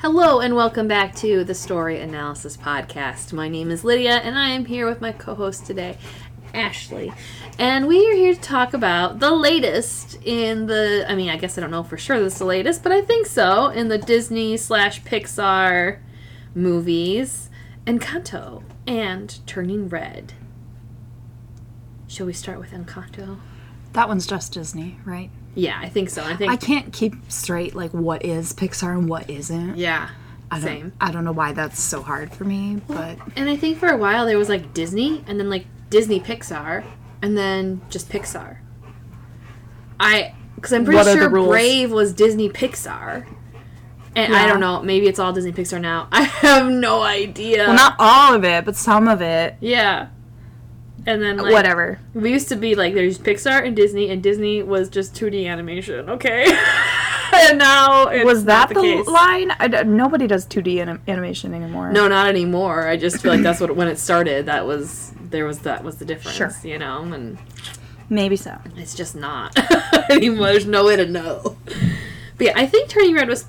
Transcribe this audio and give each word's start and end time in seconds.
Hello 0.00 0.40
and 0.40 0.54
welcome 0.54 0.86
back 0.86 1.14
to 1.16 1.42
the 1.42 1.54
Story 1.54 1.98
Analysis 2.00 2.54
Podcast. 2.54 3.32
My 3.32 3.48
name 3.48 3.70
is 3.70 3.82
Lydia 3.82 4.16
and 4.16 4.38
I 4.38 4.50
am 4.50 4.66
here 4.66 4.86
with 4.86 5.00
my 5.00 5.10
co 5.10 5.34
host 5.34 5.64
today, 5.64 5.96
Ashley. 6.52 7.14
And 7.58 7.88
we 7.88 8.06
are 8.06 8.12
here 8.14 8.34
to 8.34 8.40
talk 8.40 8.74
about 8.74 9.20
the 9.20 9.30
latest 9.30 10.18
in 10.22 10.66
the, 10.66 11.06
I 11.08 11.14
mean, 11.14 11.30
I 11.30 11.38
guess 11.38 11.56
I 11.56 11.62
don't 11.62 11.70
know 11.70 11.82
for 11.82 11.96
sure 11.96 12.20
this 12.20 12.34
is 12.34 12.40
the 12.40 12.44
latest, 12.44 12.82
but 12.82 12.92
I 12.92 13.00
think 13.00 13.26
so, 13.26 13.68
in 13.68 13.88
the 13.88 13.96
Disney 13.96 14.58
slash 14.58 15.00
Pixar 15.02 16.00
movies, 16.54 17.48
Encanto 17.86 18.64
and 18.86 19.38
Turning 19.46 19.88
Red. 19.88 20.34
Shall 22.06 22.26
we 22.26 22.34
start 22.34 22.58
with 22.58 22.72
Encanto? 22.72 23.38
That 23.94 24.08
one's 24.08 24.26
just 24.26 24.52
Disney, 24.52 24.98
right? 25.06 25.30
Yeah, 25.56 25.78
I 25.80 25.88
think 25.88 26.10
so. 26.10 26.22
I 26.22 26.36
think, 26.36 26.52
I 26.52 26.56
can't 26.56 26.92
keep 26.92 27.14
straight 27.28 27.74
like 27.74 27.90
what 27.92 28.24
is 28.24 28.52
Pixar 28.52 28.90
and 28.96 29.08
what 29.08 29.28
isn't. 29.28 29.76
yeah, 29.76 30.10
I 30.50 30.56
don't, 30.60 30.64
same. 30.64 30.92
I 31.00 31.10
don't 31.10 31.24
know 31.24 31.32
why 31.32 31.52
that's 31.52 31.80
so 31.80 32.02
hard 32.02 32.32
for 32.32 32.44
me, 32.44 32.80
but 32.86 33.18
And 33.34 33.48
I 33.48 33.56
think 33.56 33.78
for 33.78 33.88
a 33.88 33.96
while 33.96 34.26
there 34.26 34.38
was 34.38 34.48
like 34.48 34.72
Disney 34.74 35.24
and 35.26 35.40
then 35.40 35.50
like 35.50 35.66
Disney 35.90 36.20
Pixar 36.20 36.84
and 37.22 37.36
then 37.36 37.80
just 37.90 38.08
Pixar. 38.10 38.58
I 39.98 40.34
because 40.56 40.72
I'm 40.72 40.84
pretty 40.84 40.96
What 40.98 41.06
sure? 41.06 41.28
Brave 41.30 41.90
was 41.90 42.12
Disney 42.12 42.48
Pixar. 42.48 43.26
And 44.14 44.34
I 44.34 44.46
don't 44.46 44.60
know, 44.60 44.80
maybe 44.80 45.08
it's 45.08 45.18
all 45.18 45.32
Disney 45.34 45.52
Pixar 45.52 45.78
now. 45.80 46.08
I 46.12 46.22
have 46.22 46.70
no 46.70 47.02
idea. 47.02 47.66
well, 47.66 47.74
not 47.74 47.96
all 47.98 48.34
of 48.34 48.44
it, 48.44 48.64
but 48.64 48.74
some 48.76 49.08
of 49.08 49.20
it. 49.20 49.56
yeah. 49.60 50.08
And 51.06 51.22
then 51.22 51.36
like, 51.36 51.52
Whatever. 51.52 52.00
We 52.14 52.32
used 52.32 52.48
to 52.48 52.56
be 52.56 52.74
like 52.74 52.94
there's 52.94 53.18
Pixar 53.18 53.64
and 53.64 53.76
Disney 53.76 54.10
and 54.10 54.22
Disney 54.22 54.62
was 54.62 54.88
just 54.88 55.14
2D 55.14 55.46
animation, 55.46 56.10
okay? 56.10 56.44
and 57.32 57.58
now 57.58 58.08
it's 58.08 58.24
Was 58.24 58.44
that 58.46 58.68
the, 58.70 58.74
case. 58.74 59.06
line? 59.06 59.52
I 59.60 59.68
nobody 59.84 60.26
does 60.26 60.46
2D 60.46 60.80
anim- 60.80 61.02
animation 61.06 61.54
anymore. 61.54 61.92
No, 61.92 62.08
not 62.08 62.26
anymore. 62.28 62.88
I 62.88 62.96
just 62.96 63.22
feel 63.22 63.32
like 63.32 63.42
that's 63.42 63.60
what 63.60 63.76
when 63.76 63.86
it 63.88 63.98
started. 63.98 64.46
That 64.46 64.66
was 64.66 65.12
there 65.30 65.44
was 65.44 65.60
that 65.60 65.84
was 65.84 65.96
the 65.98 66.04
difference, 66.04 66.36
Sure. 66.36 66.52
you 66.64 66.78
know, 66.78 67.02
and 67.02 67.38
Maybe 68.08 68.36
so. 68.36 68.56
it's 68.76 68.94
just 68.94 69.14
not 69.16 69.56
anymore. 70.10 70.46
There's 70.48 70.66
no 70.66 70.84
way 70.86 70.96
to 70.96 71.06
know. 71.06 71.56
But 72.38 72.46
yeah, 72.48 72.52
I 72.56 72.66
think 72.66 72.88
Turning 72.88 73.14
Red 73.14 73.28
was 73.28 73.44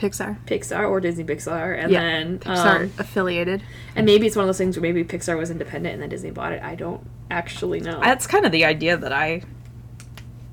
Pixar. 0.00 0.38
Pixar 0.46 0.88
or 0.88 0.98
Disney 1.00 1.24
Pixar, 1.24 1.78
and 1.78 1.92
Yeah, 1.92 2.00
then 2.00 2.38
Pixar 2.38 2.80
um, 2.84 2.92
affiliated. 2.98 3.62
and 3.94 4.06
maybe 4.06 4.26
it's 4.26 4.34
one 4.34 4.44
of 4.44 4.48
those 4.48 4.58
things 4.58 4.76
where 4.76 4.82
maybe 4.82 5.04
Pixar 5.04 5.36
was 5.38 5.50
independent 5.50 5.92
and 5.94 6.02
then 6.02 6.08
Disney 6.08 6.30
bought 6.30 6.52
it. 6.52 6.62
I 6.62 6.74
don't 6.74 7.06
actually 7.30 7.80
know. 7.80 8.00
That's 8.00 8.26
kind 8.26 8.46
of 8.46 8.52
the 8.52 8.64
idea 8.64 8.96
that 8.96 9.12
I 9.12 9.42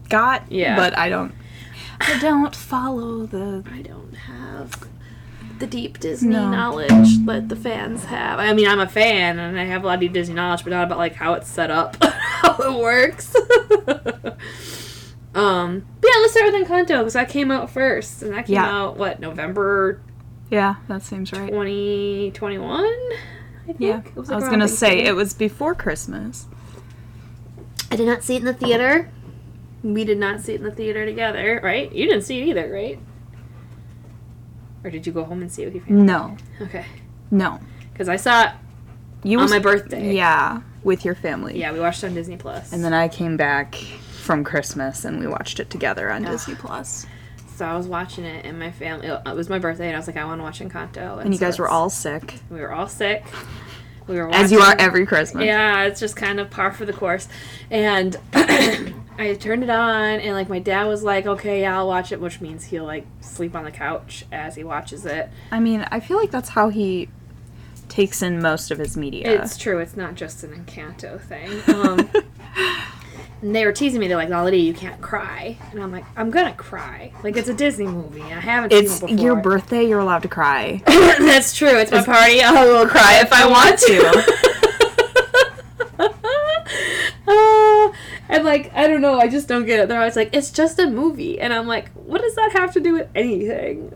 got. 0.10 0.52
Yeah. 0.52 0.76
But 0.76 0.98
I 0.98 1.10
don't. 1.10 1.34
I 2.02 2.20
don't 2.20 2.56
follow 2.56 3.26
the. 3.26 3.64
I 3.72 3.82
don't 3.82 4.14
have 4.14 4.84
the 5.60 5.66
deep 5.66 6.00
Disney 6.00 6.34
No. 6.34 6.52
knowledge 6.52 7.18
that 7.26 7.50
the 7.50 7.56
fans 7.56 8.06
have. 8.06 8.38
I 8.38 8.54
mean, 8.54 8.68
I'm 8.68 8.80
a 8.80 8.88
fan 8.88 9.40
and 9.40 9.60
I 9.60 9.64
have 9.66 9.84
a 9.84 9.88
lot 9.88 9.96
of 9.96 10.02
deep 10.02 10.14
Disney 10.14 10.36
knowledge, 10.36 10.64
but 10.64 10.70
not 10.70 10.84
about 10.84 11.00
like 11.00 11.16
how 11.16 11.34
it's 11.34 11.48
set 11.50 11.72
up, 11.72 11.98
how 12.04 12.56
it 12.60 12.80
works. 12.80 13.36
um, 15.36 15.86
but 16.02 16.10
yeah, 16.14 16.20
let's 16.22 16.34
start 16.34 16.52
with 16.52 16.68
Encanto 16.68 17.00
because 17.00 17.14
that 17.14 17.30
came 17.30 17.52
out 17.52 17.70
first, 17.70 18.22
and 18.24 18.34
that 18.34 18.46
came 18.48 18.56
Yeah. 18.56 18.66
out 18.70 18.98
what 18.98 19.20
November 19.20 20.02
Yeah, 20.50 20.76
that 20.88 21.02
seems 21.04 21.32
right. 21.34 21.50
2021. 21.50 22.84
I 22.86 22.88
think. 23.66 23.78
Yeah. 23.80 24.00
It 24.06 24.16
was 24.16 24.30
I 24.32 24.36
was 24.36 24.46
gonna 24.48 24.68
say 24.68 25.04
it 25.06 25.14
was 25.16 25.34
before 25.34 25.76
Christmas. 25.76 26.46
I 27.92 27.96
did 27.96 28.06
not 28.08 28.24
see 28.24 28.36
it 28.36 28.40
in 28.40 28.46
the 28.46 28.54
theater. 28.54 29.10
We 29.84 30.04
did 30.06 30.18
not 30.18 30.42
see 30.42 30.54
it 30.54 30.62
in 30.62 30.64
the 30.64 30.72
theater 30.72 31.06
together, 31.06 31.60
right? 31.64 31.92
You 31.92 32.08
didn't 32.08 32.24
see 32.24 32.42
it 32.42 32.48
either, 32.48 32.72
right? 32.72 33.00
Or 34.84 34.90
did 34.90 35.06
you 35.06 35.14
go 35.14 35.24
home 35.24 35.42
and 35.42 35.52
see 35.52 35.64
it 35.64 35.66
with 35.66 35.76
your 35.76 35.84
family? 35.86 36.04
No. 36.04 36.38
Okay. 36.62 36.86
No. 37.32 37.60
Because 37.92 38.08
I 38.10 38.16
saw 38.16 38.44
it 38.46 38.50
You 39.24 39.38
on 39.38 39.44
was- 39.46 39.52
my 39.52 39.60
birthday. 39.60 40.16
Yeah, 40.16 40.62
with 40.84 41.04
your 41.04 41.16
family. 41.16 41.60
Yeah, 41.60 41.74
we 41.74 41.80
watched 41.80 42.04
it 42.04 42.08
on 42.08 42.14
Disney 42.14 42.38
Plus. 42.38 42.72
And 42.72 42.84
then 42.84 42.94
I 42.94 43.08
came 43.08 43.36
back 43.38 43.76
from 44.28 44.44
Christmas 44.44 45.06
and 45.06 45.20
we 45.20 45.26
watched 45.26 45.60
it 45.60 45.70
together 45.72 46.12
on 46.12 46.22
Disney 46.24 46.54
Plus. 46.54 47.08
so 47.56 47.66
I 47.66 47.76
was 47.76 47.88
watching 47.88 48.26
it, 48.26 48.46
and 48.46 48.60
my 48.60 48.70
family. 48.72 49.08
It 49.08 49.36
was 49.36 49.50
my 49.50 49.58
birthday, 49.58 49.88
and 49.88 49.96
I 49.96 50.00
was 50.00 50.06
like, 50.06 50.18
I 50.18 50.26
want 50.26 50.40
to 50.40 50.44
watch 50.44 50.60
Encanto. 50.60 51.20
And 51.22 51.34
you 51.34 51.40
so 51.40 51.46
guys 51.46 51.58
were 51.58 51.70
all 51.70 51.90
sick, 51.90 52.36
We 52.52 52.60
were 52.60 52.72
all 52.72 52.88
sick. 52.88 53.26
We 54.06 54.18
were 54.18 54.28
watching, 54.28 54.44
as 54.44 54.52
you 54.52 54.60
are 54.60 54.76
every 54.78 55.06
Christmas. 55.06 55.46
Yeah, 55.46 55.84
it's 55.84 56.00
just 56.00 56.16
kind 56.16 56.40
of 56.40 56.50
par 56.50 56.72
for 56.72 56.86
the 56.86 56.94
course. 56.94 57.28
And 57.72 58.16
I 58.34 59.36
turned 59.40 59.64
it 59.64 59.70
on, 59.70 60.20
and 60.20 60.34
like 60.36 60.50
my 60.50 60.60
dad 60.60 60.86
was 60.86 61.04
like, 61.04 61.26
"Okay, 61.26 61.62
yeah, 61.62 61.78
I'll 61.78 61.88
watch 61.88 62.12
it," 62.12 62.22
which 62.22 62.40
means 62.42 62.66
he'll 62.66 62.86
like 62.86 63.08
sleep 63.22 63.56
on 63.56 63.64
the 63.64 63.72
couch 63.72 64.26
as 64.32 64.56
he 64.56 64.64
watches 64.64 65.06
it. 65.06 65.30
I 65.52 65.60
mean, 65.60 65.86
I 65.90 66.00
feel 66.00 66.18
like 66.18 66.32
that's 66.32 66.50
how 66.50 66.70
he 66.70 67.10
takes 67.90 68.22
in 68.22 68.42
most 68.42 68.72
of 68.72 68.78
his 68.78 68.96
media. 68.96 69.42
It's 69.42 69.58
true. 69.58 69.80
It's 69.80 69.98
not 69.98 70.16
just 70.16 70.44
an 70.44 70.52
Encanto 70.52 71.20
thing. 71.20 71.50
Um, 71.74 72.10
and 73.42 73.56
they 73.56 73.66
were 73.66 73.72
teasing 73.72 74.00
me. 74.00 74.08
They're 74.08 74.18
like, 74.18 74.30
"Lolly, 74.30 74.60
you 74.60 74.74
can't 74.74 75.00
cry," 75.02 75.58
and 75.72 75.82
I'm 75.82 75.92
like, 75.92 76.06
"I'm 76.16 76.30
gonna 76.32 76.54
cry. 76.54 77.12
Like 77.24 77.38
it's 77.38 77.50
a 77.50 77.54
Disney 77.54 77.88
movie. 77.88 78.22
I 78.22 78.40
haven't 78.40 78.74
It's 78.74 78.94
seen 79.00 79.10
it 79.10 79.12
before." 79.12 79.26
your 79.26 79.36
birthday, 79.36 79.84
you're 79.88 80.00
allowed 80.00 80.24
to 80.24 80.28
cry. 80.28 80.82
That's 80.86 81.56
true. 81.56 81.70
It's 81.78 81.92
my 81.92 82.04
party. 82.04 82.42
I 82.42 82.66
will 82.66 82.88
cry 82.88 83.20
if 83.22 83.32
I 83.34 83.48
want 83.48 83.80
to. 83.80 84.44
Uh, 87.30 87.92
and 88.30 88.46
like, 88.46 88.72
I 88.74 88.88
don't 88.88 89.02
know. 89.02 89.20
I 89.20 89.28
just 89.28 89.48
don't 89.50 89.66
get 89.66 89.80
it. 89.82 89.90
They're 89.90 90.00
always 90.00 90.16
like, 90.16 90.30
"It's 90.34 90.50
just 90.50 90.80
a 90.80 90.88
movie," 90.90 91.40
and 91.42 91.54
I'm 91.54 91.68
like, 91.68 91.90
"What 91.92 92.22
does 92.22 92.36
that 92.36 92.54
have 92.54 92.72
to 92.74 92.80
do 92.80 92.94
with 92.94 93.10
anything?" 93.16 93.92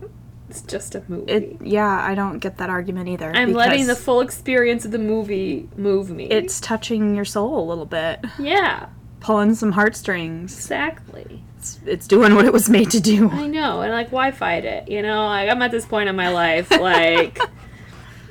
It's 0.50 0.62
just 0.62 0.96
a 0.96 1.03
movie. 1.07 1.31
It 1.31 1.57
yeah, 1.62 1.88
I 2.06 2.13
don't 2.13 2.40
get 2.40 2.57
that 2.57 2.69
argument 2.69 3.07
either. 3.07 3.31
I'm 3.34 3.53
letting 3.53 3.88
the 3.88 3.96
full 3.96 4.19
experience 4.19 4.84
of 4.84 4.91
the 4.91 5.00
movie 5.00 5.69
move 5.78 6.09
me. 6.12 6.25
it's 6.25 6.59
touching 6.59 7.16
your 7.16 7.24
soul 7.24 7.63
a 7.63 7.66
little 7.66 7.85
bit, 7.85 8.19
yeah, 8.38 8.88
pulling 9.22 9.56
some 9.56 9.72
heartstrings. 9.72 10.54
exactly. 10.54 11.44
It's, 11.58 11.80
it's 11.86 12.08
doing 12.08 12.36
what 12.36 12.44
it 12.46 12.52
was 12.52 12.70
made 12.70 12.92
to 12.92 13.00
do. 13.00 13.30
I 13.30 13.48
know, 13.48 13.82
and 13.82 13.92
like, 13.92 14.12
why 14.12 14.32
fight 14.32 14.66
it? 14.66 14.90
You 14.90 15.02
know, 15.04 15.26
like 15.28 15.50
I'm 15.50 15.62
at 15.62 15.72
this 15.72 15.86
point 15.86 16.09
in 16.09 16.16
my 16.16 16.30
life, 16.30 16.70
like. 16.72 17.40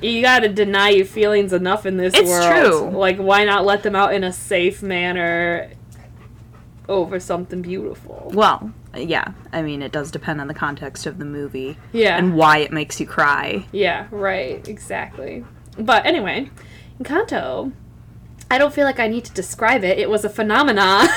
You 0.03 0.23
gotta 0.23 0.49
deny 0.49 0.89
your 0.89 1.05
feelings 1.05 1.53
enough 1.53 1.85
in 1.85 1.97
this 1.97 2.15
It's 2.15 2.27
world. 2.27 2.89
true. 2.91 2.97
Like, 2.97 3.17
why 3.17 3.43
not 3.43 3.65
let 3.65 3.83
them 3.83 3.95
out 3.95 4.15
in 4.15 4.23
a 4.23 4.33
safe 4.33 4.81
manner 4.81 5.69
over 6.89 7.19
something 7.19 7.61
beautiful? 7.61 8.31
Well, 8.33 8.71
yeah, 8.97 9.33
I 9.53 9.61
mean, 9.61 9.83
it 9.83 9.91
does 9.91 10.09
depend 10.09 10.41
on 10.41 10.47
the 10.47 10.55
context 10.55 11.05
of 11.05 11.19
the 11.19 11.25
movie 11.25 11.77
Yeah. 11.93 12.17
and 12.17 12.35
why 12.35 12.57
it 12.57 12.71
makes 12.73 12.99
you 12.99 13.05
cry. 13.05 13.67
Yeah, 13.71 14.07
right, 14.09 14.67
exactly. 14.67 15.45
But 15.77 16.03
anyway, 16.07 16.49
Encanto, 16.99 17.71
I 18.51 18.57
don't 18.57 18.73
feel 18.73 18.83
like 18.85 18.99
I 18.99 19.07
need 19.07 19.23
to 19.25 19.31
describe 19.31 19.83
it. 19.85 19.97
It 19.97 20.09
was 20.09 20.25
a 20.25 20.29
phenomenon. 20.29 21.07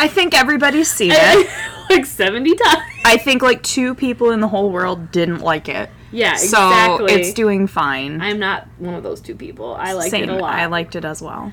I 0.00 0.08
think 0.10 0.34
everybody's 0.34 0.90
seen 0.90 1.12
it. 1.14 1.48
like 1.90 2.04
70 2.04 2.54
times. 2.56 2.82
I 3.04 3.16
think 3.16 3.42
like 3.42 3.62
two 3.62 3.94
people 3.94 4.32
in 4.32 4.40
the 4.40 4.48
whole 4.48 4.70
world 4.70 5.10
didn't 5.12 5.38
like 5.40 5.68
it. 5.68 5.88
Yeah, 6.10 6.34
So 6.36 6.46
exactly. 6.68 7.12
it's 7.12 7.32
doing 7.32 7.66
fine. 7.66 8.20
I'm 8.20 8.38
not 8.38 8.66
one 8.78 8.94
of 8.94 9.02
those 9.02 9.20
two 9.20 9.34
people. 9.34 9.74
I 9.74 9.92
liked 9.92 10.10
Same. 10.10 10.24
it 10.24 10.30
a 10.30 10.36
lot. 10.36 10.54
I 10.54 10.66
liked 10.66 10.96
it 10.96 11.04
as 11.04 11.22
well. 11.22 11.52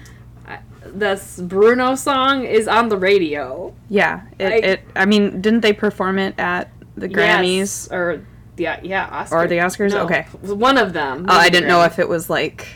this 0.85 1.39
Bruno 1.39 1.95
song 1.95 2.43
is 2.45 2.67
on 2.67 2.89
the 2.89 2.97
radio. 2.97 3.73
Yeah. 3.89 4.21
It. 4.39 4.45
I- 4.51 4.67
it 4.67 4.81
I 4.95 5.05
mean, 5.05 5.41
didn't 5.41 5.61
they 5.61 5.73
perform 5.73 6.17
it 6.19 6.33
at 6.39 6.69
the 6.95 7.09
Grammys 7.09 7.57
Yes, 7.57 7.91
or 7.91 8.25
yeah, 8.57 8.79
yeah, 8.81 9.23
Oscars. 9.25 9.31
or 9.33 9.47
the 9.47 9.57
Oscars? 9.57 9.91
No, 9.91 10.03
Okay. 10.05 10.23
one 10.41 10.77
of 10.77 10.93
them. 10.93 11.25
Oh, 11.27 11.35
I 11.37 11.49
didn't 11.49 11.67
know 11.67 11.83
if 11.83 11.99
it 11.99 12.07
was 12.07 12.29
like 12.29 12.67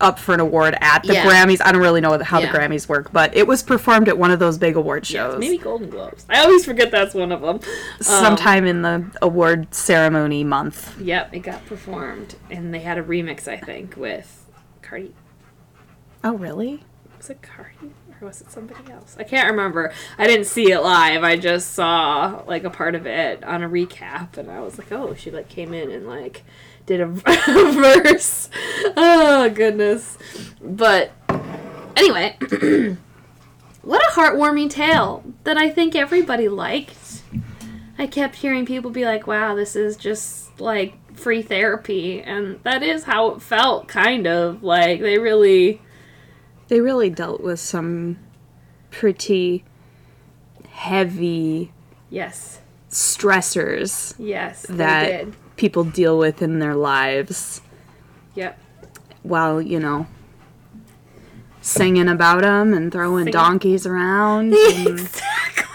up 0.00 0.18
for 0.18 0.34
an 0.34 0.40
award 0.40 0.76
at 0.80 1.02
the 1.02 1.14
Yeah. 1.14 1.24
Grammys. 1.24 1.60
I 1.64 1.72
don't 1.72 1.80
really 1.80 2.00
know 2.00 2.18
how 2.22 2.38
Yeah. 2.40 2.50
the 2.52 2.58
Grammys 2.58 2.88
work, 2.88 3.12
but 3.12 3.36
it 3.36 3.46
was 3.46 3.62
performed 3.62 4.08
at 4.08 4.16
one 4.18 4.30
of 4.30 4.38
those 4.38 4.58
big 4.58 4.76
award 4.76 5.08
Yeah, 5.10 5.30
shows. 5.30 5.38
maybe 5.40 5.58
Golden 5.58 5.90
Globes. 5.90 6.24
I 6.28 6.40
always 6.40 6.64
forget 6.64 6.90
that's 6.90 7.14
one 7.14 7.32
of 7.32 7.40
them. 7.40 7.56
Um, 7.56 7.60
sometime 8.00 8.64
in 8.66 8.82
the 8.82 9.04
award 9.22 9.74
ceremony 9.74 10.44
month. 10.44 10.98
Yep, 11.00 11.34
it 11.34 11.40
got 11.40 11.64
performed, 11.66 12.36
and 12.50 12.72
they 12.74 12.80
had 12.80 12.98
a 12.98 13.02
remix, 13.02 13.46
I 13.48 13.56
think, 13.56 13.96
with 13.96 14.44
Cardi. 14.82 15.14
Oh, 16.24 16.34
really? 16.34 16.84
Was 17.16 17.30
it 17.30 17.42
Cardi 17.42 17.92
or 18.20 18.26
was 18.26 18.40
it 18.40 18.50
somebody 18.50 18.92
else? 18.92 19.16
I 19.18 19.24
can't 19.24 19.50
remember. 19.50 19.92
I 20.18 20.26
didn't 20.26 20.46
see 20.46 20.72
it 20.72 20.80
live. 20.80 21.22
I 21.22 21.36
just 21.36 21.72
saw 21.72 22.42
like 22.46 22.64
a 22.64 22.70
part 22.70 22.94
of 22.94 23.06
it 23.06 23.42
on 23.44 23.62
a 23.62 23.68
recap, 23.68 24.36
and 24.36 24.50
I 24.50 24.60
was 24.60 24.78
like, 24.78 24.92
oh, 24.92 25.14
she 25.14 25.30
like 25.30 25.48
came 25.48 25.72
in 25.72 25.90
and 25.90 26.06
like 26.06 26.42
did 26.86 27.00
a 27.00 27.06
verse. 27.72 28.50
Oh 28.96 29.50
goodness. 29.54 30.18
But 30.60 31.12
anyway, 31.96 32.36
what 33.82 34.02
a 34.02 34.12
heartwarming 34.12 34.70
tale 34.70 35.24
that 35.44 35.56
I 35.56 35.70
think 35.70 35.94
everybody 35.94 36.48
liked. 36.48 37.22
I 37.98 38.06
kept 38.06 38.36
hearing 38.36 38.64
people 38.64 38.90
be 38.90 39.04
like, 39.04 39.26
wow, 39.26 39.54
this 39.54 39.76
is 39.76 39.96
just 39.96 40.58
like 40.58 40.94
free 41.14 41.42
therapy. 41.42 42.22
And 42.22 42.58
that 42.62 42.82
is 42.82 43.04
how 43.04 43.32
it 43.32 43.42
felt, 43.42 43.88
kind 43.88 44.26
of. 44.26 44.62
Like, 44.62 45.00
they 45.00 45.18
really. 45.18 45.80
They 46.70 46.80
really 46.80 47.10
dealt 47.10 47.40
with 47.40 47.58
some 47.58 48.16
pretty 48.92 49.64
heavy 50.68 51.72
Yes. 52.08 52.60
stressors 52.88 54.14
Yes, 54.18 54.62
they 54.68 54.74
that 54.76 55.06
did. 55.06 55.34
people 55.56 55.82
deal 55.82 56.16
with 56.16 56.40
in 56.40 56.60
their 56.60 56.76
lives 56.76 57.60
Yep. 58.36 58.56
while, 59.24 59.60
you 59.60 59.80
know, 59.80 60.06
singing 61.60 62.08
about 62.08 62.42
them 62.42 62.72
and 62.72 62.92
throwing 62.92 63.24
Singing. 63.24 63.32
donkeys 63.32 63.84
around. 63.84 64.54
and- 64.54 64.88
exactly. 64.88 65.66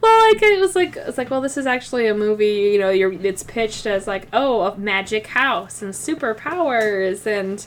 well, 0.00 0.32
like 0.32 0.42
it 0.42 0.58
was 0.58 0.74
like 0.74 0.96
it's 0.96 1.18
like 1.18 1.30
well, 1.30 1.42
this 1.42 1.58
is 1.58 1.66
actually 1.66 2.06
a 2.06 2.14
movie. 2.14 2.70
You 2.72 2.78
know, 2.78 2.88
you're 2.90 3.12
it's 3.12 3.42
pitched 3.42 3.84
as 3.84 4.06
like 4.06 4.26
oh, 4.32 4.62
a 4.62 4.76
magic 4.78 5.26
house 5.28 5.82
and 5.82 5.92
superpowers 5.92 7.26
and 7.26 7.66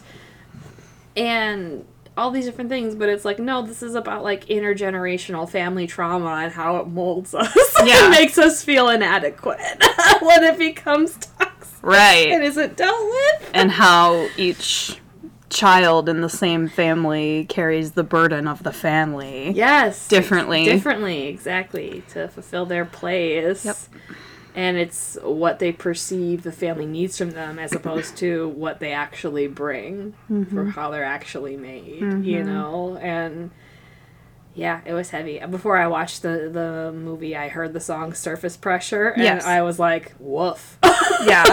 and 1.16 1.86
all 2.18 2.30
these 2.32 2.46
different 2.46 2.70
things, 2.70 2.94
but 2.96 3.10
it's 3.10 3.24
like 3.26 3.40
no, 3.40 3.62
this 3.62 3.82
is 3.82 3.96
about 3.96 4.24
like 4.24 4.46
intergenerational 4.46 5.50
family 5.50 5.88
trauma 5.88 6.42
and 6.44 6.52
how 6.52 6.78
it 6.78 6.88
molds 6.88 7.34
us. 7.36 7.56
Yeah. 7.84 8.08
it 8.08 8.10
makes 8.10 8.38
us 8.38 8.64
feel 8.64 8.90
inadequate 8.90 9.60
when 10.22 10.44
it 10.44 10.58
becomes 10.58 11.16
toxic 11.18 11.84
Right. 11.84 12.28
and 12.32 12.44
isn't 12.44 12.78
dealt 12.78 13.04
with. 13.04 13.50
And 13.54 13.72
how 13.72 14.28
each 14.38 15.00
child 15.50 16.08
in 16.08 16.22
the 16.22 16.30
same 16.30 16.68
family 16.70 17.46
carries 17.50 17.94
the 17.94 18.04
burden 18.04 18.48
of 18.48 18.62
the 18.64 18.72
family. 18.72 19.52
Yes. 19.52 20.08
Differently. 20.08 20.64
Differently, 20.66 21.28
exactly, 21.28 22.04
to 22.10 22.28
fulfill 22.28 22.66
their 22.68 22.86
place. 22.86 23.66
Yep. 23.66 23.78
And 24.54 24.76
it's 24.78 25.18
what 25.24 25.60
they 25.60 25.72
perceive 25.72 26.44
the 26.44 26.52
family 26.52 26.86
needs 26.86 27.18
from 27.18 27.32
them 27.32 27.58
as 27.58 27.74
opposed 27.74 28.18
to 28.18 28.50
what 28.50 28.80
they 28.80 28.92
actually 28.92 29.48
bring 29.48 30.14
Mm-hmm. 30.30 30.44
for 30.56 30.66
how 30.72 30.92
they're 30.92 31.04
actually 31.06 31.56
made, 31.56 32.02
you 32.26 32.44
know? 32.44 32.98
And 32.98 33.52
yeah, 34.54 34.82
it 34.86 34.92
was 34.94 35.12
heavy. 35.12 35.40
Before 35.50 35.78
I 35.78 35.88
watched 35.88 36.22
the, 36.22 36.50
the 36.52 36.92
movie, 36.94 37.36
I 37.38 37.48
heard 37.48 37.72
the 37.72 37.80
song 37.80 38.14
Surface 38.14 38.58
Pressure, 38.58 39.08
and 39.10 39.24
Yes. 39.24 39.46
I 39.46 39.62
was 39.62 39.80
like, 39.80 40.14
woof. 40.20 40.78
Yeah. 41.24 41.46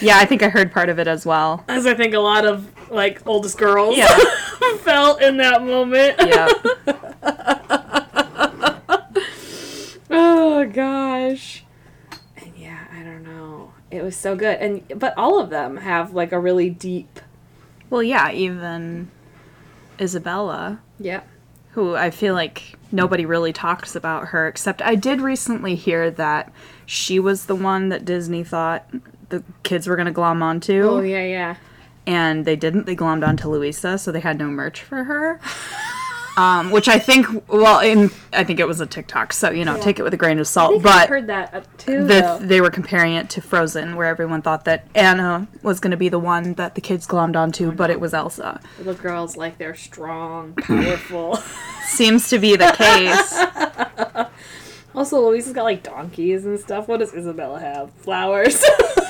yeah, 0.00 0.16
I 0.18 0.24
think 0.24 0.42
I 0.42 0.48
heard 0.48 0.72
part 0.72 0.88
of 0.88 0.98
it 0.98 1.06
as 1.06 1.24
well. 1.24 1.62
As 1.68 1.86
I 1.86 1.94
think 1.94 2.14
a 2.14 2.18
lot 2.20 2.44
of, 2.46 2.68
like, 2.90 3.24
oldest 3.26 3.58
girls 3.58 3.96
Yeah. 3.96 4.08
felt 4.78 5.22
in 5.22 5.36
that 5.36 5.62
moment. 5.62 6.16
Yeah. 6.18 6.48
Oh 10.10 10.64
gosh. 10.66 11.64
And 12.36 12.52
yeah, 12.56 12.84
I 12.92 13.02
don't 13.02 13.24
know. 13.24 13.72
It 13.78 13.90
was 14.04 14.16
so 14.16 14.36
good. 14.36 14.58
And 14.58 14.98
but 14.98 15.14
all 15.16 15.40
of 15.40 15.50
them 15.50 15.78
have 15.78 16.12
like 16.14 16.32
a 16.32 16.38
really 16.38 16.70
deep 16.70 17.20
Well, 17.90 18.02
yeah, 18.02 18.30
even 18.30 19.10
Isabela, 19.98 20.78
Yeah. 20.98 21.20
who 21.72 21.94
I 21.94 22.10
feel 22.10 22.34
like 22.34 22.76
nobody 22.92 23.24
really 23.26 23.52
talks 23.52 23.94
about 23.96 24.28
her, 24.28 24.46
except 24.48 24.82
I 24.82 24.94
did 24.94 25.20
recently 25.20 25.74
hear 25.74 26.10
that 26.12 26.52
she 26.86 27.18
was 27.18 27.46
the 27.46 27.54
one 27.54 27.88
that 27.90 28.04
Disney 28.04 28.44
thought 28.44 28.86
the 29.30 29.42
kids 29.62 29.86
were 29.88 29.96
going 29.96 30.06
to 30.06 30.12
glom 30.12 30.42
onto. 30.42 30.82
Oh 30.82 31.00
yeah, 31.00 31.24
yeah. 31.24 31.56
and 32.06 32.44
they 32.44 32.56
didn't. 32.56 32.86
They 32.86 32.94
glommed 32.96 33.26
onto 33.26 33.48
Luisa, 33.48 33.96
so 33.98 34.12
they 34.12 34.20
had 34.20 34.38
no 34.38 34.46
merch 34.48 34.82
for 34.82 35.04
her. 35.04 35.40
Um, 36.36 36.72
which 36.72 36.88
I 36.88 36.98
think, 36.98 37.26
well, 37.48 37.78
in 37.78 38.10
I 38.32 38.42
think 38.42 38.58
it 38.58 38.66
was 38.66 38.80
a 38.80 38.86
TikTok, 38.86 39.32
so 39.32 39.50
you 39.50 39.64
know, 39.64 39.80
take 39.80 40.00
it 40.00 40.02
with 40.02 40.14
a 40.14 40.16
grain 40.16 40.38
of 40.38 40.46
I 40.46 40.50
salt. 40.50 40.82
But 40.82 40.92
I've 41.04 41.08
heard 41.08 41.26
that 41.28 41.78
too. 41.78 42.06
the, 42.06 42.40
they 42.42 42.60
were 42.60 42.70
comparing 42.70 43.14
it 43.14 43.30
to 43.30 43.40
Frozen, 43.40 43.94
where 43.94 44.08
everyone 44.08 44.42
thought 44.42 44.64
that 44.64 44.86
Anna 44.96 45.46
was 45.62 45.78
going 45.78 45.92
to 45.92 45.96
be 45.96 46.08
the 46.08 46.18
one 46.18 46.54
that 46.54 46.74
the 46.74 46.80
kids 46.80 47.06
glommed 47.06 47.36
onto, 47.36 47.70
but 47.70 47.88
it 47.90 48.00
was 48.00 48.14
Elsa. 48.14 48.60
Little 48.78 48.94
girls 48.94 49.36
like 49.36 49.58
they're 49.58 49.76
strong, 49.76 50.54
powerful. 50.54 51.36
Seems 51.86 52.28
to 52.30 52.38
be 52.38 52.56
the 52.56 52.72
case. 52.76 54.26
also, 54.94 55.20
Luisa's 55.28 55.52
got 55.52 55.64
like 55.64 55.82
donkeys 55.82 56.44
and 56.46 56.58
stuff. 56.58 56.86
What 56.88 57.00
does 57.00 57.12
Isabela 57.12 57.60
have? 57.60 57.90
Flowers. 57.94 58.62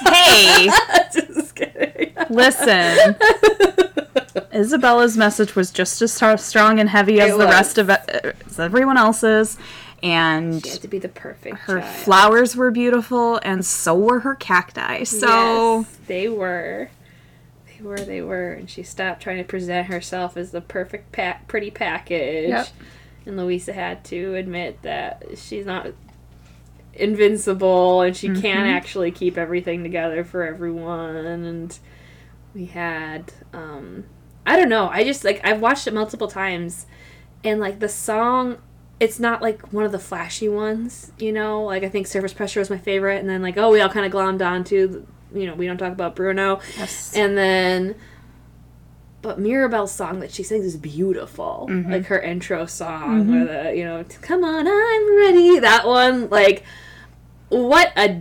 hey, 0.08 0.68
Just 1.12 1.54
kidding. 1.54 2.12
listen. 2.30 3.16
Isabela's 4.52 5.16
message 5.16 5.54
was 5.56 5.70
just 5.70 6.00
as 6.02 6.12
strong 6.12 6.78
and 6.80 6.88
heavy 6.88 7.20
as 7.20 7.30
It 7.34 7.38
the 7.38 7.46
was. 7.46 7.54
rest 7.54 7.78
of 7.78 7.90
it, 7.90 8.36
as 8.46 8.58
everyone 8.60 8.96
else's, 8.96 9.58
and 10.02 10.62
She 10.64 10.70
had 10.70 10.80
to 10.82 10.88
be 10.88 10.98
the 10.98 11.08
perfect 11.08 11.58
her 11.60 11.80
child. 11.80 11.94
flowers 11.96 12.54
were 12.56 12.70
beautiful, 12.70 13.40
and 13.42 13.64
so 13.64 13.96
were 13.96 14.20
her 14.20 14.34
cacti. 14.34 15.04
So 15.04 15.80
Yes, 15.80 15.98
they 16.06 16.28
were. 16.28 16.90
They 17.76 17.84
were, 17.84 17.98
they 17.98 18.20
were. 18.22 18.52
And 18.52 18.70
she 18.70 18.82
stopped 18.84 19.22
trying 19.22 19.38
to 19.38 19.44
present 19.44 19.88
herself 19.88 20.36
as 20.36 20.52
the 20.52 20.60
perfect, 20.60 21.10
pa- 21.12 21.38
pretty 21.48 21.70
package. 21.70 22.48
Yep. 22.50 22.68
And 23.26 23.36
Luisa 23.36 23.72
had 23.72 24.04
to 24.06 24.34
admit 24.34 24.82
that 24.82 25.24
she's 25.36 25.64
not 25.66 25.88
invincible 26.94 28.02
and 28.02 28.16
she 28.16 28.28
Mm-hmm. 28.28 28.40
can't 28.40 28.68
actually 28.68 29.10
keep 29.10 29.36
everything 29.38 29.82
together 29.82 30.24
for 30.24 30.44
everyone. 30.46 31.16
And 31.16 31.78
we 32.54 32.66
had, 32.66 33.32
um, 33.52 34.04
I 34.46 34.56
don't 34.56 34.68
know. 34.68 34.88
I 34.88 35.04
just, 35.04 35.24
like, 35.24 35.40
I've 35.44 35.60
watched 35.60 35.86
it 35.86 35.94
multiple 35.94 36.28
times. 36.28 36.86
And, 37.42 37.60
like, 37.60 37.80
the 37.80 37.88
song 37.88 38.58
it's 39.00 39.18
not 39.18 39.42
like 39.42 39.72
one 39.72 39.84
of 39.84 39.90
the 39.90 39.98
flashy 39.98 40.48
ones, 40.48 41.10
you 41.18 41.32
know. 41.32 41.64
Like 41.64 41.82
I 41.82 41.88
think 41.88 42.06
Surface 42.06 42.32
Pressure 42.32 42.60
was 42.60 42.70
my 42.70 42.78
favorite, 42.78 43.18
and 43.18 43.28
then 43.28 43.42
like 43.42 43.58
oh 43.58 43.72
we 43.72 43.80
all 43.80 43.88
kind 43.88 44.06
of 44.06 44.12
glommed 44.12 44.40
onto, 44.40 45.04
you 45.34 45.46
know, 45.46 45.54
we 45.54 45.66
don't 45.66 45.76
talk 45.76 45.92
about 45.92 46.14
Bruno, 46.14 46.60
Yes. 46.78 47.12
and 47.14 47.36
then, 47.36 47.96
but 49.24 49.40
Mirabel's 49.40 49.90
song 49.92 50.20
that 50.20 50.30
she 50.30 50.42
sings 50.44 50.64
is 50.64 50.76
beautiful, 50.76 51.66
Mm-hmm. 51.70 51.90
like 51.92 52.06
her 52.06 52.20
intro 52.20 52.66
song 52.66 53.34
or 53.34 53.44
the 53.46 53.76
you 53.76 53.84
know 53.84 54.04
come 54.20 54.44
on 54.44 54.66
I'm 54.68 55.16
ready 55.16 55.58
that 55.58 55.84
one 55.86 56.28
like 56.30 56.62
what 57.48 57.92
a 57.96 58.20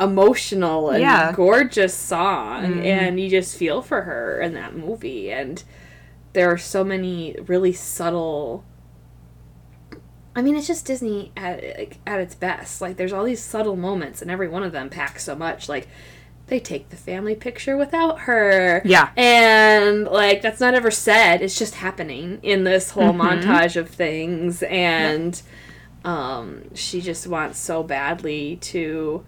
emotional 0.00 0.90
and 0.90 1.00
Yeah. 1.02 1.32
gorgeous 1.32 1.94
song, 1.94 2.64
Mhm. 2.64 2.84
and 2.84 3.20
you 3.20 3.28
just 3.28 3.56
feel 3.56 3.82
for 3.82 4.02
her 4.02 4.40
in 4.40 4.54
that 4.54 4.74
movie, 4.74 5.30
and 5.30 5.62
there 6.32 6.50
are 6.50 6.56
so 6.58 6.82
many 6.82 7.36
really 7.46 7.72
subtle 7.72 8.64
I 10.34 10.42
mean, 10.42 10.56
it's 10.56 10.68
just 10.68 10.86
Disney 10.86 11.32
at 11.36 11.62
like, 11.76 11.98
at 12.06 12.20
its 12.20 12.36
best. 12.36 12.80
Like, 12.80 12.96
there's 12.96 13.12
all 13.12 13.24
these 13.24 13.42
subtle 13.42 13.74
moments, 13.76 14.22
and 14.22 14.30
every 14.30 14.46
one 14.48 14.62
of 14.62 14.70
them 14.72 14.88
packs 14.88 15.24
so 15.24 15.34
much. 15.34 15.68
Like, 15.68 15.88
they 16.50 16.60
take 16.60 16.90
the 16.90 16.96
family 16.96 17.34
picture 17.34 17.76
without 17.76 18.20
her, 18.20 18.82
Yeah. 18.84 19.10
and 19.16 20.04
like 20.04 20.42
that's 20.42 20.60
not 20.60 20.74
ever 20.74 20.90
said. 20.90 21.40
It's 21.40 21.58
just 21.58 21.76
happening 21.76 22.38
in 22.42 22.64
this 22.64 22.90
whole 22.90 23.12
Mm-hmm. 23.14 23.20
montage 23.50 23.76
of 23.76 23.88
things, 23.88 24.62
and 24.64 25.40
um, 26.04 26.74
she 26.74 27.00
just 27.00 27.26
wants 27.26 27.58
so 27.58 27.82
badly 27.82 28.56
to 28.56 29.24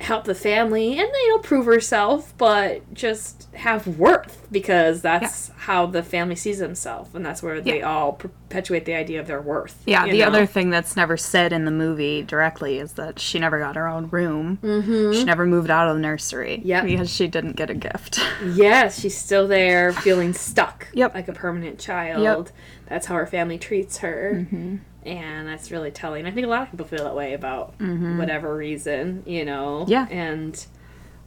help 0.00 0.24
the 0.24 0.34
family 0.34 0.98
and 0.98 1.08
you 1.12 1.28
know 1.28 1.38
prove 1.42 1.66
herself 1.66 2.32
but 2.38 2.92
just 2.94 3.48
have 3.54 3.86
worth 3.86 4.46
because 4.50 5.02
that's 5.02 5.48
how 5.58 5.84
the 5.84 6.02
family 6.02 6.34
sees 6.34 6.58
themselves 6.58 7.14
and 7.14 7.24
that's 7.24 7.42
where 7.42 7.60
they 7.60 7.82
all 7.82 8.14
perpetuate 8.14 8.86
the 8.86 8.94
idea 8.94 9.20
of 9.20 9.26
their 9.26 9.42
worth 9.42 9.82
Yeah, 9.84 10.06
the 10.06 10.20
know? 10.20 10.26
other 10.28 10.46
thing 10.46 10.70
that's 10.70 10.96
never 10.96 11.18
said 11.18 11.52
in 11.52 11.66
the 11.66 11.70
movie 11.70 12.22
directly 12.22 12.78
is 12.78 12.94
that 12.94 13.18
she 13.18 13.38
never 13.38 13.58
got 13.58 13.76
her 13.76 13.86
own 13.86 14.08
room. 14.08 14.58
Mm-hmm. 14.62 15.12
She 15.12 15.24
never 15.24 15.44
moved 15.44 15.68
out 15.70 15.88
of 15.88 15.96
the 15.96 16.00
nursery. 16.02 16.62
Yep. 16.64 16.84
Because 16.84 17.10
she 17.10 17.28
didn't 17.28 17.56
get 17.56 17.68
a 17.68 17.74
gift. 17.74 18.20
yes 18.54 18.98
she's 19.00 19.16
still 19.16 19.46
there 19.46 19.92
feeling 19.92 20.32
stuck 20.32 20.88
Yep. 20.94 21.14
like 21.14 21.28
a 21.28 21.32
permanent 21.34 21.78
child 21.78 22.22
yep. 22.46 22.56
that's 22.88 23.06
how 23.06 23.16
her 23.16 23.26
family 23.26 23.58
treats 23.58 23.98
her 23.98 24.32
Mm-hmm. 24.36 24.76
And 25.06 25.48
that's 25.48 25.70
really 25.70 25.90
telling 25.90 26.26
i 26.26 26.30
think 26.30 26.46
a 26.46 26.50
lot 26.50 26.62
of 26.62 26.70
people 26.70 26.86
feel 26.86 27.04
that 27.04 27.14
way 27.14 27.32
about 27.34 27.74
whatever 27.80 28.54
reason 28.56 29.22
you 29.26 29.44
know 29.44 29.80
Mm-hmm. 29.82 29.90
Yeah. 29.92 30.06
and 30.10 30.66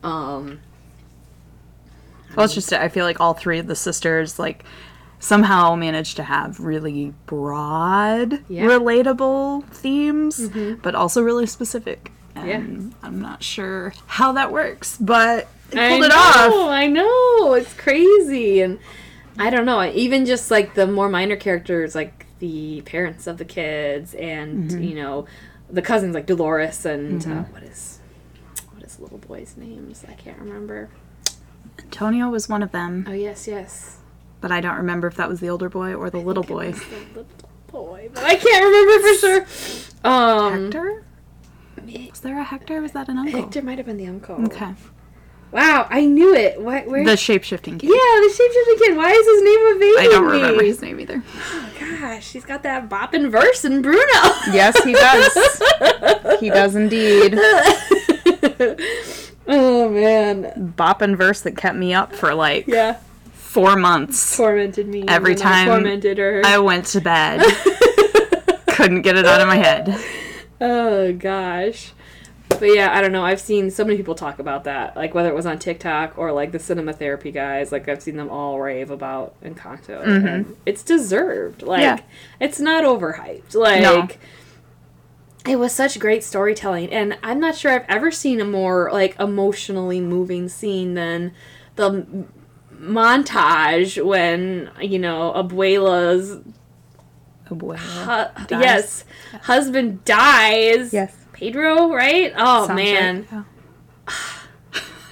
um 0.04 0.60
well, 2.36 2.46
it's 2.46 2.56
just, 2.56 2.74
I 2.74 2.90
feel 2.90 3.06
like 3.06 3.20
all 3.20 3.36
three 3.36 3.60
of 3.60 3.68
the 3.68 3.76
sisters, 3.76 4.40
like, 4.40 4.64
somehow 5.20 5.76
managed 5.76 6.16
to 6.16 6.24
have 6.24 6.60
really 6.60 7.14
broad, 7.28 8.40
Yeah. 8.50 8.64
relatable 8.66 9.66
themes, 9.68 10.50
but 10.82 10.96
also 10.96 11.22
really 11.22 11.46
specific. 11.46 12.12
Yeah. 12.36 12.44
And 12.58 12.96
I'm 13.04 13.22
not 13.22 13.44
sure 13.44 13.94
how 14.08 14.32
that 14.32 14.52
works, 14.52 14.98
but 15.00 15.48
pulled 15.70 16.04
it 16.06 16.08
know, 16.10 16.16
off. 16.16 16.70
I 16.72 16.88
know. 16.88 17.54
It's 17.54 17.72
crazy. 17.76 18.62
And 18.62 18.80
I 19.38 19.52
don't 19.52 19.68
know. 19.68 19.84
Even 19.84 20.26
just 20.26 20.50
like 20.50 20.74
the 20.74 20.88
more 20.88 21.10
minor 21.10 21.36
characters, 21.36 21.94
like 21.94 22.23
the 22.44 22.82
parents 22.82 23.26
of 23.26 23.38
the 23.38 23.46
kids 23.46 24.14
and, 24.14 24.70
Mm-hmm. 24.70 24.84
you 24.84 24.96
know, 24.96 25.26
the 25.70 25.82
cousins 25.82 26.14
like 26.14 26.26
Dolores 26.26 26.86
and 26.86 27.26
uh, 27.26 27.44
what 27.54 27.64
is 27.64 28.00
what 28.74 28.84
is 28.84 29.00
little 29.00 29.18
boy's 29.18 29.56
names? 29.56 30.04
I 30.08 30.14
can't 30.14 30.38
remember. 30.40 30.90
Antonio 31.80 32.30
was 32.30 32.50
one 32.50 32.62
of 32.62 32.72
them, 32.74 33.06
Oh 33.08 33.14
yes, 33.14 33.48
yes. 33.48 33.98
but 34.42 34.52
I 34.52 34.60
don't 34.60 34.76
remember 34.76 35.08
if 35.08 35.16
that 35.16 35.30
was 35.30 35.40
the 35.40 35.50
older 35.50 35.70
boy 35.70 35.94
or 35.96 36.10
the 36.10 36.20
little 36.20 36.44
boy. 36.44 36.74
the 36.74 36.98
little 37.16 37.26
boy, 37.68 38.10
but 38.14 38.24
I 38.26 38.36
can't 38.36 38.64
remember 38.66 38.96
for 39.08 39.16
sure. 39.24 39.42
Um 40.04 40.64
Hector? 40.66 41.04
Was 42.12 42.20
there 42.20 42.40
a 42.40 42.44
Hector? 42.44 42.82
Was 42.82 42.92
that 42.92 43.08
an 43.10 43.18
uncle? 43.20 43.42
Hector 43.42 43.62
might 43.62 43.78
have 43.78 43.88
been 43.88 43.98
the 43.98 44.08
uncle. 44.08 44.36
Okay. 44.46 44.74
Wow, 45.54 45.86
I 45.90 46.06
knew 46.06 46.34
it. 46.34 46.60
What? 46.60 46.88
Where? 46.88 47.06
The 47.06 47.16
shape 47.16 47.44
shifting 47.44 47.78
kid. 47.78 47.88
yeah, 47.88 47.94
the 47.94 48.34
shapeshifting 48.34 48.80
kid. 48.88 48.98
Why 48.98 49.12
is 49.12 49.26
his 49.26 49.44
name 49.44 49.60
evading 49.76 49.80
me? 49.80 49.98
I 50.00 50.08
don't 50.12 50.26
me? 50.26 50.32
remember 50.42 50.64
his 50.64 50.82
name 50.82 51.00
either. 51.00 51.22
Oh 51.52 51.70
Gosh, 51.80 52.32
he's 52.32 52.44
got 52.44 52.64
that 52.64 52.90
bopping 52.90 53.30
verse 53.30 53.64
in 53.64 53.84
Bruno. 53.84 54.02
Yes, 54.52 54.84
he 54.84 54.94
does. 54.94 55.34
he 56.40 56.50
does 56.50 56.76
indeed. 56.76 57.36
oh 59.48 59.90
man. 59.90 60.74
Boppin' 60.78 61.16
verse 61.16 61.42
that 61.42 61.58
kept 61.58 61.78
me 61.78 61.94
up 61.94 62.14
for 62.16 62.34
like 62.34 62.68
Yeah, 62.68 62.98
four 63.34 63.76
months. 63.76 64.38
tormented 64.38 64.88
me 64.88 65.06
Every 65.08 65.36
then 65.36 65.48
I 65.48 65.52
time 65.52 65.68
tormented 65.68 66.18
her. 66.18 66.42
I 66.44 66.58
went 66.60 66.86
to 66.88 67.02
bed. 67.02 67.42
Couldn't 68.70 69.02
get 69.04 69.18
it 69.18 69.26
out 69.26 69.42
of 69.42 69.48
my 69.48 69.58
head. 69.58 70.00
Oh 70.60 71.14
gosh. 71.14 71.92
But 72.60 72.74
yeah, 72.76 72.92
I 72.96 73.02
don't 73.02 73.12
know. 73.12 73.26
I've 73.26 73.40
seen 73.42 73.70
so 73.72 73.84
many 73.84 73.98
people 73.98 74.16
talk 74.16 74.40
about 74.40 74.64
that, 74.66 74.96
like 74.96 75.14
whether 75.14 75.30
it 75.30 75.36
was 75.36 75.46
on 75.46 75.60
TikTok 75.60 76.18
or 76.18 76.32
like 76.32 76.52
the 76.52 76.60
cinema 76.60 76.94
therapy 76.94 77.32
guys. 77.32 77.72
Like 77.72 77.88
I've 77.88 78.02
seen 78.02 78.18
them 78.18 78.30
all 78.30 78.60
rave 78.60 78.92
about 78.92 79.40
Encanto, 79.42 80.02
and 80.04 80.26
mm-hmm. 80.26 80.54
it's 80.66 80.84
deserved. 80.84 81.62
Like 81.62 81.82
Yeah. 81.82 82.00
it's 82.40 82.60
not 82.60 82.84
overhyped. 82.84 83.56
Like 83.56 83.82
No. 83.82 84.08
it 85.48 85.58
was 85.58 85.72
such 85.74 86.00
great 86.00 86.24
storytelling, 86.24 86.90
and 86.92 87.18
I'm 87.24 87.40
not 87.40 87.56
sure 87.56 87.72
I've 87.72 87.86
ever 87.90 88.12
seen 88.12 88.40
a 88.42 88.46
more 88.46 88.90
like 88.92 89.20
emotionally 89.20 90.00
moving 90.00 90.50
scene 90.50 90.94
than 90.94 91.34
the 91.76 91.90
m- 91.90 92.34
montage 92.80 94.04
when 94.04 94.70
you 94.82 95.00
know 95.00 95.32
Abuela's 95.36 96.40
boy. 97.50 97.76
hu- 97.78 98.26
yes 98.50 99.06
husband 99.44 100.04
dies. 100.06 100.92
Yes. 100.94 101.16
Pedro, 101.44 101.94
right? 101.94 102.32
Oh 102.38 102.68
Sounds 102.68 102.78
man, 102.78 103.28
right. 103.30 103.44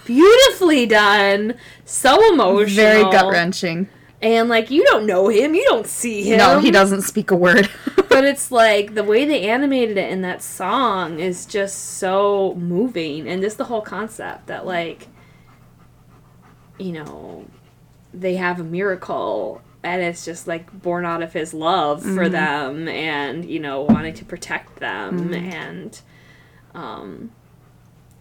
Beautifully 0.06 0.86
done. 0.86 1.56
So 1.84 2.34
emotional. 2.34 2.74
Very 2.74 3.04
gut 3.04 3.30
wrenching. 3.30 3.90
And 4.22 4.48
like 4.48 4.72
you 4.72 4.86
don't 4.86 5.06
know 5.06 5.28
him, 5.28 5.56
you 5.56 5.66
don't 5.66 5.86
see 5.86 6.24
him. 6.24 6.38
No, 6.38 6.60
he 6.60 6.72
doesn't 6.72 7.02
speak 7.02 7.32
a 7.32 7.36
word. 7.36 7.70
But 8.08 8.26
it's 8.26 8.52
like 8.52 8.94
the 8.94 9.06
way 9.06 9.24
they 9.24 9.48
animated 9.48 9.98
it 9.98 10.12
in 10.12 10.22
that 10.24 10.42
song 10.42 11.22
is 11.22 11.46
just 11.46 11.98
so 11.98 12.54
moving, 12.56 13.26
and 13.28 13.42
just 13.42 13.58
the 13.58 13.64
whole 13.64 13.82
concept 13.82 14.48
that 14.48 14.66
like, 14.66 15.08
you 16.78 16.92
know, 16.92 17.46
they 18.14 18.36
have 18.36 18.60
a 18.60 18.66
miracle. 18.66 19.62
And 19.82 20.02
it's 20.02 20.26
just 20.26 20.46
like 20.46 20.72
born 20.84 21.06
out 21.06 21.24
of 21.24 21.32
his 21.34 21.54
love 21.54 22.04
for 22.04 22.10
mm-hmm. 22.10 22.32
them, 22.34 22.88
and 22.90 23.46
you 23.46 23.60
know, 23.60 23.82
wanting 23.82 24.14
to 24.16 24.26
protect 24.26 24.76
them, 24.80 25.32
mm-hmm. 25.32 25.34
and 25.34 26.02
um, 26.74 27.32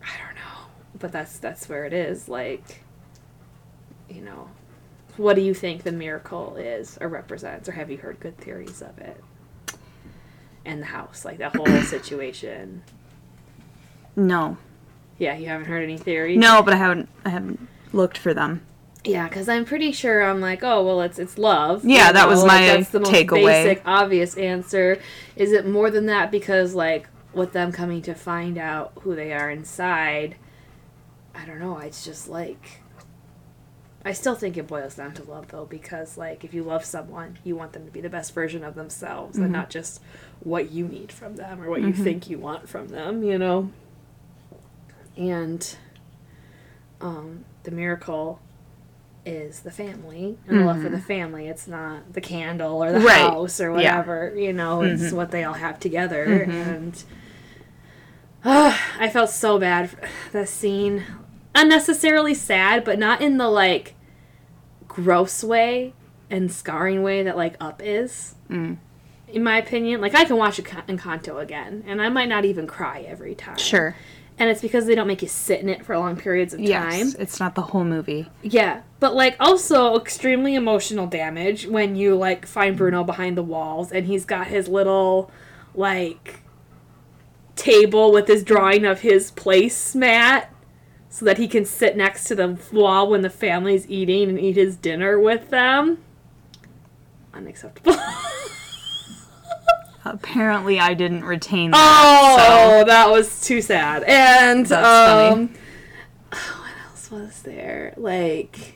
I 0.03 0.17
don't 0.25 0.35
know, 0.35 0.71
but 0.99 1.13
that's 1.13 1.39
that's 1.39 1.69
where 1.69 1.85
it 1.85 1.93
is. 1.93 2.29
Like, 2.29 2.83
you 4.09 4.23
know, 4.23 4.49
what 5.17 5.37
do 5.37 5.43
you 5.43 5.55
think 5.55 5.83
the 5.83 5.93
miracle 5.93 6.57
is 6.57 6.99
or 7.01 7.09
represents, 7.09 7.69
or 7.69 7.73
have 7.73 7.91
you 7.91 7.99
heard 7.99 8.21
good 8.21 8.37
theories 8.39 8.83
of 8.83 8.99
it? 8.99 9.23
And 10.65 10.83
the 10.83 10.87
house, 10.87 11.25
like 11.25 11.39
that 11.39 11.57
whole 11.57 11.67
situation. 11.83 12.83
no. 14.17 14.57
Yeah, 15.19 15.37
you 15.37 15.49
haven't 15.49 15.67
heard 15.67 15.83
any 15.83 15.99
theories. 15.99 16.39
No, 16.39 16.63
but 16.63 16.73
I 16.73 16.79
haven't 16.79 17.09
I 17.27 17.29
haven't 17.29 17.69
looked 17.93 18.17
for 18.17 18.33
them. 18.33 18.63
Yeah, 19.05 19.29
because 19.29 19.51
I'm 19.51 19.67
pretty 19.67 19.93
sure 19.93 20.23
I'm 20.23 20.41
like, 20.41 20.63
oh 20.63 20.83
well, 20.83 21.03
it's 21.03 21.19
it's 21.19 21.37
love. 21.37 21.85
Yeah, 21.85 22.09
you 22.09 22.13
that 22.15 22.27
was 22.29 22.43
like, 22.43 22.49
my 22.49 22.67
that's 22.69 22.89
the 22.89 23.01
most 23.01 23.13
takeaway. 23.13 23.65
basic, 23.65 23.83
obvious 23.85 24.35
answer. 24.39 24.99
Is 25.37 25.53
it 25.53 25.67
more 25.67 25.91
than 25.91 26.07
that? 26.07 26.31
Because 26.31 26.75
like 26.75 27.07
with 27.33 27.53
them 27.53 27.73
coming 27.73 28.03
to 28.03 28.15
find 28.15 28.59
out 28.59 28.93
who 29.03 29.15
they 29.15 29.33
are 29.33 29.51
inside, 29.51 30.37
I 31.35 31.45
don't 31.45 31.59
know. 31.59 31.79
It's 31.79 32.05
just 32.05 32.29
like. 32.29 32.83
I 34.03 34.13
still 34.13 34.35
think 34.35 34.57
it 34.57 34.67
boils 34.67 34.95
down 34.95 35.13
to 35.15 35.23
love 35.25 35.49
though, 35.49 35.67
because 35.67 36.17
like 36.17 36.43
if 36.43 36.55
you 36.55 36.63
love 36.63 36.85
someone, 36.85 37.39
you 37.45 37.55
want 37.55 37.75
them 37.75 37.85
to 37.85 37.91
be 37.91 38.01
the 38.01 38.09
best 38.09 38.33
version 38.33 38.65
of 38.65 38.75
themselves, 38.75 39.37
and 39.37 39.53
not 39.53 39.69
just 39.69 40.01
what 40.41 40.71
you 40.71 40.89
need 40.89 41.13
from 41.13 41.37
them 41.37 41.61
or 41.61 41.69
what 41.69 41.83
you 41.83 41.93
think 41.93 42.31
you 42.31 42.39
want 42.39 42.69
from 42.69 42.89
them. 42.89 43.23
You 43.23 43.39
know. 43.39 43.71
And. 45.17 45.77
Um, 47.03 47.47
the 47.63 47.71
miracle 47.71 48.41
is 49.27 49.61
the 49.61 49.71
family 49.71 50.39
and 50.49 50.61
the 50.61 50.65
love 50.65 50.83
for 50.83 50.89
the 50.89 51.01
family. 51.01 51.47
It's 51.49 51.67
not 51.69 52.13
the 52.15 52.21
candle 52.21 52.83
or 52.83 52.93
the 52.93 53.01
Right. 53.01 53.21
house 53.21 53.61
or 53.61 53.67
Yeah. 53.79 53.99
whatever. 53.99 54.35
You 54.37 54.53
know, 54.53 54.83
it's 54.83 55.13
what 55.13 55.31
they 55.31 55.45
all 55.45 55.55
have 55.55 55.79
together. 55.79 56.25
And 56.25 57.03
uh, 58.45 58.77
I 58.99 59.09
felt 59.09 59.31
so 59.31 59.59
bad 59.59 59.91
for 59.91 59.99
the 60.33 60.47
scene. 60.47 61.05
Unnecessarily 61.55 62.35
sad, 62.35 62.85
but 62.85 62.99
not 62.99 63.21
in 63.21 63.37
the 63.37 63.49
like 63.49 63.95
gross 64.89 65.43
way 65.45 65.93
and 66.31 66.51
scarring 66.51 67.03
way 67.03 67.23
that 67.23 67.37
like 67.37 67.57
Up 67.61 67.83
is. 67.85 68.35
Mm. 68.49 68.79
In 69.29 69.45
my 69.45 69.59
opinion, 69.59 70.01
like 70.01 70.15
I 70.15 70.25
can 70.25 70.37
watch 70.37 70.59
Enc- 70.63 70.87
Encanto 70.87 71.41
again, 71.41 71.85
and 71.87 72.01
I 72.03 72.09
might 72.09 72.29
not 72.29 72.45
even 72.45 72.67
cry 72.67 73.05
every 73.07 73.35
time. 73.35 73.59
Sure. 73.59 73.95
And 74.41 74.49
it's 74.49 74.63
because 74.63 74.87
they 74.87 74.95
don't 74.95 75.07
make 75.07 75.21
you 75.21 75.29
sit 75.29 75.61
in 75.61 75.69
it 75.69 75.85
for 75.85 75.97
long 75.99 76.17
periods 76.17 76.55
of 76.55 76.61
time. 76.61 76.67
Yes. 76.67 77.15
It's 77.17 77.39
not 77.39 77.55
the 77.55 77.61
whole 77.61 77.85
movie. 77.85 78.27
Yeah, 78.43 78.81
but 78.99 79.15
like 79.15 79.37
also 79.39 79.97
extremely 79.97 80.55
emotional 80.55 81.07
damage 81.07 81.67
when 81.67 81.95
you 81.95 82.17
like 82.17 82.47
find 82.47 82.75
Bruno 82.75 83.05
behind 83.05 83.37
the 83.37 83.43
walls 83.43 83.93
and 83.93 84.07
he's 84.07 84.25
got 84.25 84.47
his 84.47 84.67
little 84.67 85.31
like 85.75 86.41
table 87.55 88.13
with 88.13 88.29
his 88.29 88.43
drawing 88.43 88.87
of 88.87 89.03
his 89.03 89.31
place 89.31 89.95
mat 89.95 90.51
so 91.11 91.27
that 91.27 91.37
he 91.37 91.47
can 91.47 91.67
sit 91.67 91.95
next 91.95 92.25
to 92.25 92.35
the 92.35 92.59
wall 92.73 93.11
when 93.11 93.21
the 93.21 93.29
family's 93.29 93.87
eating 93.91 94.31
and 94.31 94.41
eat 94.41 94.57
his 94.57 94.75
dinner 94.75 95.21
with 95.21 95.51
them. 95.51 95.99
Unacceptable. 97.35 97.95
Apparently 100.13 100.81
I 100.81 100.95
didn't 100.95 101.25
retain 101.25 101.71
that. 101.71 101.79
Oh, 101.79 102.81
so. 102.81 102.85
that 102.85 103.11
was 103.11 103.41
too 103.43 103.63
sad. 103.63 104.03
And 104.05 104.67
That's 104.67 105.09
funny. 105.31 105.43
um, 105.43 105.55
what 106.31 106.73
else 106.89 107.11
was 107.11 107.43
there? 107.43 107.95
Like, 107.97 108.75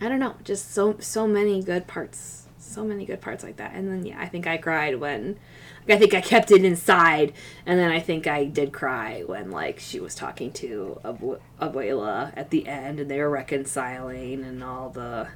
I 0.00 0.08
don't 0.08 0.18
know, 0.20 0.34
just 0.44 0.72
so 0.72 0.96
so 1.00 1.26
many 1.26 1.62
good 1.62 1.86
parts, 1.86 2.46
so 2.58 2.84
many 2.84 3.04
good 3.04 3.20
parts 3.20 3.42
like 3.44 3.56
that. 3.56 3.72
And 3.74 3.88
then 3.88 4.04
yeah, 4.04 4.20
I 4.20 4.26
think 4.26 4.46
I 4.46 4.56
cried 4.56 4.98
when. 5.00 5.38
I 5.90 5.96
think 5.96 6.12
I 6.12 6.20
kept 6.20 6.50
it 6.50 6.66
inside, 6.66 7.32
and 7.64 7.78
then 7.80 7.90
I 7.90 7.98
think 7.98 8.26
I 8.26 8.44
did 8.44 8.72
cry 8.74 9.22
when 9.24 9.50
like 9.50 9.78
she 9.78 10.00
was 10.00 10.14
talking 10.14 10.52
to 10.52 11.00
Abu- 11.02 11.38
Abuela 11.62 12.30
at 12.36 12.50
the 12.50 12.68
end, 12.68 13.00
and 13.00 13.10
they 13.10 13.18
were 13.20 13.30
reconciling, 13.30 14.44
and 14.44 14.62
all 14.62 14.90
the 14.90 15.28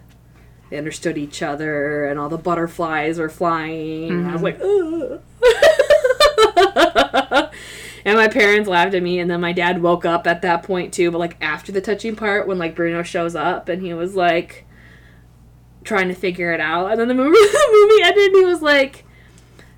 they 0.72 0.78
understood 0.78 1.18
each 1.18 1.42
other 1.42 2.06
and 2.06 2.18
all 2.18 2.30
the 2.30 2.38
butterflies 2.38 3.18
were 3.18 3.28
flying. 3.28 4.08
And 4.08 4.26
I 4.26 4.32
was 4.32 4.40
mm-hmm. 4.40 5.12
like, 5.12 5.20
Ugh. 7.44 7.50
and 8.06 8.16
my 8.16 8.26
parents 8.28 8.70
laughed 8.70 8.94
at 8.94 9.02
me, 9.02 9.18
and 9.18 9.30
then 9.30 9.42
my 9.42 9.52
dad 9.52 9.82
woke 9.82 10.06
up 10.06 10.26
at 10.26 10.40
that 10.40 10.62
point 10.62 10.94
too. 10.94 11.10
But 11.10 11.18
like 11.18 11.36
after 11.42 11.72
the 11.72 11.82
touching 11.82 12.16
part, 12.16 12.48
when 12.48 12.56
like 12.56 12.74
Bruno 12.74 13.02
shows 13.02 13.34
up 13.34 13.68
and 13.68 13.82
he 13.82 13.92
was 13.92 14.14
like 14.14 14.64
trying 15.84 16.08
to 16.08 16.14
figure 16.14 16.52
it 16.54 16.60
out, 16.60 16.90
and 16.90 16.98
then 16.98 17.08
the 17.08 17.14
movie 17.14 17.32
the 17.38 17.68
movie 17.70 18.02
ended, 18.02 18.32
and 18.32 18.36
he 18.36 18.44
was 18.46 18.62
like, 18.62 19.04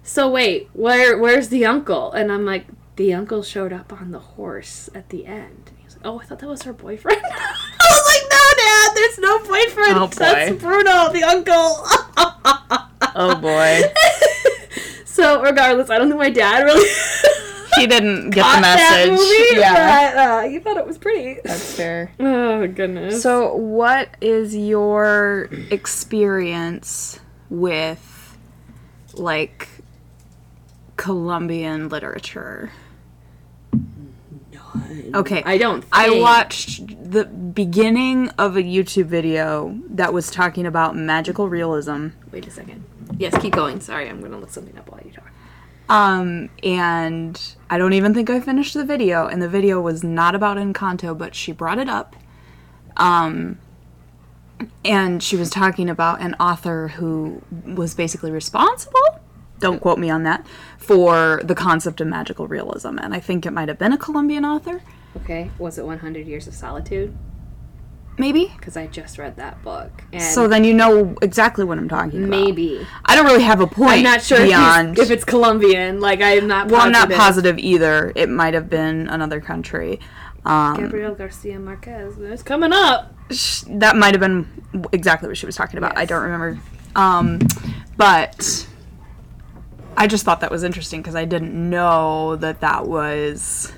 "So 0.04 0.30
wait, 0.30 0.68
where 0.74 1.18
where's 1.18 1.48
the 1.48 1.66
uncle?" 1.66 2.12
And 2.12 2.30
I'm 2.30 2.46
like, 2.46 2.66
"The 2.94 3.12
uncle 3.14 3.42
showed 3.42 3.72
up 3.72 3.92
on 3.92 4.12
the 4.12 4.20
horse 4.20 4.88
at 4.94 5.08
the 5.08 5.26
end." 5.26 5.70
And 5.70 5.78
he 5.78 5.84
was 5.86 5.96
like, 5.96 6.06
"Oh, 6.06 6.20
I 6.20 6.24
thought 6.24 6.38
that 6.38 6.48
was 6.48 6.62
her 6.62 6.72
boyfriend." 6.72 7.20
I 8.84 8.92
was 8.92 9.18
like, 9.18 9.18
"No, 9.18 9.18
Dad, 9.18 9.18
there's 9.18 9.18
no 9.18 9.38
boyfriend. 9.38 9.98
Oh, 9.98 10.06
boy. 10.06 10.14
That's 10.18 10.62
Bruno, 10.62 11.12
the 11.12 11.22
uncle." 11.24 11.86
Oh 13.16 13.36
boy. 13.36 13.80
so 15.04 15.40
regardless, 15.40 15.88
I 15.88 15.98
don't 15.98 16.08
think 16.08 16.18
my 16.18 16.30
dad 16.30 16.64
really 16.64 16.88
he 17.76 17.86
didn't 17.86 18.30
get 18.30 18.44
the 18.44 18.60
that 18.60 19.06
message. 19.06 19.10
movie, 19.10 19.60
yeah. 19.60 20.12
but 20.12 20.18
uh, 20.18 20.48
he 20.48 20.58
thought 20.58 20.76
it 20.76 20.86
was 20.86 20.98
pretty. 20.98 21.40
That's 21.44 21.74
fair. 21.74 22.12
Oh 22.20 22.66
goodness. 22.68 23.22
So, 23.22 23.54
what 23.54 24.16
is 24.20 24.56
your 24.56 25.48
experience 25.70 27.18
with 27.50 28.38
like 29.14 29.68
Colombian 30.96 31.88
literature? 31.88 32.70
Okay. 35.14 35.42
I 35.44 35.58
don't. 35.58 35.84
I 35.92 36.18
watched 36.20 36.86
the 37.10 37.24
beginning 37.24 38.30
of 38.30 38.56
a 38.56 38.62
YouTube 38.62 39.06
video 39.06 39.78
that 39.90 40.12
was 40.12 40.30
talking 40.30 40.66
about 40.66 40.96
magical 40.96 41.48
realism. 41.48 42.08
Wait 42.32 42.46
a 42.46 42.50
second. 42.50 42.84
Yes, 43.18 43.36
keep 43.40 43.52
going. 43.52 43.80
Sorry, 43.80 44.08
I'm 44.08 44.20
gonna 44.20 44.38
look 44.38 44.50
something 44.50 44.76
up 44.76 44.90
while 44.90 45.00
you 45.04 45.12
talk. 45.12 45.30
Um, 45.88 46.48
and 46.62 47.40
I 47.68 47.78
don't 47.78 47.92
even 47.92 48.14
think 48.14 48.30
I 48.30 48.40
finished 48.40 48.74
the 48.74 48.84
video, 48.84 49.26
and 49.26 49.42
the 49.42 49.48
video 49.48 49.80
was 49.80 50.02
not 50.02 50.34
about 50.34 50.56
Encanto, 50.56 51.16
but 51.16 51.34
she 51.34 51.52
brought 51.52 51.78
it 51.78 51.88
up. 51.88 52.16
Um, 52.96 53.58
and 54.84 55.22
she 55.22 55.36
was 55.36 55.50
talking 55.50 55.90
about 55.90 56.20
an 56.20 56.34
author 56.40 56.88
who 56.88 57.42
was 57.66 57.94
basically 57.94 58.30
responsible, 58.30 59.20
don't 59.64 59.80
quote 59.80 59.98
me 59.98 60.10
on 60.10 60.22
that, 60.24 60.46
for 60.78 61.40
the 61.42 61.54
concept 61.54 62.00
of 62.00 62.06
magical 62.06 62.46
realism. 62.46 62.98
And 62.98 63.14
I 63.14 63.20
think 63.20 63.44
it 63.46 63.50
might 63.52 63.68
have 63.68 63.78
been 63.78 63.92
a 63.92 63.98
Colombian 63.98 64.44
author. 64.44 64.82
Okay, 65.16 65.50
was 65.58 65.78
it 65.78 65.84
100 65.86 66.26
Years 66.26 66.46
of 66.46 66.54
Solitude? 66.54 67.16
Maybe. 68.16 68.52
Because 68.56 68.76
I 68.76 68.86
just 68.86 69.18
read 69.18 69.34
that 69.36 69.60
book. 69.64 70.04
And 70.12 70.22
So 70.22 70.46
then 70.46 70.62
you 70.62 70.72
know 70.72 71.16
exactly 71.20 71.64
what 71.64 71.78
I'm 71.78 71.88
talking 71.88 72.20
about. 72.24 72.30
maybe. 72.30 72.86
I 73.04 73.16
don't 73.16 73.26
really 73.26 73.42
have 73.42 73.60
a 73.60 73.66
point. 73.66 73.90
I'm 73.92 74.02
not 74.04 74.22
sure 74.22 74.38
if, 74.38 74.46
beyond. 74.48 74.96
he's- 74.96 75.10
if 75.10 75.10
it's 75.16 75.24
Colombian. 75.24 76.00
Like, 76.00 76.20
I'm 76.22 76.46
not 76.46 76.68
well, 76.70 76.80
I'm 76.82 76.92
not 76.92 77.08
positive. 77.08 77.18
positive 77.18 77.58
either. 77.58 78.12
It 78.14 78.28
might 78.28 78.54
have 78.54 78.70
been 78.70 79.08
another 79.08 79.40
country. 79.40 79.98
Um, 80.44 80.76
Gabriel 80.76 81.14
Garcia 81.14 81.58
Marquez. 81.58 82.16
It's 82.20 82.42
coming 82.44 82.72
up. 82.72 83.12
that 83.68 83.96
might 83.96 84.12
have 84.14 84.20
been 84.20 84.46
exactly 84.92 85.26
what 85.28 85.36
she 85.38 85.46
was 85.46 85.56
talking 85.56 85.78
about. 85.78 85.96
I 85.98 86.04
don't 86.04 86.22
remember. 86.22 86.58
Um, 86.94 87.40
but 87.96 88.66
I 89.96 90.06
just 90.06 90.24
thought 90.24 90.40
that 90.40 90.50
was 90.50 90.62
interesting 90.64 91.00
because 91.02 91.14
I 91.14 91.24
didn't 91.24 91.54
know 91.54 92.36
that 92.36 92.60
that 92.60 92.86
was. 92.86 93.72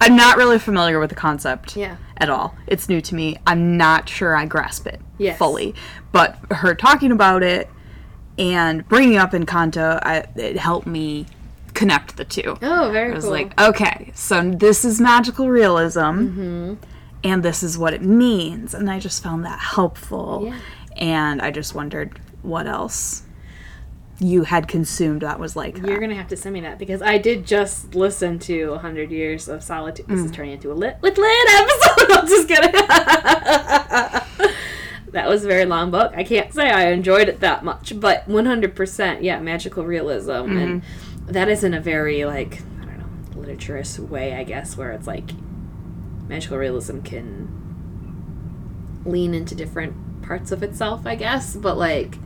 I'm 0.00 0.16
not 0.16 0.36
really 0.36 0.58
familiar 0.58 0.98
with 0.98 1.10
the 1.10 1.16
concept 1.16 1.76
Yeah. 1.76 1.96
at 2.16 2.28
all. 2.28 2.56
It's 2.66 2.88
new 2.88 3.00
to 3.02 3.14
me. 3.14 3.36
I'm 3.46 3.76
not 3.76 4.08
sure 4.08 4.34
I 4.34 4.46
grasp 4.46 4.86
it 4.88 5.00
Yes. 5.18 5.38
fully. 5.38 5.74
But 6.10 6.36
her 6.50 6.74
talking 6.74 7.12
about 7.12 7.44
it 7.44 7.70
and 8.36 8.86
bringing 8.88 9.16
up 9.16 9.30
Encanto, 9.30 10.00
I, 10.02 10.24
it 10.34 10.56
helped 10.56 10.88
me 10.88 11.26
connect 11.74 12.16
the 12.16 12.24
two. 12.24 12.58
Oh, 12.62 12.90
very 12.92 13.12
I 13.12 13.14
was 13.14 13.24
cool. 13.24 13.32
like, 13.32 13.60
okay, 13.60 14.10
so 14.14 14.50
this 14.50 14.84
is 14.84 15.00
magical 15.00 15.48
realism, 15.48 16.00
Mm-hmm. 16.00 16.74
and 17.22 17.42
this 17.44 17.62
is 17.62 17.78
what 17.78 17.94
it 17.94 18.02
means, 18.02 18.74
and 18.74 18.90
I 18.90 18.98
just 18.98 19.22
found 19.22 19.44
that 19.44 19.58
helpful. 19.60 20.42
Yeah. 20.46 20.58
And 20.96 21.40
I 21.40 21.50
just 21.52 21.74
wondered 21.76 22.18
what 22.42 22.66
else 22.66 23.22
you 24.22 24.44
had 24.44 24.68
consumed 24.68 25.22
that 25.22 25.40
was 25.40 25.56
like 25.56 25.76
You're 25.78 25.86
that. 25.88 26.00
gonna 26.00 26.14
have 26.14 26.28
to 26.28 26.36
send 26.36 26.52
me 26.54 26.60
that 26.60 26.78
because 26.78 27.02
I 27.02 27.18
did 27.18 27.44
just 27.44 27.94
listen 27.96 28.38
to 28.40 28.70
100 28.70 29.10
Years 29.10 29.48
of 29.48 29.62
Solitude. 29.62 30.06
This 30.06 30.20
is 30.20 30.30
Mm. 30.30 30.34
turning 30.34 30.52
into 30.52 30.70
a 30.70 30.74
lit 30.74 30.96
with 31.02 31.18
lit 31.18 31.48
episode. 31.50 32.12
I'm 32.18 32.26
just 32.28 32.46
kidding. 32.48 32.72
that 35.12 35.28
was 35.28 35.44
a 35.44 35.48
very 35.48 35.64
long 35.64 35.90
book. 35.90 36.12
I 36.16 36.24
can't 36.24 36.52
say 36.54 36.70
I 36.70 36.90
enjoyed 36.90 37.28
it 37.28 37.40
that 37.40 37.64
much, 37.64 37.98
but 38.00 38.26
100%, 38.28 39.22
yeah, 39.22 39.38
magical 39.40 39.84
realism, 39.84 40.30
and 40.30 40.82
Mm-hmm. 40.82 41.32
that 41.32 41.48
is 41.48 41.64
in 41.64 41.74
a 41.74 41.80
very 41.80 42.24
like 42.24 42.62
I 42.80 42.84
don't 42.86 42.98
know 42.98 43.40
literaturous 43.40 43.98
way, 43.98 44.34
I 44.34 44.44
guess, 44.44 44.76
where 44.76 44.92
it's 44.92 45.06
like 45.06 45.30
magical 46.28 46.58
realism 46.58 47.00
can 47.00 47.58
lean 49.04 49.34
into 49.34 49.54
different 49.54 50.22
parts 50.22 50.52
of 50.52 50.62
itself, 50.62 51.06
I 51.06 51.16
guess, 51.16 51.56
but 51.56 51.76
like. 51.76 52.16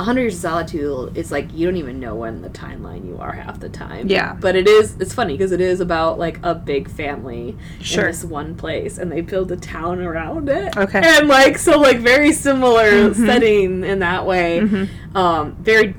A 0.00 0.02
hundred 0.02 0.22
years 0.22 0.36
of 0.36 0.40
solitude 0.40 1.14
is 1.14 1.30
like 1.30 1.52
you 1.52 1.66
don't 1.66 1.76
even 1.76 2.00
know 2.00 2.14
when 2.14 2.40
the 2.40 2.48
timeline 2.48 3.06
you 3.06 3.18
are 3.20 3.32
half 3.32 3.60
the 3.60 3.68
time. 3.68 4.08
Yeah. 4.08 4.32
but 4.32 4.56
it 4.56 4.66
is. 4.66 4.96
It's 4.98 5.12
funny 5.12 5.34
because 5.36 5.52
it 5.52 5.60
is 5.60 5.78
about 5.80 6.18
like 6.18 6.40
a 6.42 6.54
big 6.54 6.90
family 6.90 7.54
Sure. 7.82 8.04
in 8.04 8.10
this 8.10 8.24
one 8.24 8.54
place, 8.56 8.96
and 8.96 9.12
they 9.12 9.20
build 9.20 9.52
a 9.52 9.56
town 9.56 10.00
around 10.00 10.48
it. 10.48 10.74
Okay. 10.74 11.02
and 11.04 11.28
like 11.28 11.58
so, 11.58 11.78
like 11.78 11.98
very 11.98 12.32
similar 12.32 13.12
setting 13.12 13.84
in 13.84 13.98
that 13.98 14.24
way. 14.24 14.60
Um, 15.14 15.56
very 15.60 15.94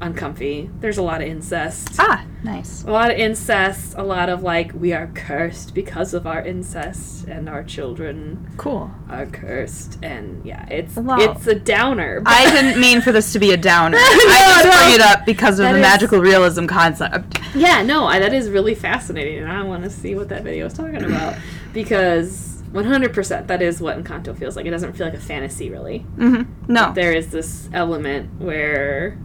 uncomfy. 0.00 0.70
There's 0.80 0.96
a 0.98 1.02
lot 1.02 1.20
of 1.20 1.28
incest. 1.28 1.96
Ah, 1.98 2.24
nice. 2.46 2.82
A 2.84 2.90
lot 2.90 3.10
of 3.10 3.18
incest, 3.18 3.94
a 3.96 4.02
lot 4.02 4.28
of 4.30 4.42
like, 4.42 4.72
we 4.72 4.92
are 4.92 5.08
cursed 5.08 5.74
because 5.74 6.14
of 6.14 6.26
our 6.26 6.40
incest, 6.40 7.26
and 7.28 7.48
our 7.48 7.62
children 7.62 8.48
Cool. 8.56 8.90
are 9.10 9.26
cursed. 9.26 9.98
And 10.02 10.44
yeah, 10.46 10.66
it's 10.70 10.96
Wow. 10.96 11.16
it's 11.18 11.46
a 11.46 11.54
downer. 11.54 12.22
I 12.26 12.50
didn't 12.50 12.80
mean 12.80 13.00
for 13.02 13.12
this 13.12 13.32
to 13.34 13.38
be 13.38 13.50
a 13.50 13.56
downer. 13.56 13.98
I 14.00 14.60
just 14.62 14.64
no. 14.64 14.84
bring 14.84 14.94
it 14.94 15.00
up 15.02 15.26
because 15.26 15.58
of 15.58 15.64
That 15.64 15.72
the 15.72 15.78
is- 15.78 15.82
magical 15.82 16.20
realism 16.20 16.66
concept. 16.66 17.38
yeah, 17.54 17.82
no, 17.82 18.06
I, 18.06 18.18
that 18.20 18.32
is 18.32 18.48
really 18.48 18.74
fascinating, 18.74 19.38
and 19.42 19.50
I 19.52 19.62
want 19.62 19.84
to 19.84 19.90
see 19.90 20.14
what 20.14 20.28
that 20.30 20.42
video 20.42 20.66
is 20.66 20.72
talking 20.72 21.02
about 21.04 21.34
because 21.72 22.62
100% 22.72 23.46
that 23.46 23.62
is 23.62 23.80
what 23.80 24.02
Encanto 24.02 24.36
feels 24.36 24.56
like. 24.56 24.66
It 24.66 24.70
doesn't 24.70 24.92
feel 24.94 25.06
like 25.06 25.14
a 25.16 25.20
fantasy, 25.20 25.70
really. 25.70 25.98
hmm 26.16 26.42
No. 26.68 26.92
There 26.92 27.12
is 27.12 27.30
this 27.30 27.68
element 27.72 28.40
where 28.40 29.18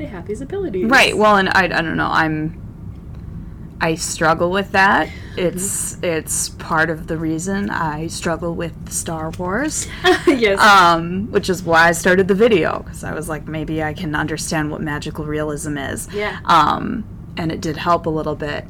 they 0.00 0.06
have 0.06 0.26
these 0.26 0.40
abilities. 0.40 0.86
Right. 0.86 1.16
Well, 1.16 1.36
and 1.36 1.48
I, 1.50 1.64
I 1.64 1.82
don't 1.82 1.96
know. 1.96 2.08
I'm 2.10 2.56
I 3.82 3.94
struggle 3.94 4.50
with 4.50 4.72
that. 4.72 5.08
It's 5.36 5.94
Mm-hmm. 5.96 6.04
it's 6.04 6.48
part 6.50 6.90
of 6.90 7.06
the 7.06 7.16
reason 7.16 7.70
I 7.70 8.08
struggle 8.08 8.54
with 8.54 8.90
Star 8.90 9.30
Wars. 9.30 9.86
yes. 10.26 10.58
Um, 10.60 11.30
which 11.30 11.48
is 11.48 11.62
why 11.62 11.88
I 11.88 11.92
started 11.92 12.28
the 12.28 12.34
video 12.34 12.80
because 12.80 13.04
I 13.04 13.14
was 13.14 13.28
like 13.28 13.46
maybe 13.46 13.82
I 13.82 13.92
can 13.94 14.14
understand 14.14 14.70
what 14.70 14.80
magical 14.80 15.24
realism 15.24 15.76
is. 15.78 16.08
Yeah. 16.12 16.40
Um, 16.44 17.04
and 17.36 17.52
it 17.52 17.60
did 17.60 17.76
help 17.76 18.06
a 18.06 18.10
little 18.10 18.34
bit. 18.36 18.64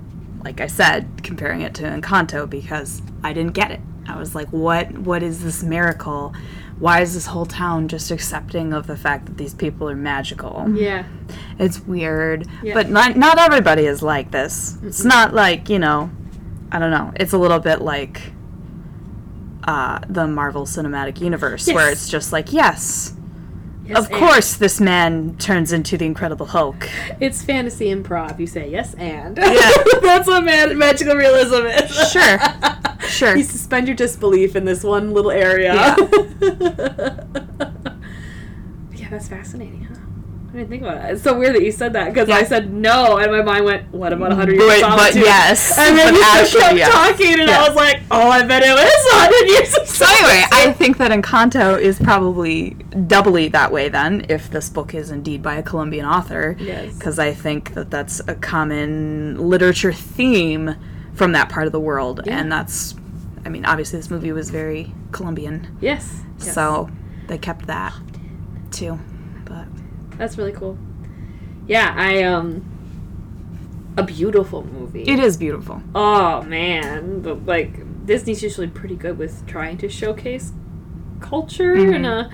Like 0.44 0.60
I 0.60 0.66
said, 0.68 1.22
comparing 1.22 1.60
it 1.62 1.74
to 1.74 1.82
Encanto 1.84 2.48
because 2.48 3.02
I 3.22 3.32
didn't 3.32 3.52
get 3.54 3.70
it. 3.70 3.80
I 4.08 4.16
was 4.16 4.34
like, 4.34 4.48
what 4.48 4.92
what 4.98 5.22
is 5.22 5.42
this 5.44 5.62
miracle? 5.62 6.34
Why 6.80 7.02
is 7.02 7.14
this 7.14 7.26
whole 7.26 7.46
town 7.46 7.86
just 7.88 8.10
accepting 8.10 8.72
of 8.72 8.86
the 8.88 8.96
fact 8.96 9.26
that 9.26 9.36
these 9.36 9.54
people 9.54 9.88
are 9.88 9.94
magical? 9.96 10.66
yeah. 10.74 11.04
It's 11.58 11.78
weird, 11.80 12.46
Yeah. 12.62 12.74
but 12.74 12.88
not 12.90 13.16
not 13.16 13.38
everybody 13.38 13.84
is 13.86 14.02
like 14.02 14.30
this. 14.32 14.76
It's 14.82 15.04
not 15.04 15.32
like 15.34 15.68
you 15.68 15.78
know, 15.78 16.10
I 16.72 16.78
don't 16.78 16.90
know. 16.90 17.12
It's 17.16 17.32
a 17.34 17.38
little 17.38 17.58
bit 17.60 17.82
like 17.82 18.32
uh, 19.64 20.00
the 20.08 20.26
Marvel 20.26 20.64
Cinematic 20.64 21.20
Universe, 21.20 21.66
where 21.68 21.90
it's 21.92 22.08
just 22.08 22.32
like, 22.32 22.50
yes, 22.52 23.14
Yes, 23.84 23.98
of 23.98 24.06
and. 24.06 24.14
course, 24.14 24.54
this 24.54 24.80
man 24.80 25.36
turns 25.36 25.72
into 25.72 25.98
the 25.98 26.06
Incredible 26.06 26.46
Hulk. 26.46 26.88
It's 27.20 27.42
fantasy 27.44 27.86
improv. 27.94 28.38
You 28.40 28.46
say 28.46 28.70
yes 28.70 28.94
and. 28.94 29.36
Yeah. 29.36 29.70
That's 30.00 30.26
what 30.28 30.44
mag- 30.44 30.76
magical 30.76 31.14
realism 31.14 31.66
is. 31.66 32.10
Sure. 32.10 32.38
Sure. 33.20 33.36
You 33.36 33.44
suspend 33.44 33.86
your 33.86 33.96
disbelief 33.96 34.56
in 34.56 34.64
this 34.64 34.82
one 34.82 35.12
little 35.12 35.30
area. 35.30 35.74
Yeah. 35.74 35.96
yeah, 38.94 39.08
that's 39.10 39.28
fascinating, 39.28 39.84
huh? 39.84 39.96
I 40.48 40.52
didn't 40.54 40.68
think 40.70 40.82
about 40.82 40.96
it. 41.04 41.12
It's 41.12 41.22
so 41.22 41.38
weird 41.38 41.54
that 41.54 41.62
you 41.62 41.70
said 41.70 41.92
that 41.92 42.12
because 42.12 42.28
Yeah. 42.28 42.36
I 42.36 42.42
said 42.44 42.72
no, 42.72 43.18
and 43.18 43.30
my 43.30 43.40
mind 43.42 43.64
went, 43.66 43.92
"What 43.92 44.12
about 44.12 44.30
100 44.30 44.56
years 44.56 44.80
But- 44.80 44.90
of 44.90 44.96
but 44.98 45.14
yes, 45.14 45.78
and 45.78 45.96
then 45.96 46.12
you 46.14 46.20
kept 46.20 46.54
yes. 46.76 46.90
talking, 46.92 47.38
and 47.40 47.48
Yeah. 47.48 47.60
I 47.60 47.68
was 47.68 47.76
like, 47.76 48.00
"Oh, 48.10 48.28
I 48.30 48.42
bet 48.44 48.62
it 48.64 48.72
was 48.72 49.06
100 49.12 49.48
years 49.48 49.76
of 49.76 49.86
So 49.86 50.06
anyway, 50.06 50.44
I 50.52 50.72
think 50.72 50.96
that 50.98 51.12
Encanto 51.12 51.78
is 51.78 51.98
probably 52.00 52.70
doubly 53.06 53.46
that 53.48 53.70
way 53.70 53.88
then, 53.90 54.26
if 54.28 54.50
this 54.50 54.68
book 54.68 54.92
is 54.94 55.10
indeed 55.12 55.40
by 55.42 55.54
a 55.56 55.62
Colombian 55.62 56.04
author. 56.06 56.56
Yes. 56.58 56.94
Because 56.94 57.20
I 57.20 57.32
think 57.32 57.74
that 57.74 57.90
that's 57.90 58.20
a 58.26 58.34
common 58.34 59.36
literature 59.38 59.92
theme 59.92 60.74
from 61.14 61.30
that 61.32 61.48
part 61.48 61.66
of 61.66 61.72
the 61.72 61.80
world, 61.80 62.22
Yeah. 62.24 62.38
and 62.40 62.50
that's, 62.50 62.94
I 63.44 63.48
mean, 63.48 63.64
obviously 63.64 63.98
this 63.98 64.10
movie 64.10 64.32
was 64.32 64.50
very 64.50 64.92
Colombian, 65.12 65.76
yes, 65.80 66.22
yes. 66.38 66.54
so 66.54 66.90
they 67.26 67.38
kept 67.38 67.66
that 67.66 67.94
too. 68.70 68.98
But 69.44 69.66
that's 70.18 70.36
really 70.38 70.52
cool. 70.52 70.76
Yeah, 71.66 71.94
I 71.96 72.22
um, 72.24 72.64
a 73.96 74.02
beautiful 74.02 74.64
movie. 74.64 75.02
it 75.02 75.18
is 75.18 75.36
beautiful. 75.36 75.82
Oh 75.94 76.42
man, 76.42 77.20
but 77.22 77.46
like 77.46 78.06
Disney's 78.06 78.42
usually 78.42 78.66
pretty 78.68 78.96
good 78.96 79.18
with 79.18 79.46
trying 79.46 79.78
to 79.78 79.88
showcase 79.88 80.52
culture 81.20 81.76
Mm-hmm. 81.76 81.94
in 81.94 82.04
a. 82.04 82.30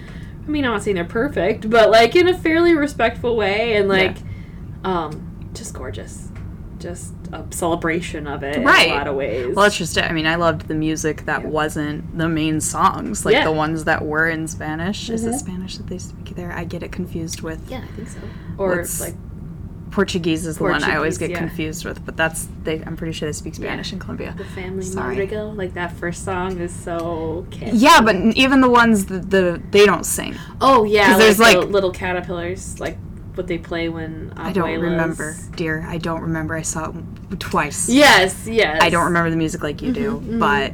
I 0.47 0.49
mean, 0.49 0.65
I'm 0.65 0.73
not 0.75 0.83
saying 0.85 0.95
they're 0.95 1.05
perfect, 1.05 1.69
but 1.69 1.91
like 1.91 2.15
in 2.15 2.29
a 2.29 2.37
fairly 2.39 2.75
respectful 2.75 3.35
way, 3.37 3.75
and 3.75 3.89
like, 3.89 4.17
um, 4.85 5.51
just 5.55 5.75
gorgeous, 5.75 6.31
just 6.79 7.16
a 7.33 7.45
celebration 7.51 8.27
of 8.27 8.43
it 8.43 8.65
Right. 8.65 8.87
in 8.89 8.93
a 8.93 8.97
lot 8.97 9.07
of 9.09 9.15
ways. 9.17 9.55
Well, 9.55 9.65
that's 9.65 9.77
just 9.79 9.97
it. 9.97 10.05
I 10.05 10.13
mean, 10.13 10.27
I 10.27 10.35
loved 10.37 10.69
the 10.69 10.75
music 10.75 11.25
that 11.27 11.43
Yeah. 11.43 11.49
wasn't 11.49 12.17
the 12.19 12.29
main 12.29 12.61
songs, 12.61 13.25
like 13.25 13.35
Yeah. 13.35 13.45
the 13.45 13.53
ones 13.53 13.85
that 13.85 14.05
were 14.05 14.29
in 14.29 14.47
Spanish. 14.49 15.11
Is 15.11 15.25
it 15.25 15.33
Mhm. 15.35 15.39
Spanish 15.39 15.77
that 15.79 15.87
they 15.89 15.99
speak 15.99 16.35
there? 16.37 16.53
I 16.53 16.65
get 16.65 16.83
it 16.83 16.93
confused 16.93 17.43
with. 17.43 17.61
yeah, 17.71 17.79
I 17.79 17.97
think 17.97 18.09
so. 18.09 18.19
Or 18.59 18.85
like, 19.01 19.15
Portuguese 19.93 20.45
is 20.47 20.59
the 20.59 20.65
one 20.65 20.83
I 20.85 20.97
always 20.97 21.17
get 21.17 21.31
yeah. 21.31 21.39
confused 21.39 21.85
with, 21.87 22.05
but 22.05 22.17
that's 22.17 22.49
they. 22.65 22.83
I'm 22.85 22.97
pretty 22.97 23.13
sure 23.13 23.29
they 23.29 23.33
speak 23.33 23.55
Spanish 23.55 23.93
in 23.93 23.99
Colombia. 23.99 24.35
the 24.37 24.45
Family 24.45 24.83
Sorry. 24.83 25.11
Madrigal, 25.17 25.55
like 25.55 25.75
that 25.75 25.93
first 25.93 26.25
song 26.25 26.59
is 26.59 26.73
so 26.75 27.47
catchy. 27.51 27.77
Yeah, 27.77 28.01
but 28.03 28.17
even 28.37 28.61
the 28.61 28.69
ones 28.69 29.07
that 29.07 29.31
the 29.31 29.61
they 29.71 29.87
don't 29.87 30.05
sing. 30.05 30.35
Oh 30.61 30.85
yeah, 30.85 31.17
there's, 31.17 31.39
like, 31.39 31.55
the 31.55 31.61
like- 31.63 31.71
little 31.71 31.93
caterpillars, 31.93 32.79
like 32.81 32.99
what 33.37 33.47
they 33.47 33.59
play 33.59 33.89
when 33.89 34.33
I 34.37 34.53
don't 34.53 34.81
remember, 34.81 35.37
dear. 35.55 35.85
I 35.87 35.99
don't 35.99 36.23
remember. 36.23 36.55
I 36.55 36.63
saw 36.63 36.91
it 37.31 37.41
twice. 37.41 37.89
Yes, 37.89 38.47
yes. 38.47 38.83
I 38.83 38.91
don't 38.91 39.05
remember 39.05 39.31
the 39.31 39.37
music 39.37 39.63
like 39.63 39.83
you 39.83 39.93
do, 39.93 40.21
Mhm, 40.21 40.25
mhm. 40.35 40.39
but 40.41 40.73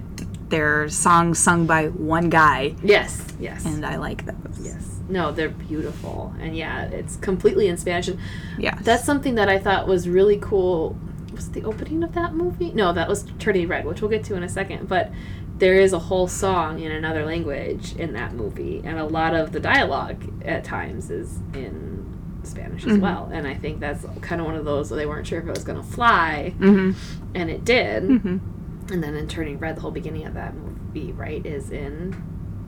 they're 0.48 0.88
songs 0.88 1.38
sung 1.38 1.66
by 1.66 1.88
one 1.88 2.28
guy, 2.28 2.74
Yes, 2.82 3.26
yes. 3.40 3.64
and 3.64 3.84
I 3.86 3.96
like 3.96 4.26
those. 4.26 4.60
Yes. 4.60 5.00
No, 5.08 5.32
they're 5.32 5.48
beautiful. 5.48 6.34
And 6.40 6.56
yeah, 6.56 6.84
it's 6.84 7.16
completely 7.16 7.68
in 7.68 7.76
Spanish. 7.76 8.08
And 8.08 8.18
Yes. 8.58 8.78
that's 8.82 9.04
something 9.04 9.34
that 9.36 9.48
I 9.48 9.58
thought 9.58 9.88
was 9.88 10.08
really 10.08 10.38
cool. 10.40 10.96
Was 11.34 11.48
it 11.48 11.54
the 11.54 11.64
opening 11.64 12.02
of 12.02 12.12
that 12.14 12.34
movie? 12.34 12.70
No, 12.74 12.92
that 12.92 13.08
was 13.08 13.24
Turning 13.38 13.66
Red, 13.68 13.84
which 13.86 14.00
we'll 14.02 14.10
get 14.10 14.24
to 14.24 14.36
in 14.36 14.42
a 14.42 14.48
second. 14.48 14.88
But 14.88 15.10
there 15.58 15.74
is 15.74 15.92
a 15.94 15.98
whole 15.98 16.28
song 16.28 16.80
in 16.80 16.92
another 16.92 17.24
language 17.24 17.94
in 17.96 18.12
that 18.12 18.34
movie. 18.34 18.82
And 18.84 18.98
a 18.98 19.04
lot 19.06 19.34
of 19.34 19.52
the 19.52 19.60
dialogue 19.60 20.22
at 20.44 20.64
times 20.64 21.10
is 21.10 21.38
in 21.54 22.01
Spanish 22.44 22.86
as 22.86 22.96
Mhm. 22.98 23.00
well. 23.00 23.30
And 23.32 23.46
I 23.46 23.54
think 23.54 23.80
that's 23.80 24.04
kind 24.20 24.40
of 24.40 24.46
one 24.46 24.56
of 24.56 24.64
those 24.64 24.90
where 24.90 24.98
they 24.98 25.06
weren't 25.06 25.26
sure 25.26 25.38
if 25.40 25.46
it 25.46 25.50
was 25.50 25.64
going 25.64 25.78
to 25.80 25.86
fly. 25.86 26.54
Mm-hmm. 26.58 26.92
And 27.34 27.50
it 27.50 27.64
did. 27.64 28.02
Mm-hmm. 28.04 28.92
And 28.92 29.02
then 29.02 29.14
in 29.14 29.28
Turning 29.28 29.58
Red, 29.58 29.76
the 29.76 29.80
whole 29.80 29.90
beginning 29.92 30.26
of 30.26 30.34
that 30.34 30.54
movie, 30.54 31.12
right, 31.12 31.44
is 31.46 31.70
in 31.70 32.14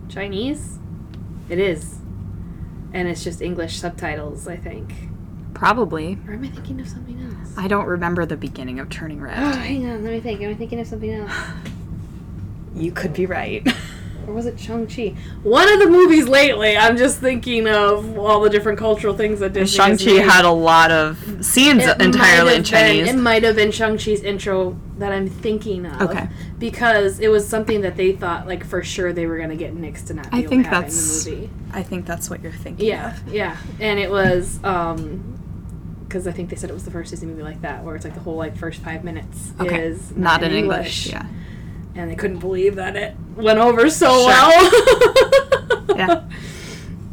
Chinese. 0.08 0.78
It 1.48 1.58
is. 1.58 1.98
And 2.92 3.08
it's 3.08 3.24
just 3.24 3.42
English 3.42 3.78
subtitles, 3.80 4.46
I 4.46 4.56
think. 4.56 4.94
Probably. 5.52 6.18
Or 6.26 6.34
am 6.34 6.44
I 6.44 6.48
thinking 6.48 6.80
of 6.80 6.88
something 6.88 7.20
else? 7.20 7.54
I 7.56 7.68
don't 7.68 7.86
remember 7.86 8.24
the 8.26 8.36
beginning 8.36 8.78
of 8.80 8.88
Turning 8.88 9.20
Red. 9.20 9.36
Oh, 9.36 9.50
hang 9.58 9.88
on, 9.90 10.04
let 10.04 10.12
me 10.12 10.20
think. 10.20 10.40
Am 10.40 10.50
I 10.50 10.54
thinking 10.54 10.80
of 10.80 10.86
something 10.86 11.12
else? 11.12 11.32
you 12.74 12.92
could 12.92 13.12
be 13.12 13.26
right. 13.26 13.66
Or 14.26 14.32
was 14.34 14.46
it 14.46 14.58
Shang-Chi? 14.58 15.14
One 15.42 15.72
of 15.72 15.78
the 15.80 15.88
movies 15.88 16.26
lately, 16.26 16.76
I'm 16.76 16.96
just 16.96 17.18
thinking 17.20 17.66
of 17.68 18.18
all 18.18 18.40
the 18.40 18.50
different 18.50 18.78
cultural 18.78 19.14
things 19.16 19.40
that 19.40 19.52
Disney 19.52 19.82
has 19.84 20.00
Shang-Chi 20.02 20.22
had 20.22 20.44
a 20.44 20.50
lot 20.50 20.90
of 20.90 21.44
scenes 21.44 21.84
It 21.84 22.00
entirely 22.00 22.52
in 22.52 22.56
have 22.58 22.64
Chinese. 22.66 23.06
Been, 23.06 23.18
it 23.18 23.22
might 23.22 23.42
have 23.42 23.56
been 23.56 23.70
Shang-Chi's 23.70 24.22
intro 24.22 24.78
that 24.98 25.12
I'm 25.12 25.28
thinking 25.28 25.86
of. 25.86 26.00
Okay. 26.02 26.28
Because 26.58 27.20
it 27.20 27.28
was 27.28 27.46
something 27.46 27.80
that 27.82 27.96
they 27.96 28.12
thought, 28.12 28.46
like, 28.46 28.64
for 28.64 28.82
sure 28.82 29.12
they 29.12 29.26
were 29.26 29.36
going 29.36 29.50
to 29.50 29.56
get 29.56 29.74
nixed 29.76 30.06
to 30.06 30.14
not 30.14 30.30
be 30.30 30.36
I 30.36 30.40
able 30.40 30.50
think 30.50 30.64
to 30.64 30.68
have 30.70 30.82
that's- 30.84 31.26
in 31.26 31.32
the 31.34 31.40
movie. 31.40 31.50
I 31.72 31.82
think 31.82 32.06
that's 32.06 32.30
what 32.30 32.40
you're 32.42 32.52
thinking 32.52 32.86
Yeah, 32.86 33.16
of. 33.16 33.32
yeah. 33.32 33.56
And 33.80 33.98
it 33.98 34.10
was, 34.10 34.58
um... 34.64 35.30
Because 36.06 36.28
I 36.28 36.32
think 36.32 36.48
they 36.50 36.54
said 36.54 36.70
it 36.70 36.74
was 36.74 36.84
the 36.84 36.92
first 36.92 37.10
Disney 37.10 37.26
movie 37.26 37.42
like 37.42 37.62
that, 37.62 37.82
where 37.82 37.96
it's 37.96 38.04
like 38.04 38.14
the 38.14 38.20
whole 38.20 38.36
like 38.36 38.56
first 38.56 38.80
five 38.82 39.02
minutes 39.02 39.52
Okay. 39.58 39.82
is 39.88 40.12
Not 40.16 40.44
in 40.44 40.52
English. 40.52 41.08
Yeah. 41.08 41.26
And 41.94 42.10
they 42.10 42.14
couldn't 42.14 42.38
believe 42.38 42.76
that 42.76 42.96
it 42.96 43.14
went 43.36 43.58
over 43.58 43.88
so 43.90 44.08
Sure. 44.08 44.26
well. 44.26 44.70
Yeah. 45.96 46.22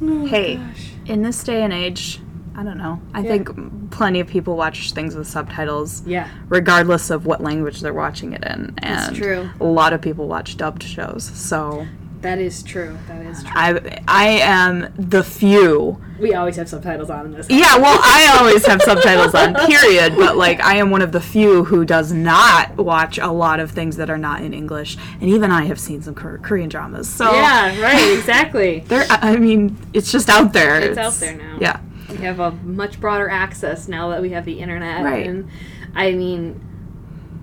Oh, 0.04 0.26
Hey. 0.26 0.56
gosh. 0.56 0.92
In 1.06 1.22
this 1.22 1.44
day 1.44 1.62
and 1.64 1.72
age, 1.72 2.20
I 2.56 2.64
don't 2.64 2.78
know. 2.78 3.00
I 3.14 3.22
Yeah. 3.22 3.30
think 3.30 3.92
plenty 3.92 4.20
of 4.20 4.28
people 4.28 4.56
watch 4.56 4.94
things 4.94 5.16
with 5.16 5.28
subtitles 5.28 6.02
Yeah, 6.06 6.28
regardless 6.50 7.10
of 7.12 7.26
what 7.26 7.42
language 7.42 7.82
they're 7.82 7.94
watching 7.94 8.34
it 8.34 8.44
in. 8.44 8.74
And 8.80 9.00
That's 9.00 9.18
true. 9.18 9.50
a 9.60 9.64
lot 9.66 9.94
of 9.94 10.02
people 10.02 10.28
watch 10.28 10.58
dubbed 10.58 10.82
shows. 10.84 11.24
So 11.34 11.86
that 12.22 12.40
is 12.40 12.64
true. 12.64 12.98
That 13.08 13.22
is 13.26 13.44
true. 13.44 13.52
I 13.56 14.00
I 14.08 14.28
am 14.42 14.88
the 14.98 15.24
few. 15.24 15.98
We 16.22 16.34
always 16.36 16.56
have 16.58 16.70
subtitles 16.70 17.10
on 17.10 17.26
in 17.26 17.32
this. 17.34 17.48
Yeah, 17.50 17.78
well, 17.78 18.00
I 18.02 18.38
always 18.40 18.66
have 18.68 18.82
subtitles 18.82 19.34
on, 19.34 19.56
period. 19.68 20.16
But 20.16 20.38
like, 20.38 20.60
I 20.62 20.76
am 20.78 20.92
one 20.92 21.02
of 21.02 21.12
the 21.12 21.20
few 21.22 21.64
who 21.66 21.84
does 21.84 22.12
not 22.14 22.78
watch 22.78 23.18
a 23.18 23.32
lot 23.32 23.60
of 23.60 23.72
things 23.72 23.98
that 23.98 24.10
are 24.10 24.18
not 24.18 24.42
in 24.44 24.54
English, 24.54 24.98
and 25.20 25.24
even 25.24 25.52
I 25.52 25.66
have 25.66 25.80
seen 25.80 26.02
some 26.02 26.14
Kor- 26.16 26.38
Korean 26.38 26.70
dramas. 26.70 27.10
So 27.10 27.32
Yeah, 27.32 27.82
right, 27.82 28.18
exactly. 28.18 28.80
there. 28.88 29.06
I 29.10 29.36
mean, 29.38 29.78
it's 29.94 30.12
just 30.12 30.30
out 30.30 30.54
there. 30.54 30.80
It's 30.80 30.98
out 30.98 31.14
there 31.14 31.36
now. 31.36 31.58
Yeah. 31.60 31.80
We 32.10 32.18
have 32.18 32.40
a 32.40 32.52
much 32.52 33.00
broader 33.00 33.30
access 33.30 33.88
now 33.88 34.10
that 34.10 34.22
we 34.22 34.30
have 34.32 34.46
the 34.46 34.60
internet. 34.60 35.04
Right. 35.04 35.26
And 35.28 35.50
I 35.96 36.12
mean, 36.12 36.60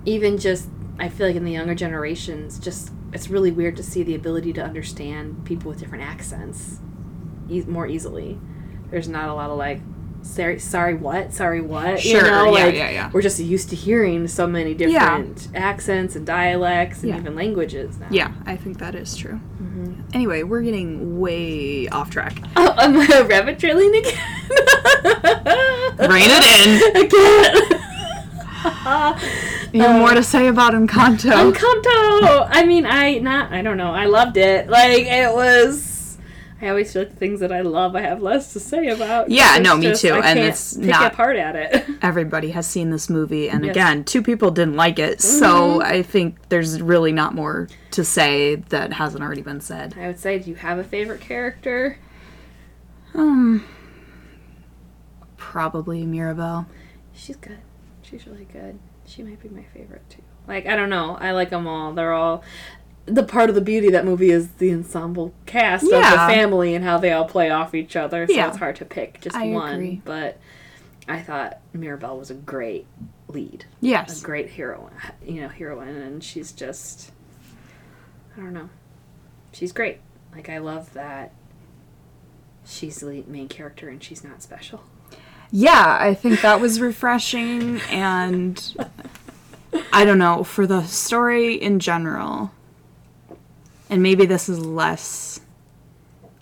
even 0.05 0.37
just, 0.37 0.69
I 0.99 1.09
feel 1.09 1.27
like 1.27 1.35
in 1.35 1.43
the 1.43 1.51
younger 1.51 1.75
generations, 1.75 2.59
just, 2.59 2.91
it's 3.11 3.29
really 3.29 3.51
weird 3.51 3.75
to 3.77 3.83
see 3.83 4.03
the 4.03 4.15
ability 4.15 4.53
to 4.53 4.63
understand 4.63 5.43
people 5.43 5.69
with 5.69 5.79
different 5.79 6.03
accents 6.03 6.79
e- 7.49 7.63
more 7.67 7.87
easily. 7.87 8.39
There's 8.91 9.07
not 9.07 9.29
a 9.29 9.33
lot 9.33 9.49
of 9.49 9.57
like, 9.57 9.81
sorry, 10.21 10.59
sorry, 10.59 10.95
what? 10.95 11.33
Sorry, 11.33 11.61
what? 11.61 11.99
Sure, 11.99 12.17
You 12.17 12.23
know, 12.23 12.45
yeah, 12.45 12.65
like, 12.65 12.75
yeah, 12.75 12.89
yeah. 12.89 13.09
We're 13.13 13.21
just 13.21 13.39
used 13.39 13.69
to 13.69 13.75
hearing 13.75 14.27
so 14.27 14.47
many 14.47 14.73
different 14.73 15.47
accents 15.55 16.15
and 16.15 16.25
dialects 16.25 16.99
and 17.03 17.09
Yeah. 17.09 17.17
even 17.19 17.35
languages 17.35 17.97
now. 17.99 18.07
Yeah, 18.11 18.31
I 18.45 18.55
think 18.55 18.79
that 18.79 18.95
is 18.95 19.15
true. 19.15 19.39
Mm-hmm. 19.61 20.01
Anyway, 20.13 20.43
we're 20.43 20.61
getting 20.61 21.19
way 21.19 21.87
off 21.89 22.09
track. 22.09 22.41
Oh, 22.55 22.73
I'm 22.77 22.95
a 22.95 23.23
rabbit 23.25 23.59
trailing 23.59 23.95
again. 23.95 24.17
Rein 25.99 26.29
it 26.31 26.43
in 26.95 27.05
Again. 27.05 27.81
You 29.71 29.83
have 29.83 29.99
more 29.99 30.13
to 30.15 30.23
say 30.23 30.47
about 30.47 30.73
Encanto? 30.73 31.29
Encanto. 31.31 32.47
I 32.49 32.65
mean, 32.65 32.85
I 32.87 33.19
not. 33.19 33.51
I 33.53 33.61
don't 33.61 33.77
know. 33.77 33.91
I 33.91 34.05
loved 34.05 34.35
it. 34.35 34.67
Like 34.67 35.03
it 35.05 35.31
was. 35.33 35.98
I 36.61 36.67
always 36.69 36.91
feel 36.91 37.03
like 37.03 37.11
the 37.11 37.15
things 37.17 37.39
that 37.39 37.51
I 37.53 37.61
love, 37.61 37.95
I 37.95 38.01
have 38.01 38.21
less 38.21 38.51
to 38.53 38.59
say 38.59 38.89
about. 38.89 39.29
Yeah, 39.29 39.59
no, 39.61 39.77
me 39.77 39.87
just- 39.87 40.01
too, 40.01 40.09
I 40.13 40.29
and 40.31 40.39
it's 40.39 40.75
pick 40.75 40.87
not- 40.87 41.13
apart 41.13 41.37
at 41.37 41.55
it. 41.55 41.85
Everybody 42.01 42.51
has 42.51 42.67
seen 42.67 42.89
this 42.89 43.09
movie, 43.09 43.49
and 43.49 43.63
Yes. 43.65 43.71
again, 43.71 44.03
two 44.03 44.21
people 44.21 44.51
didn't 44.51 44.75
like 44.75 44.99
it, 44.99 45.19
Mm-hmm. 45.19 45.39
so 45.39 45.81
I 45.81 46.01
think 46.03 46.49
there's 46.49 46.81
really 46.81 47.11
not 47.13 47.33
more 47.33 47.69
to 47.91 48.03
say 48.03 48.55
that 48.55 48.93
hasn't 48.93 49.23
already 49.23 49.41
been 49.41 49.61
said. 49.61 49.95
I 49.97 50.07
would 50.07 50.19
say, 50.19 50.37
do 50.39 50.49
you 50.49 50.55
have 50.57 50.77
a 50.79 50.83
favorite 50.83 51.21
character? 51.21 51.97
Um, 53.13 53.65
probably 55.37 56.05
Mirabel. 56.05 56.67
She's 57.13 57.35
good. 57.37 57.59
She's 58.01 58.27
really 58.27 58.45
good. 58.51 58.79
She 59.05 59.23
might 59.23 59.41
be 59.41 59.49
my 59.49 59.63
favorite 59.73 60.07
too. 60.09 60.21
Like 60.47 60.65
I 60.67 60.75
don't 60.75 60.89
know. 60.89 61.17
I 61.19 61.31
like 61.31 61.49
them 61.49 61.67
all. 61.67 61.93
They're 61.93 62.13
all. 62.13 62.43
The 63.09 63.23
part 63.23 63.49
of 63.49 63.55
the 63.55 63.61
beauty 63.61 63.87
of 63.87 63.93
that 63.93 64.05
movie 64.05 64.29
is 64.31 64.49
the 64.53 64.71
ensemble 64.73 65.33
cast 65.45 65.83
of 65.83 65.89
the 65.89 65.99
family 66.01 66.75
and 66.75 66.83
how 66.85 66.97
they 66.97 67.11
all 67.11 67.25
play 67.25 67.49
off 67.49 67.73
each 67.75 67.95
other. 67.95 68.27
So 68.27 68.33
Yeah. 68.33 68.47
it's 68.49 68.57
hard 68.57 68.75
to 68.77 68.85
pick 68.85 69.21
just 69.21 69.35
I 69.35 69.47
one. 69.49 69.73
agree. 69.73 70.01
But 70.05 70.37
I 71.07 71.19
thought 71.19 71.59
Mirabel 71.73 72.17
was 72.19 72.29
a 72.29 72.35
great 72.35 72.85
lead, 73.27 73.65
Yes. 73.81 74.21
a 74.21 74.25
great 74.25 74.51
heroine. 74.51 74.93
You 75.25 75.41
know, 75.41 75.47
heroine, 75.49 75.95
and 75.97 76.23
she's 76.23 76.51
just. 76.51 77.11
I 78.37 78.41
don't 78.41 78.53
know. 78.53 78.69
She's 79.51 79.71
great. 79.71 79.97
Like 80.33 80.49
I 80.49 80.59
love 80.59 80.93
that. 80.93 81.31
She's 82.65 82.99
the 82.99 83.23
main 83.27 83.47
character 83.47 83.89
and 83.89 84.03
she's 84.03 84.23
not 84.23 84.41
special. 84.43 84.83
Yeah, 85.51 85.97
I 85.99 86.13
think 86.13 86.41
that 86.41 86.61
was 86.61 86.79
refreshing, 86.79 87.81
and 87.89 88.75
I 89.91 90.05
don't 90.05 90.19
know, 90.19 90.43
for 90.43 90.67
the 90.67 90.83
story 90.83 91.55
in 91.55 91.79
general, 91.79 92.51
and 93.89 94.03
maybe 94.03 94.25
this 94.25 94.49
is 94.49 94.59
less 94.59 95.41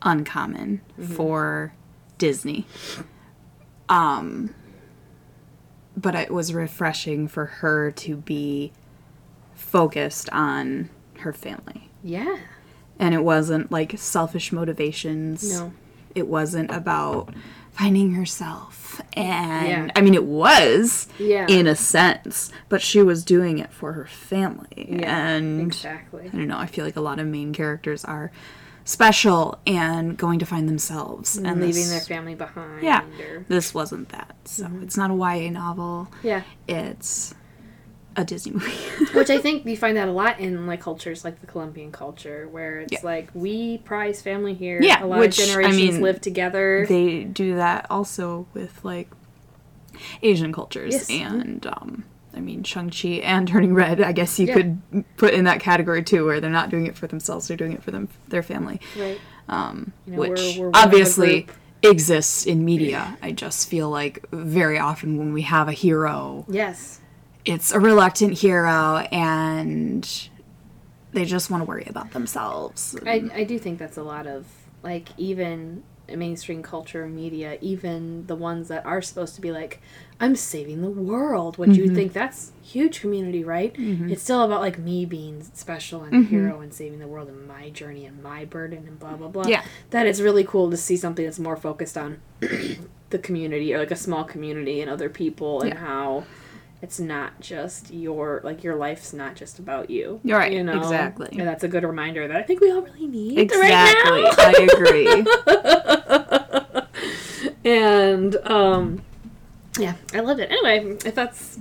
uncommon 0.02 0.82
for 1.16 1.74
Disney. 2.18 2.66
Um, 3.90 4.54
but 5.96 6.14
it 6.14 6.32
was 6.32 6.54
refreshing 6.54 7.28
for 7.28 7.46
her 7.46 7.92
to 7.92 8.18
be 8.18 8.72
focused 9.56 10.30
on 10.32 10.90
her 11.20 11.34
family. 11.34 11.90
Yeah. 12.04 12.38
And 13.00 13.14
it 13.14 13.24
wasn't 13.24 13.72
like 13.72 13.98
selfish 13.98 14.52
motivations. 14.52 15.60
No. 15.60 15.74
It 16.14 16.28
wasn't 16.28 16.72
about 16.72 17.34
finding 17.78 18.14
herself. 18.14 19.02
And 19.14 19.68
Yeah. 19.68 19.92
I 19.96 20.02
mean, 20.02 20.14
it 20.16 20.24
was 20.24 21.08
Yeah. 21.20 21.46
in 21.48 21.68
a 21.68 21.76
sense, 21.76 22.52
but 22.70 22.82
she 22.82 23.02
was 23.04 23.24
doing 23.24 23.60
it 23.60 23.72
for 23.72 23.94
her 23.94 24.06
family. 24.06 24.88
Yeah, 25.02 25.28
and 25.28 25.62
exactly. 25.62 26.26
I 26.34 26.36
don't 26.36 26.48
know, 26.48 26.58
I 26.58 26.66
feel 26.66 26.86
like 26.86 26.96
a 26.96 27.02
lot 27.02 27.20
of 27.20 27.28
main 27.28 27.54
characters 27.54 28.04
are 28.06 28.32
special 28.86 29.60
and 29.68 30.18
going 30.18 30.40
to 30.40 30.46
find 30.46 30.68
themselves 30.68 31.38
and 31.38 31.60
leaving 31.60 31.74
this, 31.84 31.90
their 31.92 32.00
family 32.18 32.36
behind. 32.36 32.82
Yeah. 32.82 33.04
Or, 33.22 33.46
This 33.50 33.74
wasn't 33.74 34.10
that. 34.10 34.36
So 34.46 34.64
mm-hmm. 34.64 34.84
it's 34.84 34.96
not 34.98 35.12
a 35.12 35.14
YA 35.14 35.50
novel. 35.52 36.08
yeah. 36.24 36.42
It's 36.68 37.36
a 38.18 38.26
Disney 38.26 38.52
movie. 38.54 38.72
Which 39.14 39.30
I 39.30 39.38
think 39.38 39.66
you 39.66 39.78
find 39.78 39.96
that 39.96 40.08
a 40.08 40.12
lot 40.12 40.40
in 40.40 40.66
like 40.68 40.82
cultures 40.82 41.24
like 41.24 41.40
the 41.40 41.48
Colombian 41.48 41.92
culture, 41.92 42.48
where 42.50 42.80
it's 42.82 42.92
Yeah. 42.94 43.00
like 43.04 43.30
we 43.34 43.78
prize 43.80 44.22
family 44.22 44.54
here. 44.56 44.82
Yeah, 44.82 45.04
a 45.04 45.06
lot 45.06 45.20
which, 45.20 45.40
of 45.40 45.46
generations 45.46 45.94
mean, 45.94 46.02
live 46.02 46.20
together. 46.20 46.86
they 46.90 47.24
do 47.24 47.56
that 47.56 47.86
also 47.90 48.48
with 48.54 48.84
like 48.84 49.10
Asian 50.22 50.52
cultures 50.54 50.94
Yes. 50.94 51.10
and 51.10 51.66
um 51.68 52.04
I 52.36 52.40
mean 52.40 52.64
Shang-Chi 52.64 53.08
and 53.24 53.48
Turning 53.48 53.74
Red, 53.74 54.02
I 54.02 54.12
guess 54.12 54.38
you 54.40 54.48
Yeah. 54.48 54.54
could 54.56 54.82
put 55.18 55.34
in 55.34 55.46
that 55.46 55.60
category 55.60 56.04
too 56.04 56.26
where 56.26 56.40
they're 56.40 56.50
not 56.52 56.70
doing 56.70 56.86
it 56.88 56.96
for 56.96 57.08
themselves, 57.08 57.48
they're 57.48 57.58
doing 57.58 57.74
it 57.74 57.84
for 57.84 57.92
them 57.92 58.10
their 58.28 58.44
family. 58.44 58.80
right. 59.00 59.20
Um 59.50 59.94
You 60.06 60.14
know, 60.14 60.20
which 60.20 60.40
we're- 60.40 60.60
we're 60.60 60.70
one 60.70 60.76
of 60.76 60.84
a 60.84 60.86
obviously 60.86 61.48
exists 61.84 62.46
in 62.46 62.66
media. 62.66 63.18
I 63.22 63.32
just 63.32 63.70
feel 63.70 63.90
like 63.90 64.26
very 64.32 64.78
often 64.80 65.18
when 65.18 65.32
we 65.34 65.44
have 65.44 65.68
a 65.68 65.72
hero, 65.72 66.46
Yes. 66.50 67.00
It's 67.48 67.72
a 67.72 67.80
reluctant 67.80 68.38
hero 68.40 68.98
and 69.12 70.30
they 71.14 71.26
just 71.26 71.50
want 71.50 71.62
to 71.62 71.66
worry 71.68 71.86
about 71.90 72.12
themselves. 72.12 72.96
I, 73.06 73.24
I 73.34 73.44
do 73.46 73.58
think 73.58 73.80
that's 73.80 73.98
a 73.98 74.04
lot 74.04 74.28
of 74.28 74.46
like 74.84 75.08
even 75.18 75.84
mainstream 76.16 76.62
culture 76.64 77.04
and 77.04 77.14
media, 77.16 77.58
even 77.60 78.26
the 78.28 78.36
ones 78.36 78.68
that 78.70 78.86
are 78.86 79.02
supposed 79.02 79.36
to 79.36 79.42
be 79.42 79.52
like, 79.52 79.82
I'm 80.22 80.36
saving 80.36 80.82
the 80.82 80.90
world. 80.90 81.58
Which 81.58 81.72
Mm-hmm. 81.72 81.84
you 81.84 81.96
think 81.96 82.14
that's 82.14 82.52
huge 82.62 83.02
community, 83.02 83.44
right? 83.44 83.74
It's 83.78 84.22
still 84.24 84.42
about 84.44 84.62
like 84.62 84.78
me 84.80 85.06
being 85.06 85.44
special 85.54 86.04
and 86.04 86.14
Mm-hmm. 86.14 86.26
a 86.26 86.30
hero 86.30 86.60
and 86.62 86.74
saving 86.74 87.00
the 87.00 87.08
world 87.08 87.28
and 87.30 87.48
my 87.48 87.70
journey 87.72 88.06
and 88.06 88.22
my 88.24 88.46
burden 88.46 88.86
and 88.88 89.00
blah 89.00 89.16
blah 89.16 89.28
blah. 89.28 89.48
Yeah. 89.48 89.64
That 89.90 90.06
is 90.08 90.22
really 90.22 90.44
cool 90.46 90.70
to 90.72 90.78
see 90.78 90.96
something 90.98 91.26
that's 91.26 91.40
more 91.40 91.58
focused 91.58 91.98
on 91.98 92.20
the 93.10 93.20
community 93.20 93.74
or 93.74 93.80
like 93.80 93.92
a 93.92 93.96
small 93.98 94.24
community 94.24 94.80
and 94.82 94.90
other 94.92 95.10
people 95.10 95.62
and 95.62 95.72
Yeah. 95.74 95.80
how 95.80 96.24
it's 96.82 97.00
not 97.00 97.40
just 97.40 97.92
your 97.92 98.40
like 98.44 98.64
your 98.64 98.76
life's 98.76 99.12
not 99.14 99.36
just 99.36 99.58
about 99.60 99.90
you. 99.90 100.20
You're 100.24 100.38
right, 100.38 100.52
You 100.52 100.64
know? 100.64 100.78
exactly. 100.78 101.30
And 101.32 101.48
that's 101.48 101.64
a 101.64 101.68
good 101.68 101.84
reminder 101.84 102.28
that 102.28 102.38
I 102.38 102.44
think 102.44 102.62
we 102.62 102.72
all 102.72 102.82
really 102.82 103.08
need 103.08 103.40
Exactly. 103.40 104.24
right 104.24 104.36
now. 104.38 104.44
I 104.46 104.68
agree. 104.72 105.26
and 107.72 108.36
um 108.48 109.02
yeah, 109.80 109.94
I 110.14 110.20
loved 110.22 110.40
it. 110.40 110.52
Anyway, 110.52 110.98
if 111.06 111.14
that's 111.16 111.60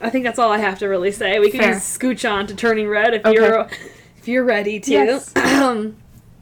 I 0.00 0.10
think 0.10 0.24
that's 0.24 0.38
all 0.38 0.52
I 0.52 0.58
have 0.58 0.78
to 0.78 0.86
really 0.86 1.12
say. 1.12 1.38
We 1.38 1.50
can 1.50 1.60
Fair. 1.60 1.74
scooch 1.74 2.30
on 2.30 2.46
to 2.46 2.54
Turning 2.54 2.88
Red 2.88 3.14
if 3.14 3.24
Okay. 3.26 3.34
you're 3.34 3.68
if 4.18 4.28
you're 4.28 4.44
ready 4.44 4.78
to. 4.80 4.90
Yes. 4.90 5.34
um, 5.36 5.96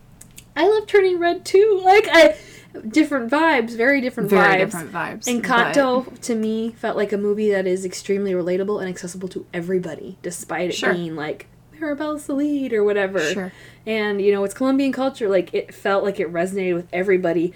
I 0.57 0.69
love 0.69 0.87
Turning 0.87 1.19
Red 1.19 1.45
too. 1.45 1.81
Like 1.85 2.09
I, 2.11 2.37
different 2.83 3.31
vibes, 3.31 3.77
very 3.77 4.01
different 4.01 4.31
vibes. 4.31 4.33
Very 4.33 4.55
vibes. 4.57 4.65
different 4.65 4.93
vibes. 4.93 5.25
but- 5.25 5.75
Encanto 5.75 6.21
to 6.23 6.35
me 6.35 6.73
felt 6.73 6.97
like 6.97 7.13
a 7.13 7.19
movie 7.19 7.51
that 7.51 7.67
is 7.67 7.85
extremely 7.85 8.33
relatable 8.33 8.81
and 8.81 8.89
accessible 8.89 9.29
to 9.29 9.47
everybody, 9.55 10.19
despite 10.23 10.71
it 10.71 10.75
Sure. 10.75 10.93
being 10.95 11.17
like 11.17 11.47
Maribella's 11.79 12.27
the 12.27 12.35
lead 12.35 12.73
or 12.73 12.83
whatever. 12.85 13.21
Sure. 13.21 13.53
And 13.85 14.21
you 14.23 14.33
know, 14.33 14.43
it's 14.45 14.55
Colombian 14.55 14.93
culture. 14.93 15.29
Like 15.29 15.53
it 15.53 15.75
felt 15.75 16.05
like 16.05 16.19
it 16.19 16.33
resonated 16.33 16.75
with 16.75 16.89
everybody. 16.93 17.53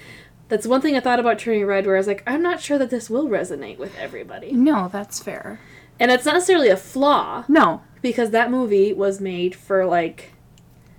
That's 0.48 0.66
one 0.66 0.80
thing 0.80 0.96
I 0.96 1.00
thought 1.00 1.20
about 1.20 1.38
Turning 1.38 1.64
Red, 1.64 1.86
where 1.86 1.94
I 1.94 1.98
was 2.00 2.06
like, 2.08 2.22
I'm 2.26 2.42
not 2.42 2.60
sure 2.60 2.76
that 2.78 2.90
this 2.90 3.08
will 3.08 3.28
resonate 3.28 3.78
with 3.78 3.96
everybody. 3.96 4.50
No, 4.52 4.88
that's 4.92 5.22
fair. 5.22 5.60
And 6.00 6.10
it's 6.10 6.24
not 6.24 6.34
necessarily 6.34 6.68
a 6.70 6.76
flaw 6.76 7.44
No, 7.46 7.82
because 8.02 8.30
that 8.30 8.50
movie 8.50 8.92
was 8.92 9.20
made 9.20 9.54
for 9.54 9.86
like, 9.86 10.32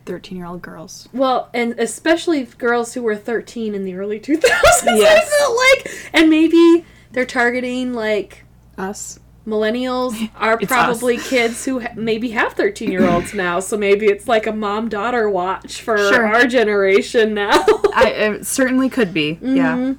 thirteen-year-old 0.06 0.62
girls. 0.62 1.08
well, 1.14 1.50
and 1.54 1.74
especially 1.80 2.44
girls 2.46 2.94
who 2.94 3.04
were 3.04 3.16
13 3.16 3.76
in 3.76 3.86
the 3.86 3.96
early 3.96 4.20
2000s. 4.20 4.42
Yes. 4.44 5.26
I 5.26 5.38
felt 5.38 5.58
like, 5.58 6.10
and 6.14 6.30
maybe 6.30 6.86
they're 7.12 7.26
targeting 7.26 7.94
like 7.94 8.46
Us. 8.78 9.20
millennials 9.46 10.30
are 10.38 10.58
It's 10.60 10.68
probably 10.68 11.18
kids 11.18 11.66
who 11.66 11.80
ha- 11.82 11.94
maybe 11.96 12.30
have 12.32 12.54
13 12.54 12.92
year 12.92 13.10
olds 13.10 13.34
now 13.34 13.60
so 13.60 13.76
maybe 13.78 14.06
it's 14.08 14.28
like 14.28 14.48
a 14.48 14.52
mom 14.54 14.88
daughter 14.90 15.30
watch 15.30 15.82
for 15.82 15.98
Sure. 15.98 16.26
our 16.26 16.46
generation 16.46 17.34
now 17.34 17.52
I 17.94 18.10
it 18.16 18.46
certainly 18.46 18.90
could 18.90 19.14
be. 19.14 19.40
Yeah. 19.42 19.76
Mhm. 19.78 19.98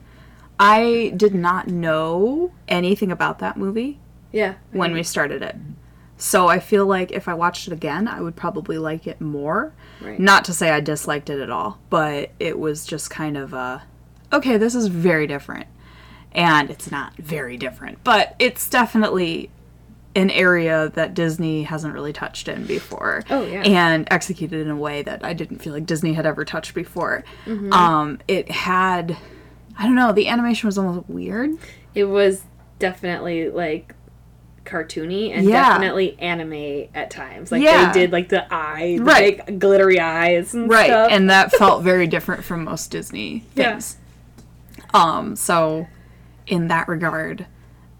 I 0.58 1.12
did 1.16 1.34
not 1.34 1.66
know 1.68 2.52
anything 2.68 3.10
about 3.12 3.40
that 3.40 3.56
movie 3.56 3.98
yeah 4.32 4.54
when 4.70 4.92
we 4.92 5.02
started 5.02 5.42
it. 5.42 5.56
So 6.16 6.46
I 6.46 6.60
feel 6.60 6.86
like 6.86 7.10
if 7.10 7.26
I 7.26 7.34
watched 7.34 7.66
it 7.66 7.72
again, 7.72 8.06
I 8.06 8.20
would 8.20 8.36
probably 8.36 8.78
like 8.78 9.08
it 9.08 9.20
more. 9.20 9.72
Right. 10.02 10.18
Not 10.18 10.44
to 10.46 10.52
say 10.54 10.70
I 10.70 10.80
disliked 10.80 11.30
it 11.30 11.40
at 11.40 11.50
all, 11.50 11.78
but 11.90 12.30
it 12.38 12.58
was 12.58 12.84
just 12.84 13.10
kind 13.10 13.36
of 13.36 13.52
a 13.52 13.82
okay, 14.32 14.56
this 14.56 14.74
is 14.74 14.86
very 14.86 15.26
different. 15.26 15.66
And 16.34 16.70
it's 16.70 16.90
not 16.90 17.14
very 17.16 17.58
different, 17.58 18.02
but 18.04 18.34
it's 18.38 18.70
definitely 18.70 19.50
an 20.14 20.30
area 20.30 20.90
that 20.94 21.14
Disney 21.14 21.62
hasn't 21.64 21.92
really 21.94 22.12
touched 22.12 22.48
in 22.48 22.64
before. 22.66 23.22
Oh, 23.30 23.46
yeah. 23.46 23.62
And 23.62 24.08
executed 24.10 24.60
in 24.60 24.70
a 24.70 24.76
way 24.76 25.02
that 25.02 25.24
I 25.24 25.32
didn't 25.34 25.58
feel 25.58 25.72
like 25.74 25.86
Disney 25.86 26.14
had 26.14 26.24
ever 26.26 26.44
touched 26.44 26.74
before. 26.74 27.24
Mm-hmm. 27.44 27.72
Um, 27.72 28.18
it 28.28 28.50
had 28.50 29.16
I 29.78 29.84
don't 29.84 29.94
know, 29.94 30.12
the 30.12 30.28
animation 30.28 30.66
was 30.68 30.78
almost 30.78 31.08
weird. 31.08 31.50
it 31.94 32.04
was 32.04 32.44
definitely 32.78 33.48
like 33.50 33.94
cartoony 34.64 35.30
and 35.36 35.46
Yeah. 35.48 35.68
definitely 35.70 36.16
anime 36.20 36.88
at 36.94 37.10
times 37.10 37.50
like 37.50 37.62
Yeah. 37.62 37.92
they 37.92 38.00
did 38.00 38.12
like 38.12 38.28
the 38.28 38.46
eye 38.52 38.98
Right. 39.00 39.44
big 39.44 39.58
glittery 39.58 39.98
eyes 39.98 40.54
and 40.54 40.70
right 40.70 40.86
stuff. 40.86 41.10
and 41.10 41.28
that 41.30 41.50
felt 41.52 41.82
very 41.82 42.06
different 42.06 42.44
from 42.44 42.64
most 42.64 42.90
disney 42.90 43.44
Yeah. 43.54 43.70
things 43.72 43.96
um 44.94 45.36
so 45.36 45.86
in 46.46 46.68
that 46.68 46.86
regard 46.88 47.46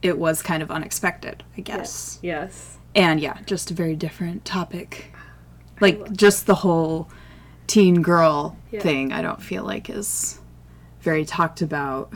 it 0.03 0.19
was 0.19 0.41
kind 0.43 0.63
of 0.63 0.71
unexpected 0.71 1.43
i 1.57 1.61
guess 1.63 2.19
yes 2.23 2.77
and 2.95 3.19
yeah 3.21 3.39
just 3.47 3.71
a 3.71 3.75
very 3.75 3.97
different 3.97 4.45
topic 4.45 5.13
like 5.81 6.13
just 6.13 6.47
the 6.47 6.55
whole 6.57 7.09
teen 7.67 8.03
girl 8.03 8.57
Yeah. 8.71 8.81
thing 8.81 9.13
i 9.13 9.21
don't 9.23 9.43
feel 9.43 9.65
like 9.65 9.91
is 9.91 10.39
very 11.01 11.25
talked 11.25 11.61
about 11.63 12.13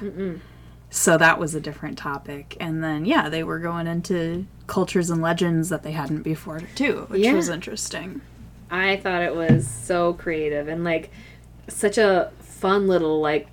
so 0.90 1.18
that 1.18 1.38
was 1.38 1.54
a 1.54 1.60
different 1.60 1.98
topic 1.98 2.56
and 2.60 2.82
then 2.82 3.04
yeah 3.04 3.28
they 3.28 3.42
were 3.42 3.58
going 3.58 3.86
into 3.86 4.46
cultures 4.66 5.10
and 5.10 5.20
legends 5.20 5.68
that 5.68 5.82
they 5.82 5.92
hadn't 5.92 6.22
before 6.22 6.60
too 6.74 7.04
which 7.08 7.20
Yeah. 7.22 7.34
was 7.34 7.48
interesting 7.48 8.20
I 8.70 8.96
thought 8.96 9.22
it 9.22 9.34
was 9.36 9.66
so 9.66 10.14
creative 10.14 10.66
and 10.68 10.82
like 10.84 11.10
such 11.68 11.98
a 11.98 12.32
fun 12.40 12.88
little 12.88 13.20
like 13.20 13.48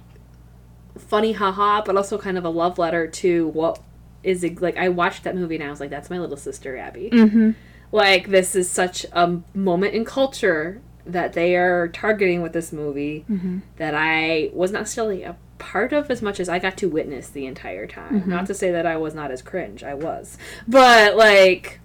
funny 0.97 1.33
haha, 1.33 1.81
but 1.83 1.95
also 1.97 2.17
kind 2.17 2.37
of 2.37 2.45
a 2.45 2.49
love 2.49 2.77
letter 2.77 3.07
to 3.07 3.47
what 3.49 3.79
is 4.23 4.43
it, 4.43 4.61
like. 4.61 4.77
I 4.77 4.89
watched 4.89 5.23
that 5.23 5.35
movie 5.35 5.55
and 5.55 5.63
I 5.63 5.69
was 5.69 5.79
like, 5.79 5.89
that's 5.89 6.09
my 6.09 6.17
little 6.19 6.37
sister 6.37 6.77
Abby. 6.77 7.09
mm-hmm 7.11 7.51
Like 7.91 8.29
this 8.29 8.55
is 8.55 8.69
such 8.69 9.05
a 9.11 9.39
moment 9.53 9.93
in 9.93 10.05
culture 10.05 10.81
that 11.05 11.33
they 11.33 11.55
are 11.55 11.89
targeting 11.89 12.41
with 12.41 12.53
this 12.53 12.71
movie 12.71 13.25
Mm-hmm. 13.29 13.59
that 13.77 13.93
I 13.95 14.49
was 14.53 14.71
not 14.71 14.79
necessarily 14.81 15.23
a 15.23 15.35
part 15.63 15.93
of 15.93 16.11
as 16.11 16.21
much 16.21 16.39
as 16.41 16.49
I 16.49 16.59
got 16.59 16.75
to 16.77 16.89
witness 16.89 17.29
the 17.29 17.45
entire 17.45 17.87
time. 17.87 18.21
Mm-hmm. 18.21 18.29
Not 18.29 18.45
to 18.47 18.53
say 18.53 18.71
that 18.71 18.85
I 18.85 18.97
was 18.97 19.13
not 19.15 19.31
as 19.31 19.41
cringe, 19.41 19.81
I 19.83 19.93
was. 19.93 20.37
But 20.67 21.15
like 21.15 21.79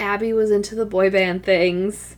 Abby 0.00 0.32
was 0.32 0.50
into 0.50 0.74
the 0.74 0.84
boy 0.86 1.10
band 1.10 1.44
things 1.44 2.16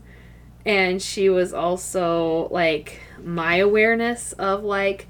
and 0.64 1.02
she 1.02 1.28
was 1.28 1.52
also 1.52 2.48
like 2.50 3.00
my 3.22 3.56
awareness 3.56 4.32
of 4.34 4.64
like 4.64 5.06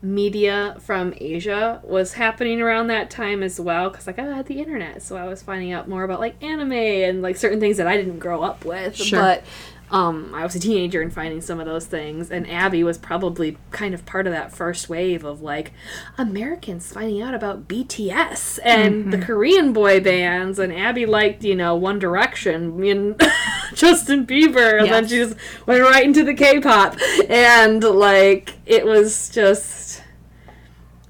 media 0.00 0.76
from 0.80 1.12
Asia 1.18 1.80
was 1.84 2.14
happening 2.14 2.62
around 2.62 2.86
that 2.86 3.10
time 3.10 3.42
as 3.42 3.60
well 3.60 3.90
because 3.90 4.06
like 4.06 4.18
I 4.18 4.24
had 4.24 4.46
the 4.46 4.58
internet 4.60 5.02
so 5.02 5.16
I 5.16 5.24
was 5.24 5.42
finding 5.42 5.72
out 5.72 5.88
more 5.88 6.04
about 6.04 6.20
like 6.20 6.42
anime 6.42 6.72
and 6.72 7.20
like 7.22 7.36
certain 7.36 7.60
things 7.60 7.76
that 7.76 7.86
I 7.86 7.96
didn't 7.96 8.18
grow 8.18 8.42
up 8.42 8.64
with 8.64 8.96
Sure. 8.96 9.18
but 9.20 9.44
um, 9.90 10.32
I 10.34 10.42
was 10.42 10.54
a 10.56 10.58
teenager 10.58 11.00
and 11.00 11.12
finding 11.12 11.40
some 11.40 11.60
of 11.60 11.66
those 11.66 11.86
things 11.86 12.30
and 12.30 12.48
Abby 12.50 12.82
was 12.82 12.98
probably 12.98 13.56
kind 13.70 13.94
of 13.94 14.04
part 14.04 14.26
of 14.26 14.32
that 14.32 14.50
first 14.52 14.88
wave 14.88 15.24
of 15.24 15.42
like 15.42 15.72
Americans 16.18 16.92
finding 16.92 17.22
out 17.22 17.34
about 17.34 17.68
BTS 17.68 18.58
and 18.64 18.94
Mm-hmm. 18.96 19.10
the 19.10 19.18
Korean 19.18 19.72
boy 19.72 20.00
bands 20.00 20.58
and 20.58 20.72
Abby 20.72 21.06
liked 21.06 21.44
you 21.44 21.54
know 21.54 21.76
One 21.76 21.98
Direction 22.00 22.82
and 22.84 23.20
Justin 23.74 24.26
Bieber 24.26 24.80
and 24.80 24.88
then 24.90 25.06
she 25.06 25.16
just 25.18 25.36
went 25.66 25.82
right 25.82 26.04
into 26.04 26.24
the 26.24 26.34
K-pop 26.34 26.96
and 27.28 27.84
like 27.84 28.54
it 28.66 28.84
was 28.84 29.28
just 29.28 30.02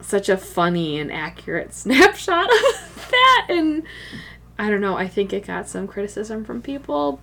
such 0.03 0.29
a 0.29 0.37
funny 0.37 0.99
and 0.99 1.11
accurate 1.11 1.73
snapshot 1.83 2.45
of 2.51 3.09
that 3.11 3.47
and 3.49 3.83
I 4.59 4.69
don't 4.71 4.81
know 4.83 4.97
I 4.97 5.09
think 5.09 5.33
it 5.33 5.47
got 5.47 5.67
some 5.69 5.87
criticism 5.87 6.45
from 6.45 6.61
people 6.61 7.21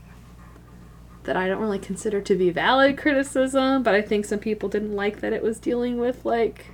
that 1.24 1.36
I 1.38 1.48
don't 1.48 1.62
really 1.62 1.80
consider 1.80 2.22
to 2.22 2.36
be 2.36 2.50
valid 2.50 2.98
criticism 2.98 3.84
but 3.84 3.94
I 3.96 4.02
think 4.02 4.26
some 4.26 4.40
people 4.40 4.70
didn't 4.70 4.96
like 4.96 5.20
that 5.22 5.34
it 5.34 5.42
was 5.44 5.60
dealing 5.60 5.98
with 5.98 6.26
like 6.26 6.68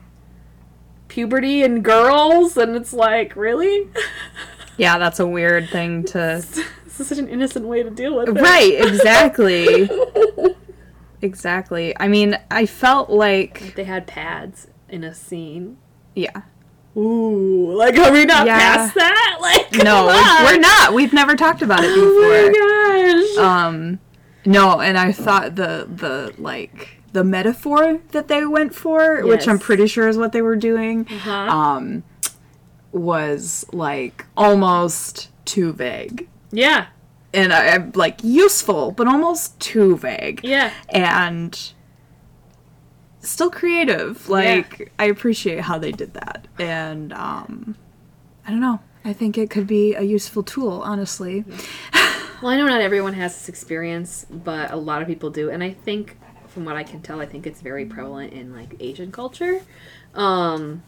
puberty 1.07 1.63
and 1.63 1.83
girls 1.83 2.55
and 2.57 2.75
it's 2.75 2.93
like 2.93 3.35
really 3.35 3.87
Yeah, 4.77 4.97
that's 4.97 5.19
a 5.19 5.27
weird 5.27 5.69
thing 5.69 6.03
to. 6.05 6.13
this 6.45 6.57
is 7.01 7.07
such 7.07 7.17
an 7.17 7.27
innocent 7.27 7.65
way 7.65 7.83
to 7.83 7.89
deal 7.89 8.15
with 8.15 8.29
it 8.29 8.41
right, 8.41 8.75
exactly. 8.79 9.89
exactly. 11.21 11.93
I 11.99 12.07
mean, 12.07 12.37
I 12.49 12.65
felt 12.65 13.09
like. 13.09 13.75
they 13.75 13.83
had 13.83 14.07
pads 14.07 14.67
in 14.87 15.03
a 15.03 15.13
scene 15.13 15.77
Yeah. 16.15 16.41
Ooh, 16.97 17.73
like 17.73 17.97
are 17.97 18.11
we 18.11 18.25
not 18.25 18.47
Yeah. 18.47 18.57
past 18.57 18.95
that? 18.95 19.37
Like 19.41 19.83
No, 19.83 20.07
we're 20.45 20.59
not. 20.59 20.93
We've 20.93 21.13
never 21.13 21.35
talked 21.35 21.61
about 21.61 21.83
it 21.83 21.93
before. 21.93 22.05
Oh 22.05 23.33
my 23.35 23.35
gosh. 23.37 23.45
Um, 23.45 23.99
no, 24.51 24.79
and 24.81 24.97
I 24.97 25.11
thought 25.11 25.55
the 25.55 25.87
the 25.89 26.33
like 26.37 27.01
the 27.13 27.23
metaphor 27.23 27.99
that 28.11 28.27
they 28.27 28.45
went 28.45 28.73
for, 28.75 29.25
which 29.25 29.47
I'm 29.47 29.59
pretty 29.59 29.87
sure 29.87 30.07
is 30.07 30.17
what 30.17 30.31
they 30.31 30.41
were 30.41 30.55
doing, 30.55 31.07
Uh-huh. 31.09 31.31
um, 31.31 32.03
was 32.91 33.65
like 33.73 34.25
almost 34.35 35.29
too 35.45 35.73
vague, 35.73 36.27
yeah, 36.51 36.87
and 37.33 37.51
I, 37.53 37.69
I'm 37.75 37.91
like 37.95 38.19
useful, 38.23 38.91
but 38.91 39.07
almost 39.07 39.59
too 39.59 39.97
vague. 39.97 40.41
yeah. 40.43 40.71
and 40.89 41.57
still 43.21 43.49
creative. 43.51 44.29
Like 44.29 44.91
I 44.99 45.05
appreciate 45.05 45.61
how 45.61 45.77
they 45.77 45.91
did 45.91 46.13
that, 46.13 46.47
and 46.59 47.11
um, 47.13 47.75
I 48.45 48.51
don't 48.51 48.61
know. 48.61 48.79
I 49.05 49.13
think 49.13 49.37
it 49.37 49.49
could 49.49 49.65
be 49.67 49.95
a 49.95 50.01
useful 50.03 50.43
tool, 50.43 50.81
honestly. 50.83 51.45
Well, 52.41 52.51
I 52.51 52.57
know 52.57 52.67
not 52.67 52.79
everyone 52.79 53.13
has 53.13 53.33
this 53.33 53.49
experience, 53.49 54.25
but 54.29 54.71
a 54.71 54.77
lot 54.77 55.01
of 55.01 55.07
people 55.07 55.29
do, 55.29 55.49
and 55.49 55.61
I 55.61 55.71
think, 55.71 56.17
from 56.47 56.63
what 56.63 56.77
I 56.77 56.83
can 56.83 57.01
tell, 57.01 57.19
I 57.19 57.25
think 57.25 57.45
it's 57.45 57.59
very 57.59 57.85
prevalent 57.85 58.31
in 58.31 58.53
like 58.53 58.75
Asian 58.79 59.11
culture. 59.11 59.61
Um, 60.15 60.83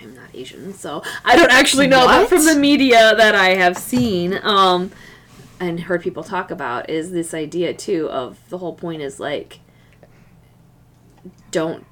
I'm 0.00 0.14
not 0.14 0.30
Asian, 0.34 0.74
so 0.74 1.02
I 1.24 1.36
don't 1.36 1.52
actually 1.52 1.86
know, 1.86 2.06
but 2.06 2.28
from 2.28 2.44
the 2.44 2.56
media 2.56 3.14
that 3.16 3.36
I 3.36 3.54
have 3.54 3.76
seen, 3.76 4.40
um, 4.42 4.90
and 5.60 5.78
heard 5.78 6.02
people 6.02 6.24
talk 6.24 6.50
about, 6.50 6.90
is 6.90 7.12
this 7.12 7.32
idea 7.32 7.72
too 7.72 8.10
of 8.10 8.40
the 8.48 8.58
whole 8.58 8.74
point 8.74 9.02
is 9.02 9.20
like, 9.20 9.60
don't 11.52 11.86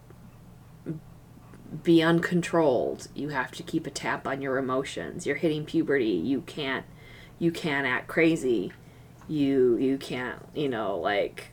be 1.85 2.03
uncontrolled. 2.03 3.07
You 3.15 3.29
have 3.29 3.53
to 3.53 3.63
keep 3.63 3.87
a 3.87 3.91
tap 3.91 4.27
on 4.27 4.43
your 4.43 4.59
emotions. 4.59 5.25
You're 5.25 5.37
hitting 5.37 5.65
puberty. 5.65 6.07
You 6.07 6.41
can't 6.41 6.85
you 7.41 7.51
can't 7.51 7.87
act 7.87 8.07
crazy. 8.07 8.73
You 9.27 9.77
you 9.77 9.99
can't, 9.99 10.39
you 10.55 10.69
know, 10.69 10.97
like 10.97 11.49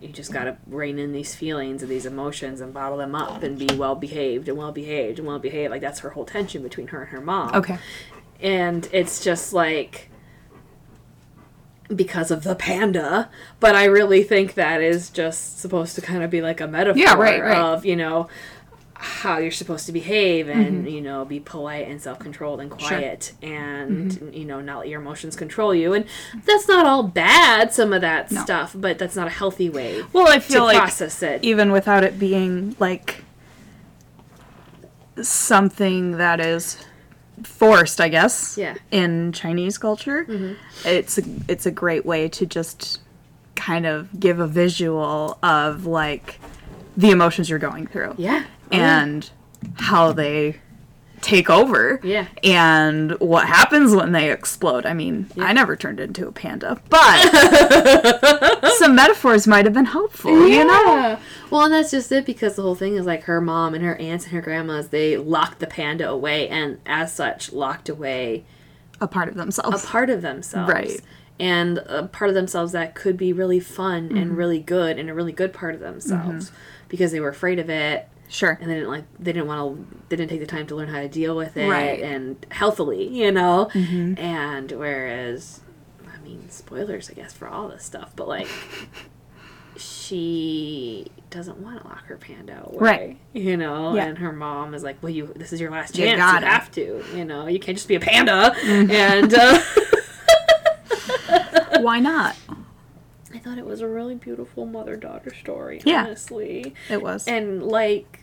you 0.00 0.08
just 0.08 0.32
gotta 0.32 0.56
rein 0.66 0.98
in 0.98 1.12
these 1.12 1.34
feelings 1.34 1.82
and 1.82 1.90
these 1.90 2.06
emotions 2.06 2.60
and 2.60 2.72
bottle 2.72 2.98
them 2.98 3.14
up 3.14 3.42
and 3.42 3.58
be 3.58 3.68
well 3.76 3.96
behaved 3.96 4.48
and 4.48 4.56
well 4.56 4.70
behaved 4.72 5.18
and 5.18 5.26
well 5.28 5.38
behaved. 5.38 5.70
Like 5.70 5.80
that's 5.82 6.00
her 6.00 6.10
whole 6.10 6.24
tension 6.24 6.62
between 6.62 6.86
her 6.88 7.02
and 7.02 7.10
her 7.10 7.20
mom. 7.20 7.54
Okay. 7.54 7.78
And 8.40 8.88
it's 8.92 9.22
just 9.22 9.52
like 9.52 10.08
because 11.94 12.30
of 12.30 12.44
the 12.44 12.54
panda, 12.54 13.30
but 13.60 13.74
I 13.74 13.84
really 13.86 14.22
think 14.22 14.54
that 14.54 14.82
is 14.82 15.08
just 15.10 15.58
supposed 15.58 15.94
to 15.94 16.02
kind 16.02 16.22
of 16.22 16.30
be 16.30 16.42
like 16.42 16.60
a 16.60 16.66
metaphor 16.66 17.00
Yeah, 17.00 17.14
right, 17.14 17.42
right. 17.42 17.56
of, 17.58 17.84
you 17.86 17.96
know, 17.96 18.28
how 19.00 19.38
you're 19.38 19.50
supposed 19.52 19.86
to 19.86 19.92
behave 19.92 20.48
and, 20.48 20.90
you 20.90 21.00
know, 21.00 21.24
be 21.24 21.38
polite 21.38 21.86
and 21.86 22.02
self 22.02 22.18
controlled 22.18 22.60
and 22.60 22.70
Mm-hmm. 22.70 22.80
Sure. 22.80 22.98
Mm-hmm. 22.98 22.98
quiet 23.00 23.32
and, 23.42 24.34
you 24.34 24.44
know, 24.44 24.60
not 24.60 24.78
let 24.80 24.88
your 24.88 25.00
emotions 25.00 25.36
control 25.36 25.72
you. 25.74 25.92
And 25.94 26.04
that's 26.44 26.66
not 26.66 26.84
all 26.84 27.04
bad, 27.04 27.72
some 27.72 27.92
of 27.92 28.00
that 28.00 28.30
No. 28.32 28.42
stuff, 28.42 28.74
but 28.76 28.98
that's 28.98 29.14
not 29.14 29.26
a 29.28 29.30
healthy 29.30 29.70
way 29.70 30.02
Well, 30.12 30.26
I 30.28 30.34
to 30.36 30.40
feel 30.40 30.64
like 30.64 30.76
process 30.78 31.22
it. 31.22 31.44
even 31.44 31.70
without 31.70 32.02
it 32.02 32.18
being 32.18 32.74
like 32.80 33.22
something 35.22 36.12
that 36.18 36.40
is 36.40 36.78
forced, 37.42 38.00
I 38.00 38.08
guess. 38.08 38.56
Yeah. 38.58 38.74
In 38.90 39.32
Chinese 39.32 39.78
culture, 39.78 40.26
it's 40.84 41.18
a, 41.18 41.22
it's 41.46 41.66
a 41.66 41.70
great 41.70 42.04
way 42.04 42.28
to 42.30 42.46
just 42.46 43.00
kind 43.54 43.86
of 43.86 44.18
give 44.20 44.38
a 44.40 44.46
visual 44.46 45.38
of 45.42 45.86
like 45.86 46.38
the 46.96 47.10
emotions 47.10 47.48
you're 47.50 47.58
going 47.58 47.86
through. 47.86 48.14
Yeah. 48.18 48.44
Oh, 48.72 48.76
yeah. 48.76 49.02
And 49.02 49.30
how 49.76 50.12
they 50.12 50.56
take 51.20 51.50
over. 51.50 52.00
Yeah. 52.02 52.26
And 52.42 53.12
what 53.20 53.46
happens 53.46 53.94
when 53.94 54.12
they 54.12 54.30
explode. 54.30 54.86
I 54.86 54.94
mean, 54.94 55.28
I 55.38 55.52
never 55.52 55.76
turned 55.76 56.00
into 56.00 56.28
a 56.28 56.32
panda, 56.32 56.80
but 56.88 58.64
some 58.78 58.94
metaphors 58.94 59.46
might 59.46 59.64
have 59.64 59.74
been 59.74 59.86
helpful, 59.86 60.48
you 60.48 60.64
know? 60.64 61.18
Well, 61.50 61.62
and 61.62 61.72
that's 61.72 61.90
just 61.90 62.10
it 62.12 62.26
because 62.26 62.56
the 62.56 62.62
whole 62.62 62.74
thing 62.74 62.96
is 62.96 63.06
like 63.06 63.24
her 63.24 63.40
mom 63.40 63.74
and 63.74 63.84
her 63.84 63.96
aunts 63.96 64.24
and 64.24 64.34
her 64.34 64.40
grandmas, 64.40 64.88
they 64.88 65.16
locked 65.16 65.58
the 65.60 65.66
panda 65.66 66.08
away 66.08 66.48
and 66.48 66.78
as 66.86 67.12
such 67.12 67.52
locked 67.52 67.88
away 67.88 68.44
A 69.00 69.08
part 69.08 69.28
of 69.28 69.34
themselves. 69.34 69.84
a 69.84 69.86
part 69.86 70.10
of 70.10 70.22
themselves. 70.22 70.72
Right. 70.72 71.00
And 71.40 71.78
a 71.78 72.02
part 72.04 72.30
of 72.30 72.34
themselves 72.34 72.72
that 72.72 72.96
could 72.96 73.16
be 73.16 73.32
really 73.32 73.60
fun 73.60 74.08
and 74.08 74.26
mm-hmm. 74.26 74.34
really 74.34 74.58
good 74.60 74.98
and 74.98 75.08
a 75.08 75.14
really 75.14 75.32
good 75.32 75.52
part 75.52 75.74
of 75.74 75.80
themselves 75.80 76.46
mm-hmm. 76.46 76.56
because 76.88 77.12
they 77.12 77.20
were 77.20 77.28
afraid 77.28 77.60
of 77.60 77.70
it 77.70 78.08
Sure. 78.28 78.58
and 78.60 78.70
they 78.70 78.74
didn't 78.74 78.90
like 78.90 79.04
they 79.18 79.32
didn't 79.32 79.48
want 79.48 79.90
to 79.90 79.96
they 80.08 80.16
didn't 80.16 80.30
take 80.30 80.40
the 80.40 80.46
time 80.46 80.66
to 80.68 80.76
learn 80.76 80.88
how 80.88 81.00
to 81.00 81.08
deal 81.08 81.36
with 81.36 81.56
it 81.56 81.68
Right. 81.68 82.00
and 82.02 82.44
healthily, 82.50 83.08
you 83.08 83.32
know. 83.32 83.70
And 83.74 84.70
whereas 84.72 85.60
I 86.06 86.22
mean, 86.22 86.48
spoilers 86.50 87.10
I 87.10 87.14
guess 87.14 87.32
for 87.32 87.48
all 87.48 87.68
this 87.68 87.84
stuff, 87.84 88.12
but 88.14 88.28
like 88.28 88.48
she 89.76 91.06
doesn't 91.30 91.58
want 91.58 91.80
to 91.80 91.86
lock 91.88 92.04
her 92.06 92.16
panda 92.16 92.62
away, 92.66 92.78
Right. 92.78 93.16
You 93.32 93.56
know, 93.56 93.94
Yeah. 93.94 94.06
and 94.06 94.18
her 94.18 94.32
mom 94.32 94.74
is 94.74 94.82
like, 94.82 94.96
"Well, 95.02 95.10
you 95.10 95.32
this 95.36 95.52
is 95.52 95.60
your 95.60 95.70
last 95.70 95.96
You 95.96 96.06
chance. 96.06 96.18
You, 96.18 96.24
gotta." 96.24 96.46
have 96.46 96.70
to. 96.72 97.04
You 97.14 97.24
know, 97.24 97.46
you 97.46 97.60
can't 97.60 97.76
just 97.76 97.88
be 97.88 97.94
a 97.94 98.00
panda." 98.00 98.54
And 98.64 99.32
uh, 99.34 99.60
Why 101.80 102.00
not? 102.00 102.34
I 103.34 103.38
thought 103.38 103.58
it 103.58 103.66
was 103.66 103.80
a 103.80 103.88
really 103.88 104.14
beautiful 104.14 104.64
mother 104.66 104.96
daughter 104.96 105.34
story. 105.34 105.80
Yeah. 105.84 106.04
honestly, 106.04 106.74
It 106.90 107.02
was. 107.02 107.26
and 107.28 107.62
like 107.62 108.20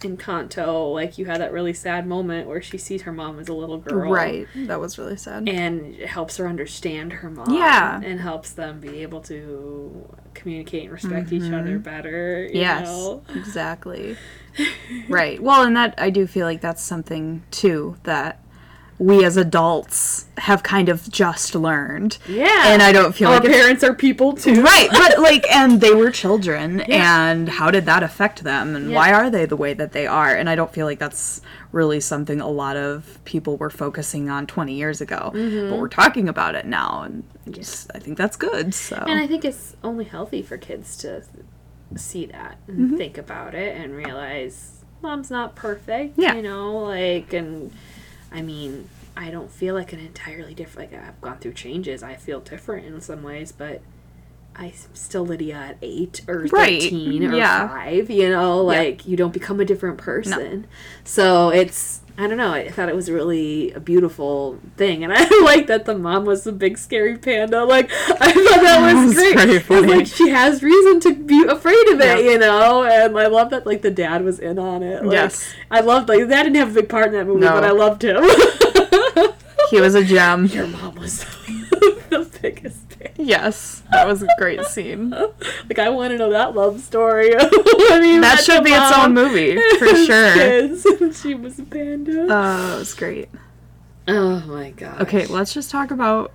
Encanto, 0.00 0.92
like 0.94 1.18
you 1.18 1.26
had 1.26 1.40
that 1.40 1.52
really 1.52 1.72
sad 1.74 2.06
moment 2.06 2.46
where 2.48 2.62
she 2.62 2.78
sees 2.78 3.02
her 3.02 3.12
mom 3.12 3.38
as 3.40 3.48
a 3.48 3.52
little 3.54 3.78
girl, 3.78 4.10
right. 4.10 4.46
That 4.54 4.78
was 4.80 4.96
really 4.98 5.16
sad. 5.16 5.48
And 5.48 5.94
it 5.96 6.06
helps 6.08 6.36
her 6.36 6.46
understand 6.46 7.12
her 7.14 7.30
mom, 7.30 7.52
Yeah. 7.52 8.00
and 8.04 8.20
helps 8.20 8.52
them 8.52 8.78
be 8.80 9.02
able 9.02 9.20
to 9.22 10.08
communicate 10.34 10.84
and 10.84 10.92
respect 10.92 11.32
each 11.32 11.52
other 11.52 11.78
better. 11.80 12.42
You 12.42 12.48
Mm-hmm. 12.50 12.56
yes. 12.58 12.86
know? 12.86 13.22
Exactly. 13.34 14.16
right. 15.08 15.42
Well, 15.42 15.62
and 15.64 15.76
that 15.76 15.94
I 15.98 16.10
do 16.10 16.26
feel 16.26 16.46
like 16.46 16.60
that's 16.60 16.82
something 16.82 17.42
too 17.50 17.96
that 18.04 18.40
we 19.00 19.24
as 19.24 19.36
adults 19.36 20.26
have 20.38 20.62
kind 20.64 20.88
of 20.88 21.08
just 21.10 21.54
learned. 21.54 22.18
yeah, 22.28 22.72
And 22.72 22.82
I 22.82 22.90
don't 22.92 23.14
feel 23.14 23.28
our 23.28 23.38
like 23.38 23.48
parents 23.48 23.84
are 23.84 23.94
people 23.94 24.32
too, 24.32 24.60
right 24.62 24.88
but 24.90 25.18
like 25.28 25.46
and 25.54 25.80
they 25.80 25.94
were 25.94 26.10
children 26.10 26.80
and 26.80 27.48
how 27.48 27.70
did 27.70 27.86
that 27.86 28.02
affect 28.02 28.42
them 28.42 28.74
and 28.74 28.92
why 28.92 29.12
are 29.12 29.30
they 29.30 29.44
the 29.46 29.56
way 29.56 29.72
that 29.74 29.92
they 29.92 30.06
are 30.06 30.34
and 30.34 30.48
i 30.50 30.54
don't 30.56 30.72
feel 30.72 30.86
like 30.86 30.98
that's 30.98 31.40
really 31.70 32.00
something 32.00 32.40
a 32.40 32.48
lot 32.48 32.76
of 32.76 33.18
people 33.24 33.56
were 33.56 33.70
focusing 33.70 34.28
on 34.30 34.46
20 34.46 34.74
years 34.74 35.00
ago 35.00 35.30
Mm-hmm. 35.34 35.70
but 35.70 35.78
we're 35.78 35.88
talking 35.88 36.28
about 36.28 36.54
it 36.56 36.66
now 36.66 37.02
and 37.02 37.22
just 37.50 37.90
i 37.94 37.98
think 38.00 38.16
that's 38.18 38.36
good 38.36 38.74
so 38.74 38.96
And 39.06 39.18
I 39.20 39.26
think 39.26 39.44
it's 39.44 39.76
only 39.84 40.04
healthy 40.06 40.42
for 40.42 40.56
kids 40.56 40.96
to 40.98 41.22
see 41.96 42.26
that 42.26 42.58
and 42.66 42.78
Mm-hmm. 42.78 42.96
think 42.96 43.18
about 43.18 43.54
it 43.54 43.76
and 43.76 43.94
realize 43.94 44.84
mom's 45.02 45.30
not 45.30 45.54
perfect. 45.54 46.18
Yeah. 46.18 46.34
You 46.34 46.42
know, 46.42 46.78
like, 46.78 47.32
and 47.32 47.72
I 48.32 48.42
mean, 48.42 48.88
I 49.16 49.30
don't 49.30 49.50
feel 49.50 49.74
like 49.74 49.92
an 49.92 50.00
entirely 50.00 50.54
different, 50.54 50.92
like, 50.92 51.02
I've 51.02 51.20
gone 51.20 51.38
through 51.38 51.54
changes. 51.54 52.02
I 52.02 52.14
feel 52.14 52.40
different 52.40 52.86
in 52.86 53.00
some 53.00 53.22
ways, 53.22 53.52
but 53.52 53.80
I'm 54.54 54.72
still 54.92 55.24
Lydia 55.24 55.54
at 55.54 55.76
eight 55.82 56.22
or 56.28 56.46
Right. 56.52 56.80
Mm, 56.80 56.82
13 56.82 57.24
or 57.26 57.36
Yeah. 57.36 57.68
five, 57.68 58.10
you 58.10 58.28
know, 58.28 58.62
like, 58.62 59.06
you 59.06 59.16
don't 59.16 59.32
become 59.32 59.60
a 59.60 59.64
different 59.64 59.98
person. 59.98 60.66
So 61.04 61.48
it's, 61.50 62.00
I 62.20 62.26
don't 62.26 62.36
know. 62.36 62.52
I 62.52 62.68
thought 62.68 62.88
it 62.88 62.96
was 62.96 63.08
really 63.08 63.70
a 63.72 63.78
beautiful 63.80 64.58
thing, 64.76 65.04
and 65.04 65.12
I 65.16 65.28
like 65.44 65.68
that 65.68 65.84
the 65.84 65.96
mom 65.96 66.24
was 66.24 66.42
the 66.42 66.50
big 66.50 66.76
scary 66.76 67.16
panda. 67.16 67.64
Like 67.64 67.90
I 67.92 68.32
thought 68.32 68.62
that 68.62 68.92
was, 68.92 69.06
was 69.06 69.14
great. 69.14 69.62
funny. 69.62 69.86
Like 69.86 70.06
she 70.08 70.28
has 70.30 70.60
reason 70.62 70.98
to 71.00 71.14
be 71.14 71.44
afraid 71.46 71.88
of 71.90 72.00
it, 72.00 72.24
Yeah. 72.24 72.30
you 72.32 72.38
know. 72.38 72.82
And 72.82 73.16
I 73.16 73.28
love 73.28 73.50
that 73.50 73.66
like 73.66 73.82
the 73.82 73.92
dad 73.92 74.24
was 74.24 74.40
in 74.40 74.58
on 74.58 74.82
it. 74.82 75.04
Like, 75.04 75.12
Yes. 75.12 75.48
I 75.70 75.78
loved 75.80 76.08
like 76.08 76.26
that 76.26 76.42
didn't 76.42 76.56
have 76.56 76.72
a 76.72 76.80
big 76.80 76.88
part 76.88 77.06
in 77.06 77.12
that 77.12 77.26
movie, 77.26 77.40
No. 77.42 77.52
but 77.52 77.62
I 77.64 77.70
loved 77.70 78.02
him. 78.02 78.20
he 79.70 79.80
was 79.80 79.94
a 79.94 80.02
gem 80.04 80.46
Your 80.46 80.66
mom 80.66 80.96
was 80.96 81.20
the 82.10 82.28
biggest. 82.42 82.77
Fan. 83.18 83.26
yes 83.26 83.82
that 83.92 84.06
was 84.06 84.22
a 84.22 84.28
great 84.38 84.64
scene 84.64 85.10
Like 85.68 85.78
I 85.78 85.88
want 85.90 86.12
to 86.12 86.18
know 86.18 86.30
that 86.30 86.54
love 86.54 86.80
story. 86.80 87.34
I 87.36 87.98
mean, 88.00 88.20
that 88.22 88.40
should 88.42 88.64
be 88.64 88.70
its 88.70 88.92
own 88.96 89.12
movie 89.12 89.56
for 89.78 89.94
sure 89.94 90.32
Kids, 90.34 90.86
she 91.20 91.34
was 91.34 91.58
a 91.58 91.64
panda. 91.64 92.22
uh, 92.32 92.74
it 92.76 92.78
was 92.78 92.94
great 92.94 93.28
oh 94.06 94.40
my 94.46 94.70
god. 94.70 95.02
okay 95.02 95.26
let's 95.26 95.52
just 95.52 95.70
talk 95.70 95.90
about 95.90 96.32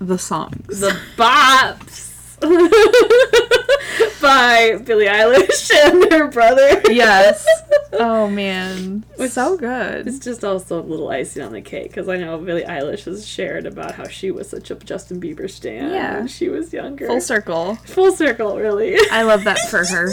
the 0.00 0.16
songs 0.18 0.80
The 0.80 0.96
Bops 1.16 2.15
by 4.20 4.78
Billie 4.84 5.06
Eilish 5.06 5.70
and 5.84 6.12
her 6.12 6.28
brother. 6.28 6.80
yes 6.90 7.46
oh 7.94 8.28
man 8.28 9.04
so 9.28 9.56
good 9.56 10.06
It's 10.06 10.18
just 10.18 10.44
also 10.44 10.80
a 10.80 10.82
little 10.82 11.08
icing 11.08 11.42
on 11.42 11.52
the 11.52 11.60
cake 11.62 11.88
because 11.90 12.08
I 12.08 12.16
know 12.18 12.36
Billie 12.38 12.62
Eilish 12.64 13.04
has 13.04 13.26
shared 13.26 13.66
about 13.66 13.94
how 13.94 14.06
she 14.08 14.30
was 14.30 14.48
such 14.50 14.70
a 14.70 14.74
Justin 14.74 15.20
Bieber 15.20 15.48
stan 15.50 15.90
Yeah. 15.92 16.18
when 16.18 16.28
she 16.28 16.48
was 16.48 16.72
younger. 16.72 17.06
full 17.06 17.20
circle 17.20 17.76
Full 17.86 18.12
circle, 18.12 18.58
really. 18.58 18.96
I 19.10 19.22
love 19.22 19.44
that 19.44 19.58
for 19.70 19.84
her. 19.84 20.12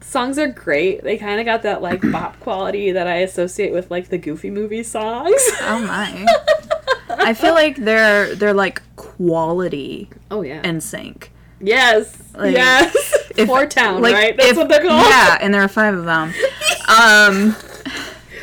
songs 0.00 0.38
are 0.38 0.48
great. 0.48 1.02
They 1.04 1.18
kind 1.18 1.38
of 1.40 1.46
got 1.46 1.62
that 1.62 1.82
like 1.82 2.00
bop 2.12 2.38
quality 2.40 2.92
that 2.92 3.06
I 3.06 3.16
associate 3.16 3.72
with 3.72 3.90
like 3.90 4.08
the 4.08 4.18
Goofy 4.18 4.50
movie 4.50 4.82
songs. 4.82 5.34
Oh 5.62 5.84
my. 5.86 6.26
I 7.18 7.34
feel 7.34 7.54
like 7.54 7.76
they're 7.76 8.34
they're 8.34 8.54
like 8.54 8.82
quality 8.96 10.08
oh 10.30 10.42
yeah. 10.42 10.62
NSYNC. 10.62 11.28
yes. 11.60 12.16
Like, 12.34 12.54
yes. 12.54 12.94
if- 13.36 13.46
Four 13.48 13.66
Town, 13.66 14.00
Like 14.02 14.14
right? 14.14 14.36
That's 14.36 14.50
if- 14.52 14.56
what 14.56 14.68
they're 14.68 14.82
called. 14.82 15.06
Yeah, 15.08 15.38
and 15.40 15.52
there 15.52 15.62
are 15.62 15.68
five 15.68 15.94
of 15.94 16.04
them. 16.04 16.32
Um 16.88 17.54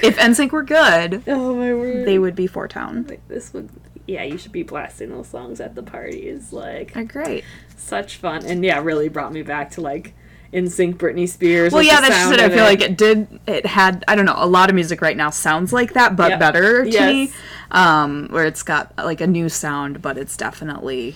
if 0.04 0.18
NSYNC 0.18 0.52
were 0.52 0.62
good, 0.62 1.24
Oh 1.26 1.56
my 1.56 1.74
word. 1.74 2.06
they 2.06 2.20
would 2.20 2.36
be 2.36 2.46
Four 2.46 2.68
Town. 2.68 3.06
like 3.10 3.28
this 3.28 3.54
would 3.54 3.70
yeah 4.08 4.22
you 4.24 4.38
should 4.38 4.52
be 4.52 4.62
blasting 4.62 5.10
those 5.10 5.28
songs 5.28 5.60
at 5.60 5.74
the 5.74 5.82
parties 5.82 6.54
like 6.54 6.94
They're 6.94 7.06
great. 7.06 7.44
such 7.76 8.18
fun 8.18 8.46
and 8.46 8.64
yeah 8.64 8.80
really 8.80 9.10
brought 9.10 9.34
me 9.34 9.42
back 9.42 9.72
to 9.72 9.82
like 9.82 10.14
NSYNC 10.56 10.96
Britney 10.96 11.28
Spears 11.30 11.74
Well, 11.74 11.84
yeah, 11.84 12.00
that's 12.02 12.16
just 12.16 12.32
it. 12.34 12.40
I 12.40 12.50
feel 12.50 12.64
like 12.64 12.82
it 12.82 12.98
did. 12.98 13.40
It 13.46 13.66
had. 13.66 14.04
I 14.08 14.16
don't 14.16 14.26
know. 14.26 14.36
A 14.38 14.48
lot 14.48 14.70
of 14.70 14.76
music 14.76 15.02
right 15.02 15.18
now 15.18 15.30
sounds 15.30 15.72
like 15.74 15.94
that, 15.94 16.16
but 16.16 16.40
better 16.40 16.84
to 16.86 16.90
Yes. 16.90 17.12
me. 17.30 17.32
Um, 17.72 18.28
where 18.32 18.46
it's 18.46 18.64
got 18.64 18.94
like 18.98 19.22
a 19.22 19.28
new 19.28 19.50
sound, 19.50 20.02
but 20.02 20.18
it's 20.18 20.38
definitely 20.38 21.16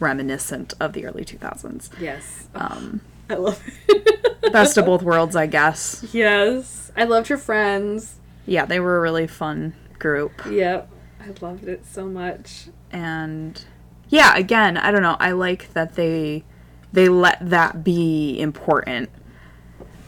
reminiscent 0.00 0.74
of 0.80 0.92
the 0.92 1.04
early 1.06 1.24
2000s. 1.24 1.90
yes 2.00 2.46
Um, 2.54 3.00
I 3.28 3.34
love 3.34 3.62
it 3.88 4.52
best 4.52 4.76
of 4.78 4.86
both 4.86 5.02
worlds, 5.02 5.34
I 5.36 5.46
guess. 5.46 6.04
yes 6.12 6.90
I 6.96 7.04
loved 7.04 7.28
her 7.28 7.36
friends 7.36 8.14
Yeah, 8.46 8.64
they 8.64 8.78
were 8.80 8.96
a 8.96 9.00
really 9.00 9.26
fun 9.26 9.74
group. 9.98 10.32
yep 10.48 10.88
I 11.20 11.30
loved 11.44 11.64
it 11.68 11.84
so 11.84 12.06
much 12.06 12.68
and 12.92 13.62
yeah 14.08 14.34
again 14.36 14.78
i 14.78 14.90
don't 14.90 15.02
know 15.02 15.16
i 15.20 15.32
like 15.32 15.70
that 15.74 15.94
they 15.96 16.44
they 16.92 17.08
let 17.08 17.38
that 17.50 17.84
be 17.84 18.38
important 18.40 19.08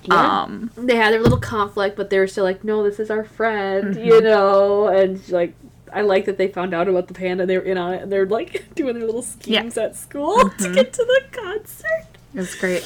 Yeah. 0.05 0.43
um 0.43 0.70
they 0.76 0.97
had 0.97 1.12
their 1.12 1.20
little 1.22 1.39
conflict 1.41 1.97
but 1.97 2.11
they 2.11 2.18
were 2.18 2.26
still 2.26 2.45
like 2.45 2.64
no 2.64 2.83
this 2.83 2.99
is 2.99 3.11
our 3.11 3.24
friend 3.24 3.95
Mm-hmm. 3.97 4.05
you 4.05 4.20
know 4.22 4.87
and 4.89 5.26
like 5.31 5.55
I 5.93 6.03
like 6.03 6.24
that 6.26 6.39
they 6.39 6.47
found 6.47 6.72
out 6.72 6.87
about 6.87 7.09
the 7.09 7.14
panda. 7.14 7.47
They 7.47 7.59
were 7.59 7.64
in 7.64 7.76
on 7.76 7.95
it, 7.95 8.03
and 8.03 8.12
they're 8.12 8.24
like 8.24 8.72
doing 8.76 8.95
their 8.97 9.05
little 9.07 9.22
schemes 9.22 9.76
at 9.76 9.97
school 9.97 10.37
to 10.61 10.72
get 10.72 10.93
to 10.93 11.05
the 11.05 11.22
concert. 11.33 12.07
It's 12.33 12.55
great. 12.55 12.85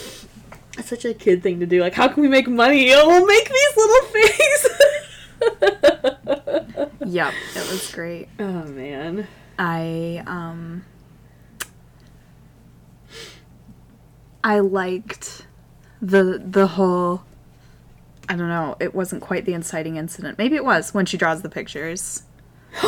It's 0.79 0.89
such 0.89 1.05
a 1.05 1.13
kid 1.13 1.43
thing 1.43 1.61
to 1.61 1.67
do. 1.67 1.83
Like, 1.83 1.93
how 1.93 2.09
can 2.09 2.23
we 2.23 2.29
make 2.31 2.49
money? 2.49 2.91
Oh, 2.95 3.07
we'll 3.07 3.27
make 3.27 3.47
these 3.47 3.77
little 3.77 4.07
things. 4.09 4.67
Yep, 7.05 7.35
it 7.57 7.71
was 7.71 7.93
great. 7.93 8.29
oh 8.41 8.65
man. 8.65 9.27
I 9.59 10.23
um 10.27 10.85
I 14.45 14.61
liked 14.61 15.47
the 16.01 16.41
the 16.45 16.67
whole 16.69 17.25
I 18.29 18.37
don't 18.37 18.49
know, 18.49 18.77
it 18.79 18.95
wasn't 18.95 19.23
quite 19.23 19.45
the 19.45 19.55
inciting 19.55 19.97
incident. 19.97 20.39
Maybe 20.39 20.55
it 20.55 20.65
was 20.65 20.95
when 20.95 21.07
she 21.07 21.17
draws 21.17 21.43
the 21.43 21.49
pictures. 21.49 22.23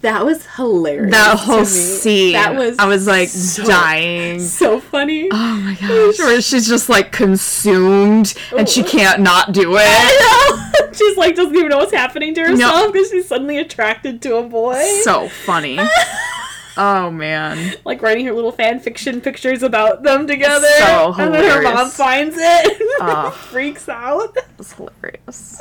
That 0.00 0.26
was 0.26 0.44
hilarious. 0.56 1.12
That 1.12 1.38
whole 1.38 1.64
scene. 1.64 2.34
That 2.34 2.54
was 2.54 2.78
I 2.78 2.84
was 2.84 3.06
like 3.06 3.30
so- 3.30 3.64
dying. 3.64 4.38
so 4.38 4.78
funny. 4.78 5.30
Oh 5.32 5.56
my 5.64 5.72
gosh. 5.80 6.18
Where 6.18 6.42
she's 6.42 6.68
just 6.68 6.90
like 6.90 7.10
consumed 7.10 8.34
and 8.54 8.68
she 8.68 8.82
oh. 8.82 8.86
can't 8.86 9.22
not 9.22 9.52
do 9.52 9.76
it. 9.76 9.82
I 9.82 10.74
know. 10.76 10.90
She's 10.92 11.16
like 11.16 11.34
doesn't 11.34 11.56
even 11.56 11.70
know 11.70 11.78
what's 11.78 11.94
happening 11.94 12.34
to 12.34 12.42
herself 12.42 12.92
because 12.92 13.10
she's 13.10 13.26
suddenly 13.26 13.56
attracted 13.58 14.20
to 14.22 14.36
a 14.36 14.42
boy. 14.42 14.80
So 15.02 15.28
funny. 15.28 15.78
Oh 16.76 17.10
man. 17.10 17.74
like 17.84 18.02
writing 18.02 18.26
her 18.26 18.32
little 18.32 18.52
fan 18.52 18.80
fiction 18.80 19.20
pictures 19.20 19.62
about 19.62 20.02
them 20.02 20.26
together. 20.26 20.66
So 20.78 21.14
and 21.18 21.32
then 21.34 21.44
her 21.50 21.62
mom 21.62 21.88
finds 21.90 22.36
it 22.38 22.80
and 22.80 22.88
Ah. 23.00 23.30
freaks 23.30 23.88
out. 23.88 24.36
It 24.36 24.44
was 24.58 24.72
hilarious. 24.72 25.60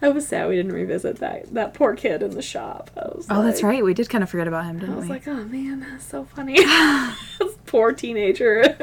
I 0.00 0.08
was 0.08 0.28
sad 0.28 0.48
we 0.48 0.54
didn't 0.54 0.72
revisit 0.72 1.16
that 1.18 1.52
that 1.54 1.74
poor 1.74 1.96
kid 1.96 2.22
in 2.22 2.30
the 2.30 2.42
shop. 2.42 2.90
Oh, 2.96 3.42
that's 3.42 3.62
right. 3.64 3.82
We 3.84 3.92
did 3.94 4.08
kind 4.08 4.22
of 4.22 4.30
forget 4.30 4.46
about 4.46 4.64
him, 4.66 4.78
didn't 4.78 4.90
we? 4.94 4.96
I 4.96 5.00
was 5.00 5.08
we? 5.08 5.14
like, 5.14 5.28
oh 5.28 5.44
man, 5.44 5.80
that's 5.80 6.06
so 6.06 6.24
funny. 6.24 6.54
this 6.54 7.54
poor 7.66 7.92
teenager 7.92 8.76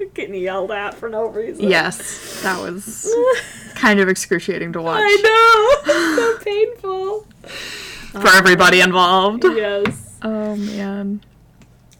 getting 0.14 0.34
yelled 0.34 0.72
at 0.72 0.94
for 0.94 1.08
no 1.08 1.26
reason. 1.26 1.68
yes, 1.70 2.42
that 2.42 2.60
was 2.60 3.08
kind 3.76 4.00
of 4.00 4.08
excruciating 4.08 4.72
to 4.72 4.82
watch 4.82 5.02
I 5.04 5.80
know. 5.86 6.16
so 6.16 6.38
painful. 6.44 7.26
For 8.12 8.28
everybody 8.28 8.80
involved. 8.80 9.44
Yes. 9.44 10.18
Oh 10.22 10.56
man. 10.56 11.22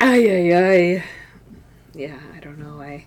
Ay 0.01 0.27
ay 0.29 0.53
ay. 0.55 1.05
Yeah, 1.95 2.19
I 2.35 2.41
don't 2.41 2.59
know. 2.59 2.81
I 2.81 3.07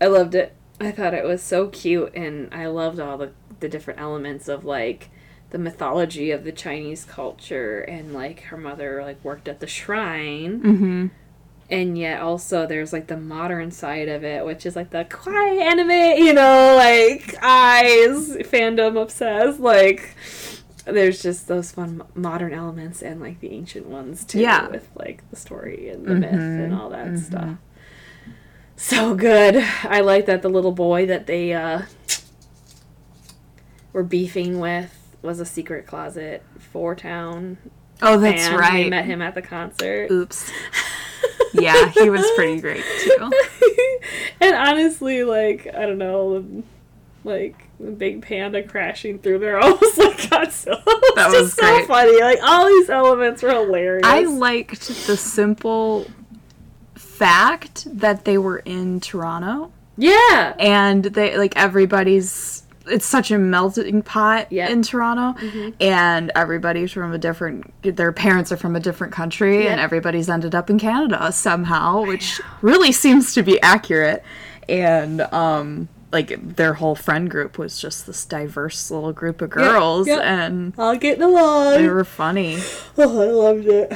I 0.00 0.06
loved 0.06 0.34
it. 0.34 0.54
I 0.80 0.90
thought 0.92 1.14
it 1.14 1.24
was 1.24 1.42
so 1.42 1.68
cute 1.68 2.12
and 2.14 2.52
I 2.54 2.66
loved 2.66 3.00
all 3.00 3.18
the 3.18 3.32
the 3.60 3.68
different 3.68 4.00
elements 4.00 4.48
of 4.48 4.64
like 4.64 5.10
the 5.50 5.58
mythology 5.58 6.30
of 6.30 6.44
the 6.44 6.52
Chinese 6.52 7.04
culture 7.04 7.80
and 7.80 8.12
like 8.12 8.40
her 8.42 8.56
mother 8.56 9.02
like 9.02 9.22
worked 9.24 9.48
at 9.48 9.58
the 9.60 9.66
shrine 9.66 10.60
Mm-hmm. 10.60 11.06
and 11.70 11.98
yet 11.98 12.20
also 12.20 12.66
there's 12.66 12.92
like 12.92 13.08
the 13.08 13.16
modern 13.16 13.70
side 13.72 14.08
of 14.08 14.22
it 14.22 14.44
which 14.44 14.64
is 14.66 14.76
like 14.76 14.90
the 14.90 15.04
kawaii 15.06 15.60
anime 15.60 16.18
you 16.24 16.32
know 16.34 16.76
like 16.76 17.34
eyes 17.42 18.36
fandom 18.46 19.00
obsessed 19.00 19.58
like 19.58 20.14
there's 20.92 21.22
just 21.22 21.48
those 21.48 21.70
fun 21.72 22.02
modern 22.14 22.52
elements 22.52 23.02
and 23.02 23.20
like 23.20 23.40
the 23.40 23.50
ancient 23.52 23.86
ones 23.86 24.24
too 24.24 24.40
Yeah. 24.40 24.68
with 24.68 24.88
like 24.94 25.28
the 25.30 25.36
story 25.36 25.88
and 25.90 26.04
the 26.06 26.14
myth 26.14 26.32
and 26.32 26.74
all 26.74 26.88
that 26.90 27.18
stuff 27.18 27.56
so 28.76 29.14
good 29.14 29.56
i 29.84 30.00
like 30.00 30.26
that 30.26 30.42
the 30.42 30.48
little 30.48 30.72
boy 30.72 31.04
that 31.06 31.26
they 31.26 31.52
uh 31.52 31.82
were 33.92 34.02
beefing 34.02 34.60
with 34.60 35.16
was 35.22 35.40
a 35.40 35.44
secret 35.46 35.86
closet 35.86 36.42
Four 36.58 36.94
Town 36.94 37.58
Oh, 38.00 38.16
that's 38.18 38.46
fan. 38.46 38.52
We 38.54 38.60
right. 38.60 38.88
met 38.90 39.04
him 39.06 39.20
at 39.20 39.34
the 39.34 39.42
concert 39.42 40.10
Oops. 40.10 40.50
Yeah, 41.54 41.88
he 41.88 42.10
was 42.10 42.24
pretty 42.36 42.60
great 42.60 42.84
too. 43.00 43.30
and 44.40 44.54
honestly, 44.54 45.24
like 45.24 45.66
I 45.74 45.86
don't 45.86 45.96
know, 45.98 46.62
like 47.24 47.67
the 47.80 47.90
big 47.92 48.22
panda 48.22 48.62
crashing 48.62 49.18
through 49.18 49.38
there 49.38 49.58
almost 49.62 49.98
like 49.98 50.16
Godzilla. 50.18 50.82
It 50.86 51.14
That 51.16 51.30
was 51.30 51.42
was 51.42 51.56
just 51.56 51.60
so 51.60 51.86
funny. 51.86 52.20
Like 52.20 52.38
all 52.42 52.66
these 52.66 52.90
elements 52.90 53.42
were 53.42 53.50
hilarious. 53.50 54.02
I 54.04 54.22
liked 54.22 54.88
the 55.06 55.16
simple 55.16 56.06
fact 56.94 57.86
that 57.98 58.24
they 58.24 58.38
were 58.38 58.58
in 58.58 59.00
Toronto 59.00 59.72
yeah. 59.96 60.54
and 60.58 61.04
they 61.04 61.36
like 61.36 61.56
everybody's 61.56 62.62
it's 62.86 63.04
such 63.04 63.30
a 63.30 63.38
melting 63.38 64.00
pot 64.02 64.50
Yeah. 64.50 64.68
in 64.70 64.82
Toronto 64.82 65.38
Mm-hmm. 65.40 65.70
and 65.80 66.32
everybody's 66.34 66.92
from 66.92 67.12
a 67.12 67.18
different 67.18 67.72
their 67.82 68.12
parents 68.12 68.50
are 68.52 68.56
from 68.56 68.76
a 68.76 68.80
different 68.80 69.12
country 69.12 69.66
and 69.68 69.80
everybody's 69.80 70.28
ended 70.28 70.54
up 70.54 70.70
in 70.70 70.78
Canada 70.78 71.30
somehow 71.32 72.02
which 72.06 72.40
really 72.62 72.92
seems 73.04 73.34
to 73.34 73.42
be 73.42 73.60
accurate 73.62 74.22
and 74.68 75.20
um 75.20 75.88
like 76.12 76.56
their 76.56 76.74
whole 76.74 76.94
friend 76.94 77.30
group 77.30 77.58
was 77.58 77.80
just 77.80 78.06
this 78.06 78.24
diverse 78.24 78.90
little 78.90 79.12
group 79.12 79.42
of 79.42 79.50
girls 79.50 80.06
yep. 80.06 80.20
and 80.22 80.72
All 80.78 80.96
getting 80.96 81.22
along. 81.22 81.74
they 81.74 81.88
were 81.88 82.04
funny 82.04 82.58
Oh, 82.98 83.20
I 83.20 83.26
loved 83.26 83.66
it. 83.66 83.92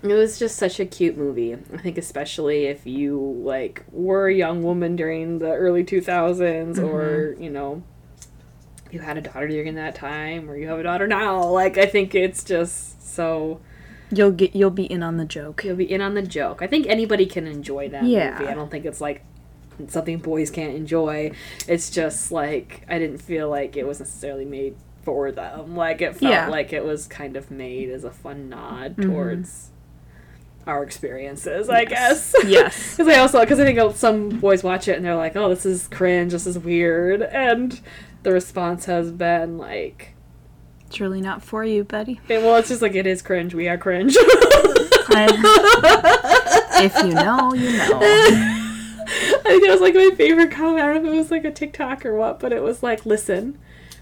It 0.00 0.14
was 0.14 0.38
just 0.38 0.56
such 0.56 0.78
a 0.78 0.86
cute 0.86 1.16
movie. 1.16 1.54
I 1.54 1.76
think 1.78 1.98
especially 1.98 2.66
if 2.66 2.86
you 2.86 3.18
like 3.44 3.84
were 3.90 4.28
a 4.28 4.34
young 4.34 4.62
woman 4.62 4.94
during 4.94 5.40
the 5.40 5.50
early 5.52 5.82
2000s 5.82 6.78
or, 6.78 7.32
mm-hmm. 7.32 7.42
you 7.42 7.50
know, 7.50 7.82
you 8.92 9.00
had 9.00 9.18
a 9.18 9.20
daughter 9.20 9.48
during 9.48 9.74
that 9.74 9.96
time 9.96 10.48
or 10.48 10.56
you 10.56 10.68
have 10.68 10.78
a 10.78 10.84
daughter 10.84 11.08
now. 11.08 11.42
Like 11.44 11.78
I 11.78 11.86
think 11.86 12.14
it's 12.14 12.44
just 12.44 13.12
so 13.14 13.60
you'll 14.10 14.30
get 14.30 14.54
you'll 14.54 14.70
be 14.70 14.84
in 14.84 15.02
on 15.02 15.16
the 15.18 15.24
joke 15.24 15.64
you'll 15.64 15.76
be 15.76 15.90
in 15.90 16.00
on 16.00 16.14
the 16.14 16.22
joke. 16.22 16.62
I 16.62 16.68
think 16.68 16.86
anybody 16.86 17.26
can 17.26 17.48
enjoy 17.48 17.88
that 17.88 18.04
Yeah. 18.04 18.38
movie. 18.38 18.50
I 18.52 18.54
don't 18.54 18.70
think 18.70 18.84
it's 18.84 19.00
like 19.00 19.24
something 19.88 20.18
boys 20.18 20.50
can't 20.50 20.74
enjoy. 20.74 21.30
It's 21.68 21.90
just 21.90 22.32
like 22.32 22.84
I 22.88 22.98
didn't 22.98 23.18
feel 23.18 23.48
like 23.48 23.76
it 23.76 23.86
was 23.86 24.00
necessarily 24.00 24.44
made 24.44 24.74
for 25.02 25.30
them. 25.32 25.76
Like 25.76 26.00
it 26.02 26.16
felt 26.16 26.32
Yeah. 26.32 26.48
like 26.48 26.72
it 26.72 26.84
was 26.84 27.06
kind 27.06 27.36
of 27.36 27.50
made 27.50 27.88
as 27.90 28.04
a 28.04 28.10
fun 28.10 28.48
nod 28.48 28.96
Mhm. 28.96 29.02
towards 29.04 29.70
our 30.66 30.82
experiences, 30.82 31.70
I 31.70 31.84
guess. 31.86 32.34
yes 32.46 32.96
Because 32.96 33.10
I 33.14 33.18
also, 33.20 33.40
because 33.40 33.58
I 33.58 33.64
think 33.64 33.96
some 33.96 34.28
boys 34.28 34.62
watch 34.62 34.86
it 34.88 34.96
and 34.96 35.04
they're 35.04 35.16
like, 35.16 35.34
"Oh, 35.36 35.48
this 35.48 35.64
is 35.64 35.88
cringe. 35.88 36.32
This 36.32 36.46
is 36.46 36.58
weird," 36.58 37.22
and 37.22 37.80
the 38.22 38.32
response 38.32 38.84
has 38.84 39.10
been 39.10 39.56
like, 39.56 40.14
it's 40.86 41.00
really 41.00 41.20
not 41.22 41.42
for 41.42 41.64
you 41.64 41.84
buddy. 41.84 42.20
eh, 42.28 42.38
"Well, 42.44 42.56
it's 42.56 42.68
just 42.68 42.82
like 42.82 42.94
it 42.94 43.06
is 43.06 43.22
cringe. 43.22 43.54
We 43.54 43.68
are 43.68 43.78
cringe." 43.78 44.14
I- 45.10 46.80
if 46.84 46.94
you 47.04 47.14
know 47.14 47.52
you 47.54 47.76
know 47.76 48.57
I 49.44 49.50
think 49.50 49.64
it 49.64 49.70
was 49.70 49.80
like 49.80 49.94
my 49.94 50.10
favorite 50.16 50.50
comment. 50.50 50.84
I 50.84 50.92
don't 50.92 51.02
know 51.02 51.10
if 51.10 51.14
it 51.14 51.18
was 51.18 51.30
like 51.30 51.44
a 51.44 51.50
TikTok 51.50 52.04
or 52.04 52.14
what, 52.16 52.40
but 52.40 52.52
it 52.52 52.62
was 52.62 52.82
like, 52.82 53.06
listen, 53.06 53.58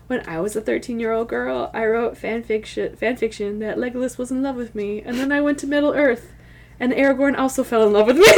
when 0.07 0.27
I 0.29 0.41
was 0.41 0.57
a 0.57 0.61
13 0.61 1.01
year 1.01 1.13
old 1.13 1.29
girl, 1.29 1.71
I 1.75 1.87
wrote 1.87 2.17
fan 2.17 2.43
fiction, 2.43 2.97
fan 2.97 3.17
fiction 3.17 3.59
that 3.61 3.77
Legolas 3.77 4.19
was 4.19 4.31
in 4.31 4.43
love 4.43 4.57
with 4.57 4.75
me, 4.75 5.03
and 5.03 5.19
then 5.19 5.33
I 5.33 5.41
went 5.41 5.59
to 5.61 5.67
Middle 5.67 5.93
Earth, 5.93 6.33
and 6.79 6.93
Aragorn 6.93 7.39
also 7.39 7.65
fell 7.65 7.87
in 7.87 7.93
love 7.93 8.07
with 8.07 8.19
me. 8.19 8.27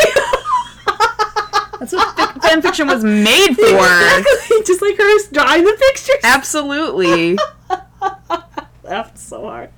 That's 1.78 1.92
what 1.92 2.42
fan 2.42 2.61
fiction 2.61 2.88
was 2.88 3.05
made 3.05 3.55
for. 3.55 3.62
Exactly, 3.64 4.62
just 4.66 4.82
like 4.82 4.96
her 4.96 5.30
drawing 5.32 5.64
the 5.64 5.76
pictures. 5.78 6.16
Absolutely. 6.24 7.38
laughed 8.82 9.18
so 9.18 9.42
hard. 9.42 9.70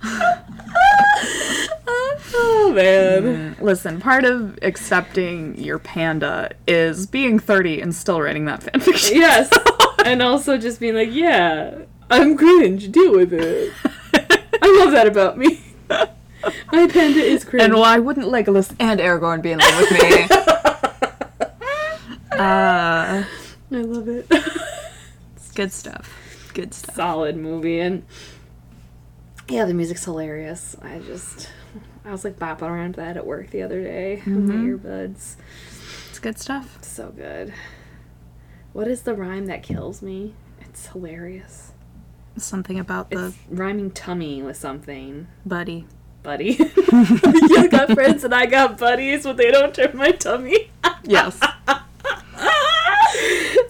Oh 2.35 2.73
man. 2.75 3.57
Listen, 3.61 4.01
part 4.01 4.25
of 4.25 4.59
accepting 4.63 5.57
your 5.59 5.79
panda 5.79 6.51
is 6.67 7.07
being 7.07 7.39
30 7.39 7.81
and 7.81 7.95
still 7.95 8.21
writing 8.21 8.45
that 8.47 8.63
fan 8.63 8.81
fiction. 8.81 9.17
Yes. 9.21 9.51
and 10.05 10.23
also 10.23 10.57
just 10.57 10.81
being 10.81 10.95
like, 10.95 11.11
yeah, 11.13 11.83
I'm 12.11 12.37
cringe. 12.37 12.91
Deal 12.91 13.13
with 13.13 13.33
it. 13.33 13.73
I 14.63 14.77
love 14.79 14.93
that 14.93 15.07
about 15.07 15.37
me. 15.39 15.61
My 16.73 16.87
panda 16.87 17.21
is 17.21 17.45
cringe. 17.45 17.65
And 17.65 17.75
why 17.75 17.99
wouldn't 17.99 18.27
Legolas 18.27 18.75
and 18.81 18.99
Aragorn 19.01 19.43
be 19.43 19.53
in 19.53 19.59
love 19.59 19.81
with 19.81 19.93
me? 19.93 19.99
uh, 22.33 23.23
I 23.23 23.27
love 23.71 24.09
it. 24.09 24.27
it's 25.37 25.53
good 25.53 25.73
stuff. 25.73 26.17
Good 26.55 26.73
stuff. 26.73 26.95
Solid 26.95 27.37
movie 27.37 27.81
and 27.81 28.05
yeah, 29.51 29.65
the 29.65 29.75
music's 29.75 30.05
hilarious. 30.05 30.77
I 30.81 30.99
just 31.01 31.51
I 32.05 32.11
was 32.13 32.25
like 32.25 32.39
bopping 32.39 32.63
around 32.63 32.95
to 32.95 33.01
that 33.01 33.17
at 33.17 33.27
work 33.27 33.51
the 33.51 33.63
other 33.63 33.83
day 33.83 34.17
with 34.25 34.27
my 34.27 34.55
mm-hmm. 34.55 34.77
earbuds. 34.77 35.37
It's 36.09 36.19
good 36.19 36.39
stuff. 36.39 36.79
So 36.83 37.11
good. 37.11 37.53
What 38.73 38.89
is 38.89 39.03
the 39.03 39.15
rhyme 39.15 39.47
that 39.47 39.63
kills 39.63 40.01
me? 40.03 40.35
It's 40.61 40.87
hilarious. 40.89 41.73
Something 42.37 42.79
about 42.79 43.11
the 43.11 43.27
It's 43.27 43.37
rhyming 43.49 43.91
tummy 43.91 44.43
with 44.43 44.57
something. 44.57 45.27
buddy. 45.45 45.87
Buddy. 46.23 46.53
you 46.93 47.69
got 47.71 47.93
friends 47.93 48.25
and 48.25 48.35
I 48.35 48.47
got 48.47 48.77
buddies, 48.79 49.25
but 49.25 49.37
they 49.39 49.51
don't 49.51 49.75
turn 49.75 49.97
my 49.97 50.13
tummy. 50.13 50.71
Yes. 51.03 51.41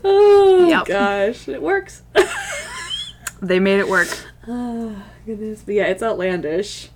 oh 0.04 0.66
Yep. 0.68 0.86
gosh, 0.86 1.48
it 1.48 1.62
works. 1.62 2.02
They 3.42 3.58
made 3.58 3.78
it 3.80 3.88
work. 3.88 4.08
Ah. 4.46 5.09
Goodness. 5.36 5.62
But 5.64 5.74
yeah, 5.74 5.84
it's 5.86 6.02
outlandish 6.02 6.88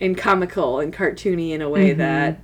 and 0.00 0.16
comical 0.16 0.80
and 0.80 0.92
cartoony 0.92 1.50
in 1.52 1.62
a 1.62 1.68
way 1.68 1.92
that 1.92 2.40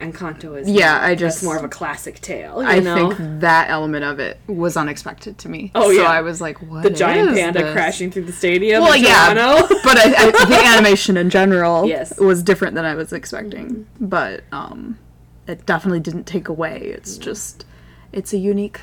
Encanto 0.00 0.58
is. 0.58 0.66
Mm-hmm. 0.66 0.76
Yeah. 0.78 0.98
I 1.00 1.14
just- 1.14 1.42
more 1.44 1.56
of 1.56 1.64
a 1.64 1.68
classic 1.68 2.20
tale. 2.20 2.62
You 2.62 2.68
I 2.68 2.80
know? 2.80 2.94
think 3.12 3.40
that 3.40 3.70
element 3.70 4.04
of 4.04 4.18
it 4.18 4.38
was 4.46 4.76
unexpected 4.76 5.38
to 5.38 5.48
me. 5.48 5.70
Oh, 5.74 5.84
so 5.94 6.02
yeah. 6.02 6.08
I 6.10 6.20
was 6.20 6.40
like, 6.40 6.58
"What 6.62 6.82
the 6.82 6.90
giant 6.90 7.34
panda 7.34 7.62
this? 7.62 7.72
crashing 7.72 8.10
through 8.10 8.24
the 8.24 8.32
stadium. 8.32 8.82
Well, 8.82 8.96
yeah, 8.96 9.32
but 9.84 9.96
I, 9.96 10.14
I, 10.28 10.30
the 10.30 10.60
animation 10.66 11.16
in 11.16 11.30
general 11.30 11.86
Yes. 11.86 12.18
was 12.18 12.42
different 12.42 12.74
than 12.74 12.84
I 12.84 12.94
was 12.94 13.12
expecting. 13.12 13.86
But 14.00 14.42
um, 14.52 14.98
it 15.46 15.64
definitely 15.64 16.00
didn't 16.00 16.24
take 16.24 16.48
away. 16.48 16.78
It's 16.80 17.16
just, 17.16 17.64
it's 18.12 18.32
a 18.32 18.38
unique 18.38 18.80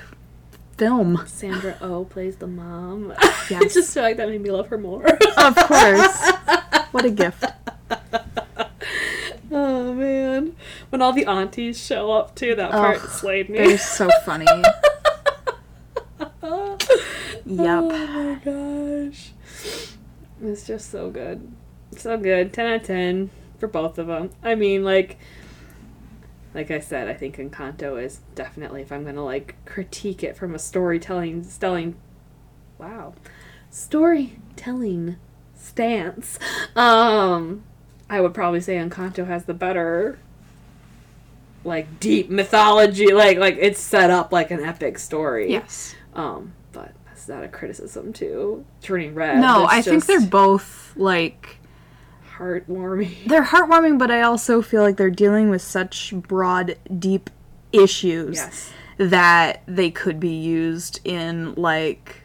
film. 0.81 1.21
Sandra 1.27 1.77
Oh 1.79 2.05
plays 2.05 2.37
the 2.37 2.47
mom. 2.47 3.13
Yes. 3.49 3.61
I 3.61 3.67
just 3.73 3.93
feel 3.93 4.03
like 4.03 4.17
that 4.17 4.29
made 4.29 4.41
me 4.41 4.49
love 4.49 4.67
her 4.69 4.77
more. 4.77 5.05
Of 5.05 5.55
course, 5.55 6.31
what 6.91 7.03
a 7.03 7.09
gift. 7.11 7.43
oh 9.51 9.93
man, 9.93 10.55
when 10.89 11.01
all 11.01 11.11
the 11.11 11.25
aunties 11.25 11.77
show 11.77 12.11
up 12.11 12.33
too, 12.33 12.55
that 12.55 12.71
part 12.71 13.01
Ugh, 13.01 13.09
slayed 13.09 13.49
me. 13.49 13.57
They're 13.57 13.77
so 13.77 14.09
funny. 14.25 14.45
yep. 14.45 14.63
Oh 17.43 18.07
my 18.07 18.35
gosh. 18.45 19.33
It's 20.41 20.65
just 20.65 20.89
so 20.89 21.09
good. 21.09 21.51
So 21.97 22.17
good. 22.17 22.53
10 22.53 22.65
out 22.65 22.75
of 22.81 22.83
10 22.83 23.29
for 23.59 23.67
both 23.67 23.97
of 23.97 24.07
them. 24.07 24.29
I 24.41 24.55
mean, 24.55 24.85
like, 24.85 25.19
like 26.53 26.69
I 26.71 26.79
said, 26.79 27.07
I 27.07 27.13
think 27.13 27.37
Encanto 27.37 28.01
is 28.01 28.21
definitely, 28.35 28.81
if 28.81 28.91
I'm 28.91 29.03
going 29.03 29.15
to, 29.15 29.21
like, 29.21 29.55
critique 29.65 30.23
it 30.23 30.35
from 30.35 30.53
a 30.53 30.59
storytelling, 30.59 31.43
stelling, 31.43 31.95
wow, 32.77 33.13
storytelling 33.69 35.15
stance, 35.55 36.37
um, 36.75 37.63
I 38.09 38.19
would 38.19 38.33
probably 38.33 38.59
say 38.59 38.75
Encanto 38.75 39.27
has 39.27 39.45
the 39.45 39.53
better, 39.53 40.19
like, 41.63 41.99
deep 41.99 42.29
mythology. 42.29 43.13
Like, 43.13 43.37
like, 43.37 43.57
it's 43.59 43.79
set 43.79 44.09
up 44.09 44.33
like 44.33 44.51
an 44.51 44.59
epic 44.59 44.99
story. 44.99 45.51
Yes. 45.51 45.95
Um, 46.13 46.53
but 46.73 46.91
that's 47.05 47.29
not 47.29 47.43
a 47.45 47.47
criticism 47.47 48.11
to 48.13 48.65
Turning 48.81 49.15
Red. 49.15 49.39
No, 49.39 49.65
I 49.65 49.81
think 49.81 50.05
they're 50.05 50.19
both 50.19 50.91
like 50.97 51.59
heartwarming. 52.41 53.13
they're 53.27 53.43
heartwarming, 53.43 53.97
but 53.99 54.09
I 54.11 54.21
also 54.21 54.61
feel 54.61 54.81
like 54.81 54.97
they're 54.97 55.09
dealing 55.09 55.49
with 55.49 55.61
such 55.61 56.13
broad, 56.15 56.75
deep 56.99 57.29
issues 57.71 58.37
Yes. 58.37 58.73
that 58.97 59.61
they 59.67 59.91
could 59.91 60.19
be 60.19 60.33
used 60.35 60.99
in 61.05 61.53
like 61.55 62.17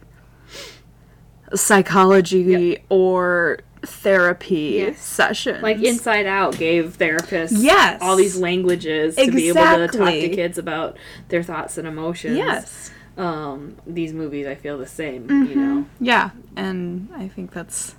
psychology 1.55 2.39
Yep. 2.41 2.83
or 2.89 3.59
therapy 3.83 4.79
Yes. 4.79 5.01
sessions. 5.01 5.63
Like 5.63 5.81
Inside 5.83 6.27
Out 6.27 6.59
gave 6.59 6.97
therapists 6.99 7.53
Yes. 7.63 7.99
all 8.03 8.17
these 8.17 8.37
languages 8.37 9.15
to 9.17 9.31
be 9.31 9.49
able 9.49 9.63
to 9.63 9.89
talk 9.89 10.09
to 10.11 10.29
kids 10.29 10.59
about 10.59 10.97
their 11.29 11.43
thoughts 11.43 11.79
and 11.79 11.87
emotions. 11.87 12.37
yes. 12.37 12.91
Um, 13.17 13.77
these 13.87 14.13
movies 14.13 14.47
I 14.47 14.57
feel 14.57 14.77
the 14.77 14.87
same, 14.87 15.27
Mm-hmm. 15.29 15.45
you 15.51 15.57
know. 15.57 15.85
Yeah, 16.01 16.31
and 16.57 17.09
I 17.17 17.29
think 17.29 17.53
that's 17.53 17.95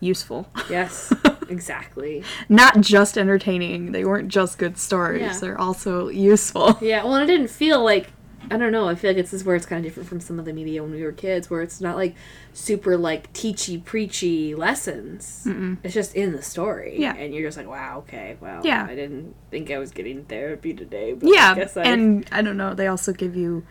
useful. 0.00 0.48
Yes. 0.70 1.12
exactly. 1.48 2.22
Not 2.48 2.80
just 2.80 3.16
entertaining. 3.18 3.92
They 3.92 4.04
weren't 4.04 4.28
just 4.28 4.58
good 4.58 4.78
stories. 4.78 5.20
Yeah. 5.22 5.38
They're 5.38 5.60
also 5.60 6.08
useful. 6.08 6.78
Yeah, 6.82 7.04
well, 7.04 7.14
and 7.14 7.24
it 7.28 7.32
didn't 7.32 7.50
feel 7.50 7.82
like 7.82 8.10
I 8.48 8.56
don't 8.58 8.70
know. 8.70 8.88
I 8.88 8.94
feel 8.94 9.10
like 9.10 9.16
this 9.16 9.32
is 9.32 9.42
where 9.42 9.56
it's 9.56 9.66
kind 9.66 9.84
of 9.84 9.90
different 9.90 10.08
from 10.08 10.20
some 10.20 10.38
of 10.38 10.44
the 10.44 10.52
media 10.52 10.80
when 10.80 10.92
we 10.92 11.02
were 11.02 11.10
kids, 11.10 11.50
where 11.50 11.62
it's 11.62 11.80
not 11.80 11.96
like 11.96 12.14
super 12.52 12.96
like 12.96 13.32
teachy 13.32 13.84
preachy 13.84 14.54
lessons. 14.54 15.48
It's 15.82 15.92
just 15.94 16.14
in 16.14 16.30
the 16.30 16.42
story, 16.42 16.94
Yeah. 17.00 17.14
and 17.16 17.34
you're 17.34 17.48
just 17.48 17.56
like, 17.58 17.66
wow, 17.66 17.98
okay, 18.06 18.36
wow. 18.40 18.60
Yeah. 18.62 18.86
I 18.88 18.94
didn't 18.94 19.34
think 19.50 19.72
I 19.72 19.78
was 19.78 19.90
getting 19.90 20.24
therapy 20.26 20.74
today, 20.74 21.12
but 21.14 21.28
I 21.28 21.32
Yeah, 21.32 21.54
guess 21.56 21.76
I, 21.76 21.82
and 21.84 22.24
I 22.30 22.40
don't 22.42 22.56
know. 22.56 22.72
They 22.72 22.86
also 22.86 23.12
give 23.12 23.34
you 23.34 23.64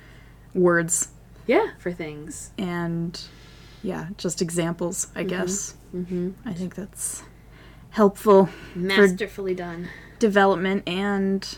words 0.54 1.08
yeah 1.48 1.68
for 1.80 1.92
things. 1.94 2.52
and 2.58 3.22
yeah, 3.82 4.08
just 4.18 4.42
examples. 4.42 5.08
I 5.16 5.24
guess. 5.24 5.76
Mm-hmm. 5.96 6.32
I 6.46 6.52
think 6.54 6.76
that's 6.76 7.24
helpful 7.96 8.50
Masterfully 8.76 9.56
done. 9.56 9.88
development 10.20 10.84
and 10.88 11.58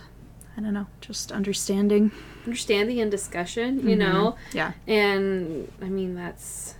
I 0.58 0.62
don't 0.62 0.74
know, 0.74 0.88
just 1.02 1.32
understanding. 1.32 2.12
Understanding 2.46 3.00
and 3.00 3.12
discussion, 3.12 3.78
you 3.80 3.96
Mm-hmm. 3.96 4.00
know, 4.00 4.36
Yeah. 4.54 4.72
and 4.88 5.72
I 5.82 5.86
mean 5.86 6.16
that's. 6.16 6.76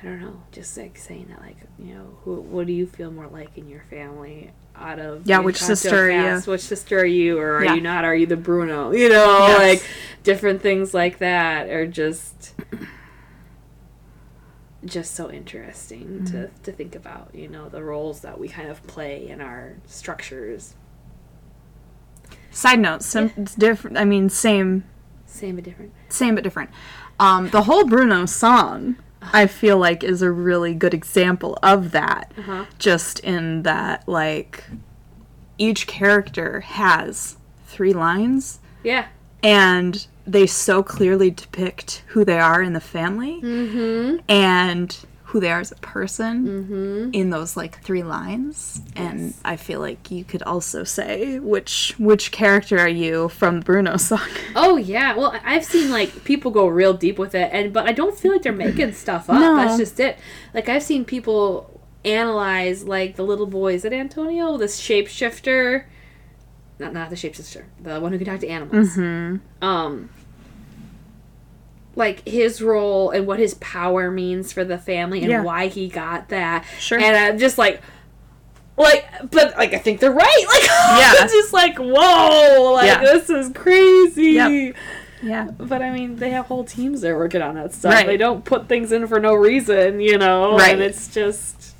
I 0.00 0.06
don't 0.06 0.20
know, 0.20 0.42
just 0.52 0.76
like 0.76 0.98
saying 0.98 1.26
that, 1.30 1.40
like 1.40 1.56
you 1.78 1.94
know, 1.94 2.18
who, 2.24 2.34
what 2.40 2.66
do 2.66 2.72
you 2.74 2.86
feel 2.86 3.10
more 3.10 3.26
like 3.28 3.56
in 3.56 3.68
your 3.68 3.82
family? 3.90 4.50
Out 4.76 4.98
of 4.98 5.26
Yeah, 5.26 5.38
which 5.38 5.56
sister 5.62 6.10
are 6.10 6.10
you? 6.10 6.40
Which 6.42 6.60
sister 6.62 6.98
are 6.98 7.06
you, 7.06 7.38
or 7.38 7.58
are 7.58 7.64
Yeah. 7.64 7.74
you 7.76 7.80
not? 7.80 8.04
Are 8.04 8.14
you 8.14 8.26
the 8.26 8.36
Bruno? 8.36 8.90
You 9.02 9.08
know, 9.08 9.46
Yes. 9.46 9.58
like 9.82 9.90
different 10.24 10.60
things 10.62 10.92
like 10.94 11.18
that 11.18 11.68
or 11.68 11.86
just 11.86 12.54
just 14.84 15.14
so 15.14 15.30
interesting 15.30 16.24
to 16.26 16.32
Mm-hmm. 16.32 16.62
to 16.62 16.72
think 16.72 16.94
about. 16.94 17.30
You 17.34 17.48
know, 17.48 17.68
the 17.68 17.82
roles 17.82 18.20
that 18.20 18.38
we 18.38 18.48
kind 18.48 18.68
of 18.68 18.86
play 18.86 19.28
in 19.28 19.40
our 19.40 19.74
structures. 19.86 20.74
Side 22.50 22.78
note, 22.80 23.02
some 23.02 23.32
it's 23.36 23.54
different. 23.54 23.96
I 23.98 24.04
mean, 24.04 24.28
same, 24.28 24.84
Same 25.26 25.56
but 25.56 25.64
different. 25.64 25.92
same 26.08 26.34
but 26.36 26.44
different. 26.44 26.70
Um, 27.18 27.50
the 27.50 27.62
whole 27.64 27.84
Bruno 27.86 28.26
song, 28.26 28.96
I 29.32 29.46
feel 29.46 29.76
like, 29.78 30.04
is 30.04 30.22
a 30.22 30.30
really 30.30 30.72
good 30.74 30.94
example 30.94 31.58
of 31.62 31.90
that. 31.92 32.32
Uh-huh. 32.38 32.66
Just 32.78 33.18
in 33.20 33.62
that, 33.64 34.08
like, 34.08 34.64
each 35.58 35.86
character 35.88 36.60
has 36.60 37.36
three 37.66 37.92
lines, 37.92 38.60
Yeah. 38.84 39.06
and 39.42 40.06
they 40.26 40.46
so 40.46 40.82
clearly 40.82 41.30
depict 41.30 42.02
who 42.08 42.24
they 42.24 42.38
are 42.38 42.62
in 42.62 42.72
the 42.72 42.80
family 42.80 43.40
Mm-hmm. 43.42 44.18
and 44.28 44.96
who 45.24 45.40
they 45.40 45.50
are 45.50 45.58
as 45.60 45.72
a 45.72 45.76
person 45.76 46.46
Mm-hmm. 46.46 47.10
in 47.12 47.30
those 47.30 47.56
like 47.56 47.82
three 47.82 48.04
lines 48.04 48.80
and 48.94 49.34
i 49.44 49.56
feel 49.56 49.80
like 49.80 50.08
you 50.10 50.22
could 50.24 50.42
also 50.44 50.84
say 50.84 51.40
which 51.40 51.94
which 51.98 52.30
character 52.30 52.78
are 52.78 52.88
you 52.88 53.28
from 53.30 53.58
bruno 53.60 53.96
song 54.08 54.20
Oh 54.54 54.76
yeah, 54.76 55.16
well 55.16 55.34
I've 55.44 55.64
seen 55.64 55.90
like 55.90 56.22
people 56.24 56.52
go 56.52 56.66
real 56.68 56.94
deep 56.94 57.18
with 57.18 57.34
it, 57.34 57.50
and 57.52 57.72
but 57.72 57.86
I 57.88 57.92
don't 57.92 58.16
feel 58.16 58.30
like 58.32 58.42
they're 58.42 58.52
making 58.52 58.92
stuff 59.04 59.28
up. 59.28 59.40
No. 59.40 59.56
That's 59.56 59.76
just 59.76 59.98
it. 59.98 60.16
Like 60.54 60.68
I've 60.68 60.82
seen 60.84 61.04
people 61.04 61.80
analyze 62.04 62.84
like 62.84 63.16
the 63.16 63.24
little 63.24 63.46
boy. 63.46 63.74
Is 63.74 63.84
it 63.84 63.92
Antonio, 63.92 64.56
this 64.56 64.80
shapeshifter? 64.80 65.84
Not 66.78 66.92
not 66.92 67.10
the 67.10 67.16
shapeshifter, 67.16 67.64
the 67.82 68.00
one 68.00 68.12
who 68.12 68.18
can 68.18 68.26
talk 68.26 68.40
to 68.40 68.48
animals. 68.48 68.96
mm-hmm. 68.96 69.64
Um, 69.64 70.10
like 71.96 72.26
his 72.26 72.60
role 72.60 73.10
and 73.10 73.26
what 73.26 73.38
his 73.38 73.54
power 73.54 74.10
means 74.10 74.52
for 74.52 74.64
the 74.64 74.78
family 74.78 75.20
and 75.20 75.30
Yeah. 75.30 75.42
why 75.42 75.68
he 75.68 75.88
got 75.88 76.28
that. 76.30 76.64
Sure. 76.80 76.98
And 76.98 77.16
I'm 77.16 77.38
just 77.38 77.58
like. 77.58 77.80
Like, 78.76 79.06
but 79.30 79.56
like 79.56 79.72
I 79.72 79.78
think 79.78 80.00
they're 80.00 80.10
right. 80.10 80.44
Like, 80.48 80.64
Yeah. 80.64 81.12
I'm 81.20 81.28
just 81.28 81.52
like, 81.52 81.78
whoa, 81.78 82.72
like 82.72 82.86
Yeah. 82.86 83.00
this 83.02 83.30
is 83.30 83.52
crazy. 83.54 84.32
Yep. 84.32 84.76
yeah 85.22 85.44
But 85.56 85.80
I 85.80 85.92
mean, 85.92 86.16
they 86.16 86.30
have 86.30 86.46
whole 86.46 86.64
teams 86.64 87.02
that 87.02 87.10
are 87.12 87.16
working 87.18 87.40
on 87.40 87.54
that 87.54 87.72
stuff. 87.72 87.94
Right. 87.94 88.04
They 88.06 88.16
don't 88.16 88.44
put 88.44 88.68
things 88.68 88.90
in 88.90 89.06
for 89.06 89.20
no 89.20 89.34
reason, 89.34 90.00
you 90.00 90.18
know. 90.18 90.56
Right. 90.58 90.72
And 90.72 90.82
it's 90.82 91.06
just, 91.14 91.76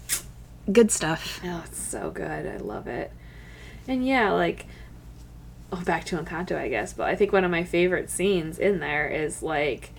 good 0.72 0.92
stuff 0.92 1.40
oh, 1.44 1.64
it's 1.66 1.80
so 1.82 2.10
good. 2.12 2.46
I 2.46 2.58
love 2.58 2.86
it. 2.86 3.10
And 3.88 4.06
yeah, 4.06 4.30
like, 4.30 4.66
oh, 5.72 5.82
back 5.84 6.04
to 6.06 6.16
Encanto, 6.16 6.56
I 6.56 6.68
guess. 6.68 6.92
But 6.92 7.08
I 7.08 7.16
think 7.16 7.32
one 7.32 7.44
of 7.44 7.50
my 7.50 7.64
favorite 7.64 8.10
scenes 8.10 8.58
in 8.58 8.80
there 8.80 9.08
is 9.08 9.42
like 9.42 9.90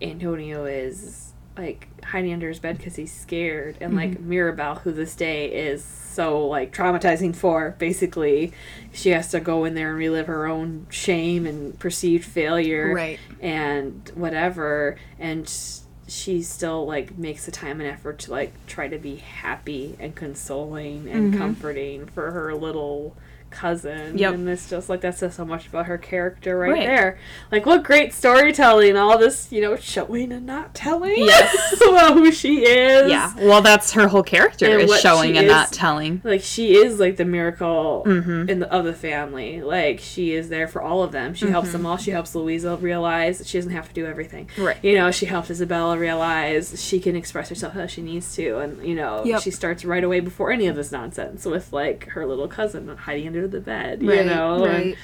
Antonio 0.00 0.64
is 0.64 1.32
like 1.56 1.88
hiding 2.04 2.32
under 2.32 2.48
his 2.48 2.60
bed 2.60 2.78
because 2.78 2.94
he's 2.94 3.12
scared, 3.12 3.76
and 3.80 3.96
like 3.96 4.20
Mirabel, 4.20 4.76
who 4.76 4.92
this 4.92 5.16
day 5.16 5.46
is 5.52 5.82
so 5.84 6.46
like 6.46 6.72
traumatizing 6.72 7.34
for, 7.34 7.74
basically, 7.78 8.52
she 8.92 9.10
has 9.10 9.30
to 9.32 9.40
go 9.40 9.64
in 9.64 9.74
there 9.74 9.88
and 9.90 9.98
relive 9.98 10.28
her 10.28 10.46
own 10.46 10.86
shame 10.90 11.46
and 11.46 11.76
perceived 11.80 12.24
failure 12.24 12.92
right 12.94 13.18
and 13.40 14.10
whatever 14.14 14.96
and 15.18 15.48
sh- 15.48 15.78
she 16.08 16.42
still 16.42 16.86
like 16.86 17.16
makes 17.18 17.44
the 17.46 17.52
time 17.52 17.80
and 17.80 17.88
effort 17.90 18.18
to 18.20 18.30
like 18.32 18.52
try 18.66 18.88
to 18.88 18.98
be 18.98 19.16
happy 19.16 19.96
and 20.00 20.14
consoling 20.16 21.08
and 21.08 21.34
Mhm. 21.34 21.38
comforting 21.38 22.06
for 22.06 22.30
her 22.32 22.54
little 22.54 23.16
cousin. 23.50 24.16
Yep. 24.18 24.34
And 24.34 24.48
it's 24.48 24.68
just 24.70 24.88
like 24.88 25.00
that 25.02 25.16
says 25.16 25.34
so 25.34 25.44
much 25.44 25.66
about 25.66 25.86
her 25.86 25.98
character 25.98 26.58
right, 26.58 26.70
Right. 26.72 26.86
there. 26.86 27.18
Like 27.52 27.66
what 27.66 27.82
great 27.84 28.12
storytelling, 28.12 28.96
all 28.96 29.18
this, 29.18 29.50
you 29.52 29.60
know, 29.60 29.76
showing 29.76 30.32
and 30.32 30.46
not 30.46 30.74
telling. 30.74 31.16
Yes. 31.18 31.80
about 31.88 32.14
who 32.14 32.30
she 32.32 32.64
is. 32.66 33.10
Yeah. 33.10 33.32
Well, 33.38 33.62
that's 33.62 33.92
her 33.92 34.08
whole 34.08 34.22
character 34.22 34.66
And 34.78 34.82
is 34.90 35.00
showing 35.00 35.36
and 35.36 35.46
is- 35.46 35.52
not 35.52 35.72
telling. 35.72 36.20
Like 36.24 36.42
she 36.42 36.76
is 36.76 36.98
like 37.00 37.16
the 37.16 37.24
miracle 37.24 38.04
Mhm. 38.06 38.48
in 38.48 38.58
the 38.60 38.72
of 38.72 38.84
the 38.84 38.92
family. 38.94 39.60
Like 39.62 39.98
she 40.00 40.32
is 40.34 40.48
there 40.48 40.68
for 40.68 40.82
all 40.82 41.02
of 41.02 41.12
them. 41.12 41.34
She 41.34 41.46
helps 41.48 41.72
them 41.72 41.86
all. 41.86 41.96
She 41.96 42.10
helps 42.10 42.34
Luisa 42.34 42.76
realize 42.76 43.38
that 43.38 43.46
she 43.46 43.58
doesn't 43.58 43.72
have 43.72 43.88
to 43.88 43.94
do 43.94 44.06
everything. 44.06 44.48
Right. 44.58 44.76
You 44.82 44.94
know, 44.96 45.10
she 45.10 45.26
helps 45.26 45.48
Isabela 45.48 45.98
realize 45.98 46.80
she 46.82 47.00
can 47.00 47.16
express 47.16 47.48
herself 47.48 47.72
how 47.74 47.86
she 47.86 48.02
needs 48.02 48.34
to, 48.36 48.58
and 48.58 48.84
you 48.86 48.94
know, 48.94 49.22
Yep. 49.24 49.42
she 49.42 49.50
starts 49.50 49.84
right 49.84 50.04
away 50.04 50.20
before 50.20 50.50
any 50.52 50.66
of 50.66 50.76
this 50.76 50.92
nonsense 50.92 51.44
with 51.44 51.72
like 51.72 52.08
her 52.10 52.26
little 52.26 52.48
cousin 52.48 52.88
hiding 52.96 53.26
under 53.26 53.37
the 53.46 53.60
bed. 53.60 54.02
Right, 54.02 54.18
you 54.18 54.24
know, 54.24 54.64
and 54.64 54.72
right. 54.72 54.96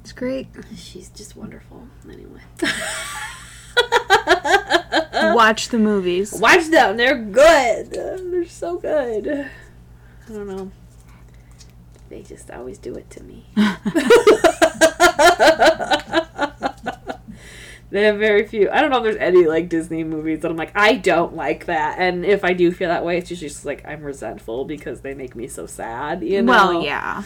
It's 0.00 0.12
great. 0.12 0.48
she's 0.76 1.08
just 1.10 1.36
wonderful. 1.36 1.86
Anyway, 2.10 2.40
Watch 5.34 5.68
the 5.68 5.78
movies. 5.78 6.32
watch 6.32 6.66
them. 6.68 6.96
They're 6.96 7.18
good. 7.18 7.90
They're 7.92 8.46
so 8.46 8.78
good. 8.78 9.28
I 10.28 10.32
don't 10.32 10.46
know. 10.48 10.70
They 12.08 12.22
just 12.22 12.50
always 12.50 12.78
do 12.78 12.94
it 12.94 13.10
to 13.10 13.22
me. 13.22 13.44
They 17.90 18.02
have 18.04 18.18
very 18.18 18.46
few. 18.46 18.68
I 18.70 18.80
don't 18.80 18.90
know 18.90 18.98
if 18.98 19.04
there's 19.04 19.16
any 19.16 19.46
like 19.46 19.68
Disney 19.68 20.04
movies 20.04 20.40
that 20.40 20.50
I'm 20.50 20.56
like, 20.56 20.72
I 20.76 20.94
don't 20.94 21.34
like 21.34 21.66
that. 21.66 21.98
And 21.98 22.24
if 22.24 22.44
I 22.44 22.52
do 22.52 22.70
feel 22.70 22.88
that 22.88 23.04
way, 23.04 23.16
it's 23.18 23.30
usually 23.30 23.48
just 23.48 23.64
like 23.64 23.84
I'm 23.86 24.02
resentful 24.02 24.64
because 24.66 25.00
they 25.00 25.14
make 25.14 25.34
me 25.34 25.48
so 25.48 25.66
sad. 25.66 26.22
You 26.22 26.42
know. 26.42 26.52
Well, 26.52 26.84
yeah. 26.84 27.22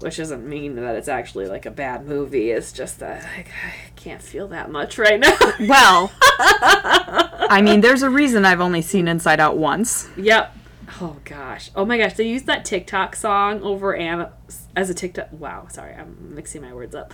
Which 0.00 0.16
doesn't 0.16 0.48
mean 0.48 0.76
that 0.76 0.96
it's 0.96 1.08
actually 1.08 1.46
like 1.46 1.66
a 1.66 1.70
bad 1.70 2.06
movie. 2.06 2.50
It's 2.50 2.72
just 2.72 3.00
that 3.00 3.22
like, 3.36 3.48
I 3.48 3.74
can't 3.96 4.22
feel 4.22 4.48
that 4.48 4.70
much 4.70 4.98
right 4.98 5.20
now. 5.20 5.36
Well, 5.60 6.10
I 6.22 7.60
mean, 7.62 7.82
there's 7.82 8.02
a 8.02 8.08
reason 8.08 8.46
I've 8.46 8.62
only 8.62 8.80
seen 8.80 9.06
Inside 9.06 9.40
Out 9.40 9.58
once. 9.58 10.08
Yep. 10.16 10.56
Oh 11.00 11.16
gosh. 11.24 11.70
Oh 11.76 11.84
my 11.84 11.98
gosh. 11.98 12.14
They 12.14 12.26
used 12.28 12.46
that 12.46 12.64
TikTok 12.64 13.14
song 13.16 13.62
over 13.62 13.94
and 13.94 14.28
as 14.74 14.90
a 14.90 14.94
TikTok. 14.94 15.28
Wow. 15.32 15.66
Sorry, 15.68 15.94
I'm 15.94 16.34
mixing 16.34 16.62
my 16.62 16.72
words 16.72 16.94
up. 16.94 17.12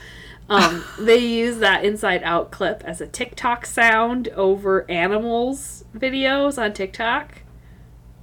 Um, 0.49 0.85
they 0.99 1.19
use 1.19 1.59
that 1.59 1.85
Inside 1.85 2.23
Out 2.23 2.51
clip 2.51 2.83
as 2.85 3.01
a 3.01 3.07
TikTok 3.07 3.67
sound 3.67 4.29
over 4.29 4.91
animals 4.91 5.85
videos 5.97 6.61
on 6.63 6.73
TikTok. 6.73 7.43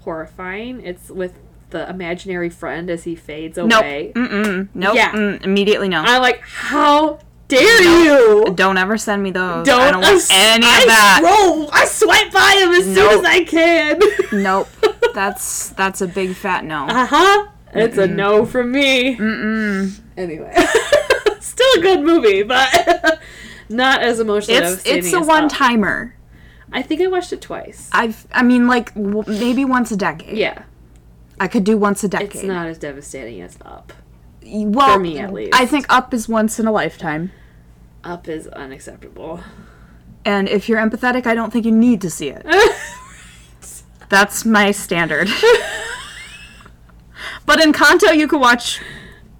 Horrifying. 0.02 0.82
It's 0.86 1.10
with 1.10 1.40
the 1.70 1.90
imaginary 1.90 2.50
friend 2.50 2.90
as 2.90 3.04
he 3.04 3.16
fades 3.16 3.58
Nope. 3.58 3.72
away. 3.72 4.12
Mm-mm. 4.16 4.70
Nope. 4.74 4.96
Yeah. 4.96 5.12
Mm, 5.12 5.44
immediately 5.44 5.90
no. 5.90 6.02
I'm 6.02 6.22
like, 6.22 6.42
how 6.42 7.20
dare 7.48 7.82
you? 7.82 8.54
don't 8.56 8.78
ever 8.78 8.98
send 8.98 9.24
me 9.24 9.32
those. 9.32 9.66
Don't 9.66 9.82
I 9.82 9.92
don't 9.92 10.02
want 10.02 10.16
ass- 10.16 10.30
any 10.32 10.66
of 10.66 10.72
I 10.72 10.86
that. 10.86 11.22
Scroll, 11.24 11.70
I 11.72 11.86
swipe 11.86 12.32
by 12.32 12.60
him 12.62 12.70
as 12.72 12.88
Nope. 12.88 13.12
soon 13.12 13.20
as 13.20 13.26
I 13.26 13.44
can. 13.44 14.00
Nope. 14.44 14.68
That's 15.14 15.70
that's 15.70 16.02
a 16.02 16.08
big 16.08 16.36
fat 16.36 16.64
no. 16.66 16.86
Uh 16.88 17.06
huh. 17.06 17.48
It's 17.74 17.98
a 17.98 18.08
no 18.08 18.46
from 18.46 18.72
me. 18.72 19.16
Mm-mm. 19.18 20.00
Anyway, 20.16 20.54
still 21.40 21.80
a 21.80 21.82
good 21.82 22.02
movie, 22.02 22.44
but 22.44 23.20
not 23.70 24.02
as 24.02 24.20
emotional. 24.20 24.58
It's 24.58 24.86
it's 24.86 25.14
a 25.14 25.22
one 25.22 25.50
timer. 25.50 26.16
I 26.72 26.82
think 26.82 27.02
I 27.02 27.08
watched 27.08 27.34
it 27.34 27.42
twice. 27.42 27.90
I've 27.92 28.28
I 28.32 28.44
mean 28.44 28.68
like 28.68 28.94
w- 28.94 29.24
maybe 29.28 29.66
once 29.66 29.92
a 29.92 29.98
decade. 29.98 30.38
yeah, 30.38 30.64
I 31.40 31.48
could 31.48 31.64
do 31.64 31.78
once 31.78 32.04
a 32.04 32.08
decade. 32.08 32.30
it's 32.36 32.44
not 32.44 32.68
as 32.68 32.78
devastating 32.78 33.42
as 33.42 33.58
Up. 33.64 33.92
well, 34.44 34.94
for 34.96 35.00
me, 35.00 35.18
at 35.20 35.34
least. 35.34 35.54
I 35.56 35.66
think 35.66 35.86
Up 35.90 36.14
is 36.14 36.30
once 36.30 36.60
in 36.60 36.68
a 36.68 36.72
lifetime. 36.72 37.32
Up 38.04 38.28
is 38.28 38.48
unacceptable. 38.48 39.40
And 40.26 40.48
if 40.48 40.70
you're 40.70 40.80
empathetic, 40.80 41.26
I 41.26 41.34
don't 41.36 41.52
think 41.52 41.66
you 41.66 41.72
need 41.72 42.02
to 42.02 42.10
see 42.10 42.30
it. 42.30 42.46
That's 44.14 44.46
my 44.46 44.70
standard. 44.70 45.28
but 47.48 47.60
Encanto, 47.60 48.16
you 48.16 48.28
could 48.28 48.40
watch 48.40 48.80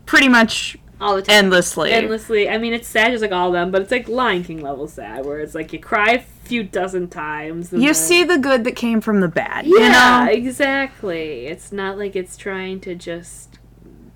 pretty 0.08 0.28
much 0.28 0.76
All 1.00 1.16
the 1.16 1.22
time. 1.22 1.46
endlessly. 1.46 1.92
Endlessly. 1.92 2.50
I 2.50 2.58
mean, 2.58 2.74
it's 2.74 2.88
sad 2.88 3.12
just 3.12 3.22
like 3.22 3.32
all 3.32 3.50
of 3.50 3.54
them, 3.54 3.70
but 3.70 3.84
it's 3.84 3.92
like 3.92 4.08
Lion 4.08 4.44
King 4.44 4.62
level 4.62 4.88
sad, 4.88 5.26
where 5.26 5.40
it's 5.40 5.54
like 5.54 5.72
you 5.74 5.80
cry 5.80 6.14
a 6.14 6.20
few 6.22 6.64
dozen 6.64 7.08
times. 7.08 7.72
You 7.72 7.80
then- 7.80 7.94
see 7.94 8.24
the 8.24 8.40
good 8.40 8.64
that 8.64 8.76
came 8.76 9.00
from 9.00 9.22
the 9.22 9.28
bad. 9.28 9.68
Yeah, 9.68 9.76
You 9.76 9.90
know, 10.26 10.32
exactly. 10.34 11.46
It's 11.46 11.72
not 11.72 11.98
like 12.00 12.16
it's 12.16 12.36
trying 12.36 12.80
to 12.82 12.96
just. 12.96 13.60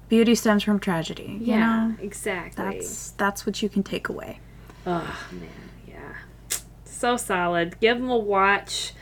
beauty 0.09 0.33
stems 0.35 0.63
from 0.63 0.79
tragedy. 0.79 1.37
Yeah, 1.39 1.55
You 1.85 1.89
know, 1.91 1.95
exactly. 2.01 2.63
that's 2.63 3.11
that's 3.11 3.45
what 3.45 3.61
you 3.61 3.69
can 3.69 3.83
take 3.83 4.09
away. 4.09 4.39
Oh 4.87 5.23
man, 5.31 5.49
yeah, 5.87 6.57
so 6.83 7.15
solid. 7.15 7.79
Give 7.79 7.99
them 7.99 8.09
a 8.09 8.17
watch. 8.17 8.93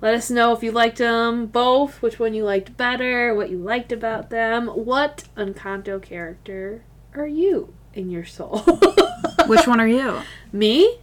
Let 0.00 0.14
us 0.14 0.30
know 0.30 0.52
if 0.52 0.62
you 0.62 0.70
liked 0.70 0.98
them 0.98 1.46
both, 1.46 2.02
which 2.02 2.18
one 2.18 2.34
you 2.34 2.44
liked 2.44 2.76
better, 2.76 3.34
what 3.34 3.48
you 3.50 3.58
liked 3.58 3.90
about 3.92 4.30
them. 4.30 4.66
What 4.68 5.24
Encanto 5.36 6.02
character 6.02 6.82
are 7.14 7.26
you 7.26 7.72
in 7.94 8.10
your 8.10 8.24
soul? 8.24 8.58
Which 9.46 9.66
one 9.66 9.80
are 9.80 9.86
you? 9.88 10.20
Me? 10.52 10.98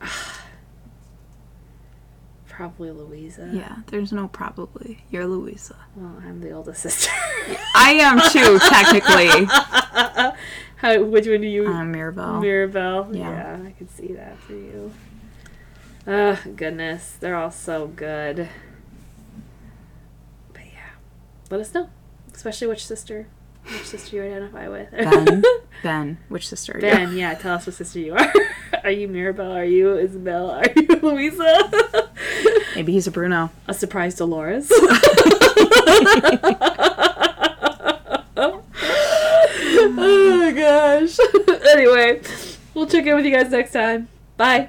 Probably 2.48 2.90
Luisa. 2.90 3.48
Yeah, 3.52 3.76
there's 3.86 4.12
no 4.12 4.28
probably. 4.28 5.02
You're 5.10 5.26
Luisa. 5.26 5.76
Well, 5.96 6.20
I'm 6.22 6.40
the 6.42 6.50
oldest 6.50 6.82
sister. 6.82 7.10
I 7.74 7.92
am 7.92 8.20
too, 8.30 8.58
technically. 8.68 9.46
How? 10.76 11.02
Which 11.02 11.26
one 11.26 11.40
do 11.40 11.46
you? 11.46 11.66
I'm 11.72 11.90
Mirabel. 11.90 12.40
Mirabel. 12.40 13.08
Yeah. 13.16 13.30
Yeah. 13.30 13.66
I 13.66 13.70
could 13.70 13.90
see 13.90 14.12
that 14.12 14.38
for 14.40 14.52
you. 14.52 14.92
Oh, 16.12 16.40
goodness. 16.56 17.16
They're 17.20 17.36
all 17.36 17.50
so 17.50 17.86
good. 17.86 18.48
But 20.52 20.64
yeah. 20.66 20.90
Let 21.50 21.60
us 21.60 21.72
know. 21.72 21.88
Especially 22.34 22.66
which 22.66 22.84
sister 22.84 23.26
which 23.64 23.84
sister 23.84 24.16
you 24.16 24.22
identify 24.24 24.68
with. 24.68 24.90
ben. 24.90 25.42
Ben. 25.82 26.18
Which 26.28 26.46
sister 26.46 26.72
are 26.72 26.76
you? 26.76 26.82
Ben, 26.82 27.16
yeah, 27.16 27.32
tell 27.34 27.54
us 27.54 27.66
what 27.66 27.74
sister 27.74 28.00
you 28.00 28.14
are. 28.14 28.32
are 28.84 28.90
you 28.90 29.08
Mirabel? 29.08 29.50
Are 29.50 29.64
you 29.64 29.96
Isabel? 29.96 30.50
Are 30.50 30.66
you 30.76 30.86
Luisa? 31.02 32.10
Maybe 32.74 32.92
he's 32.92 33.06
a 33.06 33.10
Bruno. 33.10 33.50
A 33.66 33.72
surprise 33.72 34.14
Dolores. 34.16 34.70
oh 34.72 34.76
my 39.94 40.52
gosh. 40.54 41.16
anyway, 41.70 42.20
we'll 42.74 42.86
check 42.86 43.06
in 43.06 43.16
with 43.16 43.24
you 43.24 43.32
guys 43.32 43.50
next 43.50 43.72
time. 43.72 44.08
Bye. 44.36 44.68